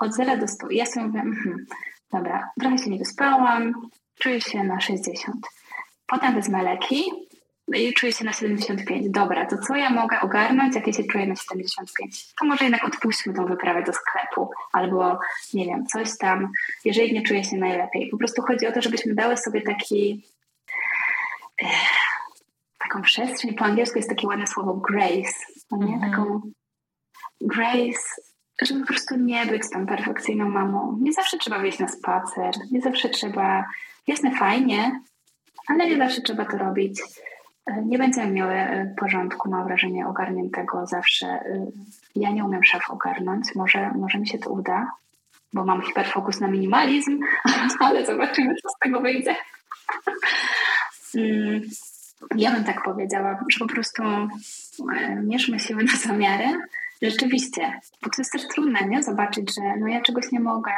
[0.00, 0.68] Od 0 do 100.
[0.68, 1.66] I ja sobie mówię, mhm,
[2.12, 3.74] dobra, trochę się nie wyspałam,
[4.18, 5.46] czuję się na 60.
[6.06, 7.04] Potem wezmę leki,
[7.74, 9.10] i czuję się na 75.
[9.10, 12.34] Dobra, to co ja mogę ogarnąć, jak ja się czuję na 75?
[12.34, 15.18] To może jednak odpuśćmy tą wyprawę do sklepu, albo
[15.54, 16.52] nie wiem, coś tam,
[16.84, 18.08] jeżeli nie czuję się najlepiej.
[18.10, 20.24] Po prostu chodzi o to, żebyśmy dały sobie taki
[22.78, 23.54] taką przestrzeń.
[23.54, 25.38] Po angielsku jest takie ładne słowo grace,
[25.70, 25.94] no nie?
[25.94, 26.10] Mm -hmm.
[26.10, 26.40] Taką
[27.40, 28.22] grace,
[28.62, 30.98] żeby po prostu nie być tą perfekcyjną mamą.
[31.00, 33.64] Nie zawsze trzeba wyjść na spacer, nie zawsze trzeba,
[34.06, 35.00] jasne, fajnie,
[35.68, 37.00] ale nie zawsze trzeba to robić
[37.86, 41.26] nie będziemy miały e, porządku, mam wrażenie, ogarniętego zawsze.
[41.26, 41.66] E,
[42.16, 44.90] ja nie umiem szaf ogarnąć, może, może mi się to uda,
[45.52, 47.20] bo mam hiperfokus na minimalizm,
[47.80, 49.36] ale zobaczymy, co z tego wyjdzie.
[51.14, 51.60] Mm,
[52.36, 54.28] ja bym tak powiedziała, że po prostu e,
[55.22, 56.58] mierzmy siły na zamiary.
[57.02, 59.02] Rzeczywiście, bo to jest też trudne, nie?
[59.02, 60.72] Zobaczyć, że no ja czegoś nie mogę.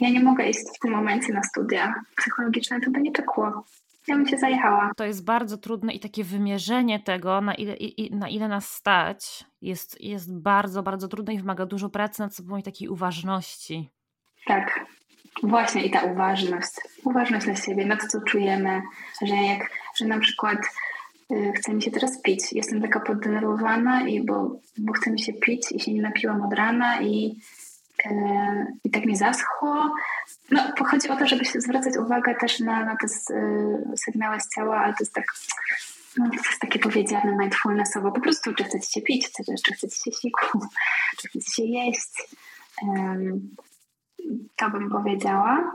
[0.00, 3.64] Ja nie mogę iść w tym momencie na studia psychologiczne, to by nie pykło
[4.08, 4.90] ja bym się zajechała.
[4.96, 9.44] To jest bardzo trudne i takie wymierzenie tego, na ile, i, na ile nas stać,
[9.62, 13.90] jest, jest bardzo, bardzo trudne i wymaga dużo pracy nad sobą i takiej uważności.
[14.46, 14.86] Tak,
[15.42, 16.70] właśnie i ta uważność.
[17.04, 18.82] Uważność na siebie, na to, co czujemy,
[19.22, 20.58] że jak, że na przykład
[21.56, 22.52] chce mi się teraz pić.
[22.52, 26.52] Jestem taka poddenerwowana, i bo, bo chce mi się pić i się nie napiłam od
[26.52, 27.40] rana i,
[28.04, 29.94] e, i tak mi zaschło.
[30.50, 33.08] No, chodzi o to, żeby się zwracać uwagę też na, na te
[33.96, 35.24] sygnały z ciała, ale to jest tak
[36.16, 39.96] no, to jest takie powiedziane mindfulnessowo, po prostu czy chcecie się pić, czy, czy chcecie
[39.96, 40.60] się siku,
[41.18, 42.36] czy chcecie się jeść.
[42.82, 43.56] Um,
[44.56, 45.72] to bym powiedziała.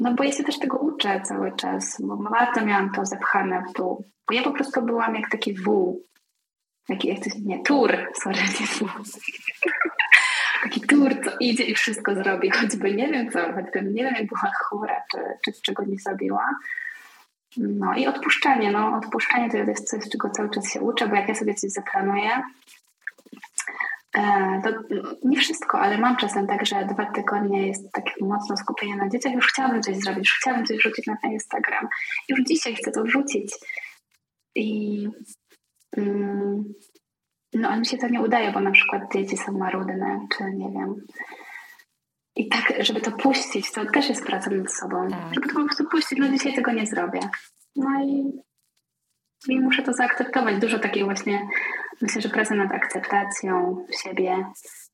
[0.00, 3.72] No bo ja się też tego uczę cały czas, bo bardzo miałam to zepchane w
[3.72, 4.04] dół.
[4.28, 6.06] Bo ja po prostu byłam jak taki wół.
[6.88, 8.88] Taki, jak się, nie, tur, sorry, nie
[10.62, 14.26] taki tur, co idzie i wszystko zrobi, choćby nie wiem co, choćby nie wiem jak
[14.26, 16.50] była chora, czy, czy czego nie zrobiła.
[17.56, 21.28] No i odpuszczanie, no odpuszczanie to jest coś, czego cały czas się uczę, bo jak
[21.28, 22.75] ja sobie coś zaplanuję, E,
[24.64, 24.70] to
[25.24, 29.32] nie wszystko, ale mam czasem tak, że dwa tygodnie jest takie mocno skupienie na dzieciach.
[29.32, 31.88] Już chciałabym coś zrobić, już chciałabym coś wrzucić na ten Instagram.
[32.28, 33.54] Już dzisiaj chcę to wrzucić.
[34.54, 35.08] I
[35.96, 36.64] mm,
[37.54, 40.70] no, ale mi się to nie udaje, bo na przykład dzieci są marudne, czy nie
[40.70, 40.94] wiem.
[42.36, 45.08] I tak, żeby to puścić, to też jest praca nad sobą.
[45.08, 45.34] Tak.
[45.34, 47.20] Żeby to po prostu puścić, no dzisiaj tego nie zrobię.
[47.76, 48.32] No i,
[49.48, 50.58] i muszę to zaakceptować.
[50.58, 51.48] Dużo takiej właśnie
[52.00, 54.46] Myślę, że praca nad akceptacją siebie,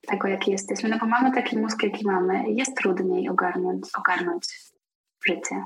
[0.07, 4.45] tego jaki jesteśmy, no bo mamy taki mózg, jaki mamy, jest trudniej ogarnąć, ogarnąć
[5.27, 5.65] życie.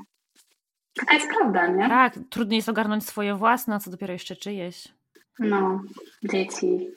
[0.99, 1.89] Taka jest prawda, nie?
[1.89, 4.96] Tak, trudniej jest ogarnąć swoje własne, a co dopiero jeszcze czyjeś.
[5.39, 5.81] No,
[6.23, 6.87] dzieci,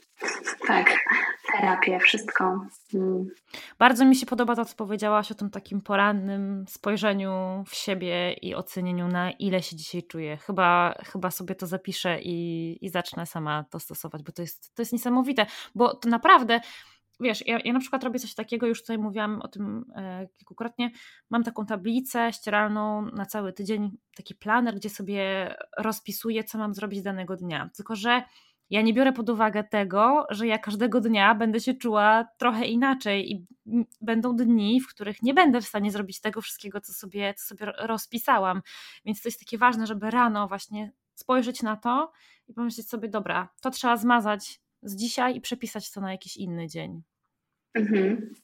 [0.66, 0.94] tak,
[1.52, 2.66] terapię, wszystko.
[2.94, 3.26] Mm.
[3.78, 8.54] Bardzo mi się podoba to, co powiedziałaś o tym takim porannym spojrzeniu w siebie i
[8.54, 10.36] ocenieniu, na ile się dzisiaj czuję.
[10.36, 14.82] Chyba, chyba sobie to zapiszę i, i zacznę sama to stosować, bo to jest, to
[14.82, 16.60] jest niesamowite, bo to naprawdę
[17.20, 20.90] wiesz, ja, ja na przykład robię coś takiego, już tutaj mówiłam o tym e, kilkukrotnie,
[21.30, 27.02] mam taką tablicę ścieralną na cały tydzień, taki planer, gdzie sobie rozpisuję, co mam zrobić
[27.02, 27.70] danego dnia.
[27.76, 28.22] Tylko, że
[28.70, 33.32] ja nie biorę pod uwagę tego, że ja każdego dnia będę się czuła trochę inaczej
[33.32, 33.46] i
[34.00, 37.72] będą dni, w których nie będę w stanie zrobić tego wszystkiego, co sobie, co sobie
[37.78, 38.62] rozpisałam.
[39.04, 42.12] Więc to jest takie ważne, żeby rano właśnie spojrzeć na to
[42.48, 46.68] i pomyśleć sobie, dobra, to trzeba zmazać z dzisiaj i przepisać to na jakiś inny
[46.68, 47.02] dzień.
[47.74, 48.34] Mhm.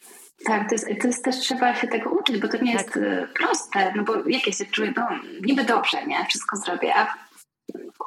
[0.45, 2.87] Tak, to jest, to jest też trzeba się tego uczyć, bo to nie tak.
[2.87, 5.09] jest y, proste, no bo jak ja się czuję, no
[5.43, 6.25] niby dobrze, nie?
[6.25, 7.15] Wszystko zrobię, a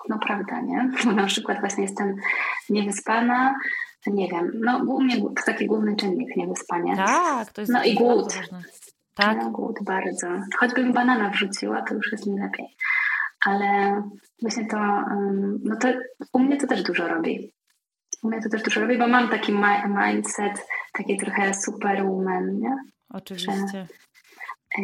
[0.10, 0.91] no prawda, nie?
[1.06, 2.16] Bo na przykład właśnie jestem
[2.70, 3.56] niewyspana,
[4.08, 6.96] nie wiem, no u mnie to taki główny czynnik niewyspania.
[6.96, 8.34] Tak, to jest No i głód.
[9.14, 9.38] Tak.
[9.38, 10.28] No, głód bardzo.
[10.58, 12.76] Choćbym banana wrzuciła, to już jest mi lepiej.
[13.46, 14.02] Ale
[14.41, 14.78] właśnie to,
[15.64, 15.88] no to
[16.34, 17.54] u mnie to też dużo robi.
[18.24, 19.54] Mnie to też dużo robi, bo mam taki
[19.88, 22.76] mindset, taki trochę superwoman, nie?
[23.10, 23.68] Oczywiście.
[23.72, 23.88] Że,
[24.80, 24.82] e,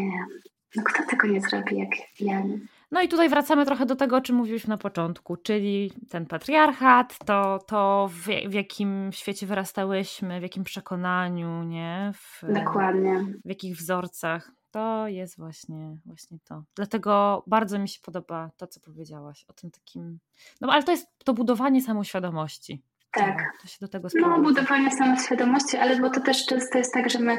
[0.76, 1.90] no kto tego nie zrobi jak
[2.20, 2.44] ja?
[2.91, 7.18] No i tutaj wracamy trochę do tego, o czym mówiliśmy na początku, czyli ten patriarchat,
[7.26, 12.12] to, to w, w jakim świecie wyrastałyśmy, w jakim przekonaniu, nie?
[12.16, 13.26] W, Dokładnie.
[13.45, 14.52] W jakich wzorcach.
[14.72, 16.64] To jest właśnie, właśnie to.
[16.76, 20.20] Dlatego bardzo mi się podoba to, co powiedziałaś o tym takim.
[20.62, 22.82] No ale to jest to budowanie samoświadomości.
[23.16, 23.38] Tak.
[23.38, 27.10] No, to się do tego No, budowanie samoświadomości, ale bo to też często jest tak,
[27.10, 27.34] że my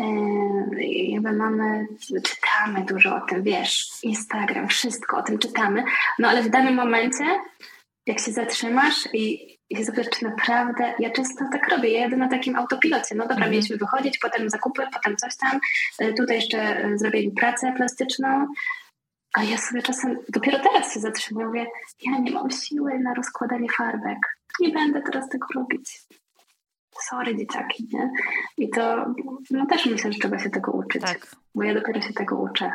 [0.00, 0.04] e,
[0.84, 1.86] jakby mamy,
[2.22, 5.84] czytamy dużo o tym, wiesz, Instagram, wszystko o tym czytamy,
[6.18, 7.24] no ale w danym momencie,
[8.06, 12.16] jak się zatrzymasz i, i się zapytasz, czy naprawdę, ja często tak robię, ja jadę
[12.16, 13.50] na takim autopilocie, no dobra, mhm.
[13.50, 15.60] mieliśmy wychodzić, potem zakupy, potem coś tam,
[15.98, 18.46] e, tutaj jeszcze e, zrobili pracę plastyczną,
[19.32, 21.66] a ja sobie czasem, dopiero teraz się zatrzymuję, mówię,
[22.06, 24.18] ja nie mam siły na rozkładanie farbek
[24.60, 26.00] nie będę teraz tego robić.
[27.00, 28.10] Sorry, dzieciaki, nie?
[28.58, 29.14] I to
[29.50, 31.02] no też myślę, że trzeba się tego uczyć.
[31.02, 31.36] Tak.
[31.54, 32.70] Bo ja dopiero się tego uczę.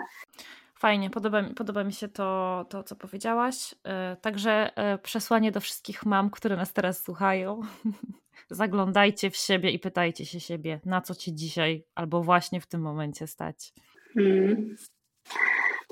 [0.80, 3.76] Fajnie, podoba, podoba mi się to, to, co powiedziałaś.
[3.84, 7.62] E, także e, przesłanie do wszystkich mam, które nas teraz słuchają.
[8.50, 12.82] Zaglądajcie w siebie i pytajcie się siebie, na co ci dzisiaj albo właśnie w tym
[12.82, 13.74] momencie stać.
[14.16, 14.76] Mm.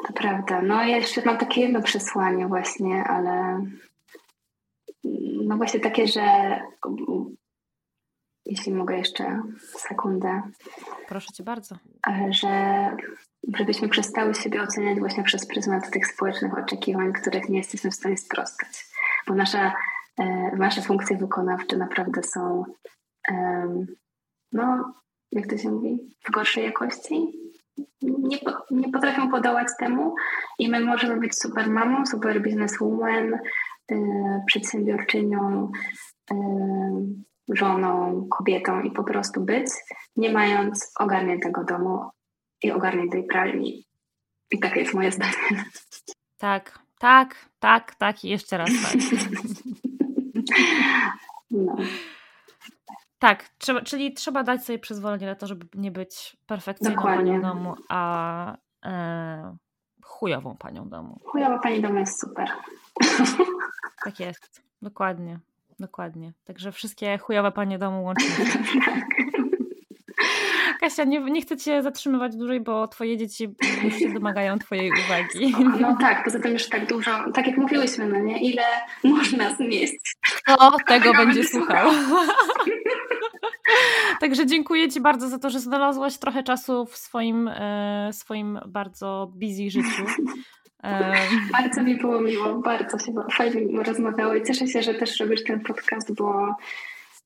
[0.07, 0.62] To prawda.
[0.62, 3.62] No ja jeszcze mam takie jedno przesłanie właśnie, ale
[5.45, 6.22] no właśnie takie, że
[8.45, 10.41] jeśli mogę jeszcze sekundę.
[11.07, 11.76] Proszę cię bardzo.
[12.30, 12.49] Że
[13.57, 18.18] żebyśmy przestały siebie oceniać właśnie przez pryzmat tych społecznych oczekiwań, których nie jesteśmy w stanie
[18.18, 18.86] sprostać.
[19.28, 19.74] Bo nasza,
[20.20, 22.64] e, nasze funkcje wykonawcze naprawdę są
[24.52, 24.94] no,
[25.32, 27.40] jak to się mówi, w gorszej jakości.
[28.02, 28.38] Nie,
[28.72, 30.15] nie potrafią podołać temu
[30.60, 33.39] i my możemy być super mamą, super bizneswoman,
[33.91, 33.95] E,
[34.47, 35.72] przedsiębiorczynią,
[36.31, 36.35] e,
[37.49, 39.68] żoną, kobietą i po prostu być,
[40.15, 42.10] nie mając ogarniętego domu
[42.64, 43.85] i ogarniętej pralni.
[44.52, 45.65] I takie jest moje zdanie.
[46.38, 49.02] Tak, Tak, tak, tak i jeszcze raz tak.
[51.52, 51.76] No.
[53.19, 57.31] Tak, trzeba, czyli trzeba dać sobie przyzwolenie na to, żeby nie być perfekcyjną Dokładnie.
[57.31, 59.57] panią domu, a e,
[60.03, 61.19] chujową panią domu.
[61.25, 62.47] Chujowa pani domu jest super.
[64.03, 65.39] Tak jest, dokładnie,
[65.79, 66.33] dokładnie.
[66.43, 68.45] Także wszystkie chujowe panie domu łącznie.
[70.79, 75.55] Kasia, nie, nie chcę Cię zatrzymywać dłużej, bo Twoje dzieci już się domagają Twojej uwagi.
[75.81, 78.39] No tak, poza tym już tak dużo, tak jak mówiłyśmy, no nie?
[78.39, 78.63] Ile
[79.03, 80.15] można zmieścić?
[80.35, 81.91] Kto tego będzie słuchał?
[84.19, 89.31] Także dziękuję Ci bardzo za to, że znalazłaś trochę czasu w swoim, e, swoim bardzo
[89.35, 90.05] busy życiu.
[90.83, 91.13] E,
[91.51, 95.59] bardzo mi było miło, bardzo się fajnie rozmawiało i cieszę się, że też robisz ten
[95.59, 96.55] podcast, bo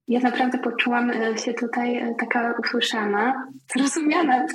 [0.07, 4.45] ja naprawdę poczułam e, się tutaj taka usłyszana, zrozumiana.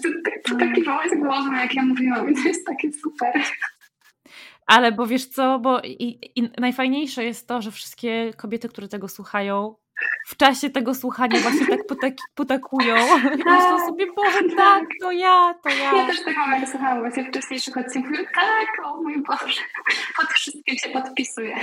[0.44, 3.43] To taki małe głowy, jak ja mówiłam, i to jest takie super.
[4.66, 9.09] Ale bo wiesz co, bo i, i najfajniejsze jest to, że wszystkie kobiety, które tego
[9.09, 9.74] słuchają,
[10.27, 12.95] w czasie tego słuchania właśnie tak potaki, potakują.
[13.23, 15.95] Tak, Myślą sobie, Boże, tak, tak, to ja, to ja.
[15.95, 18.16] Ja też tak mam, słuchałam właśnie wcześniejszych odcinków.
[18.35, 19.61] Tak, o mój Boże,
[20.21, 21.57] pod wszystkim się podpisuję.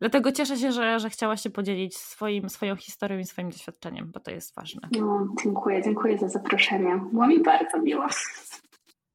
[0.00, 4.20] Dlatego cieszę się, że, że chciałaś się podzielić swoim, swoją historią i swoim doświadczeniem, bo
[4.20, 4.88] to jest ważne.
[4.92, 7.00] No, dziękuję, dziękuję za zaproszenie.
[7.12, 8.06] Było mi bardzo miło.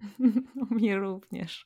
[0.81, 1.65] mi również.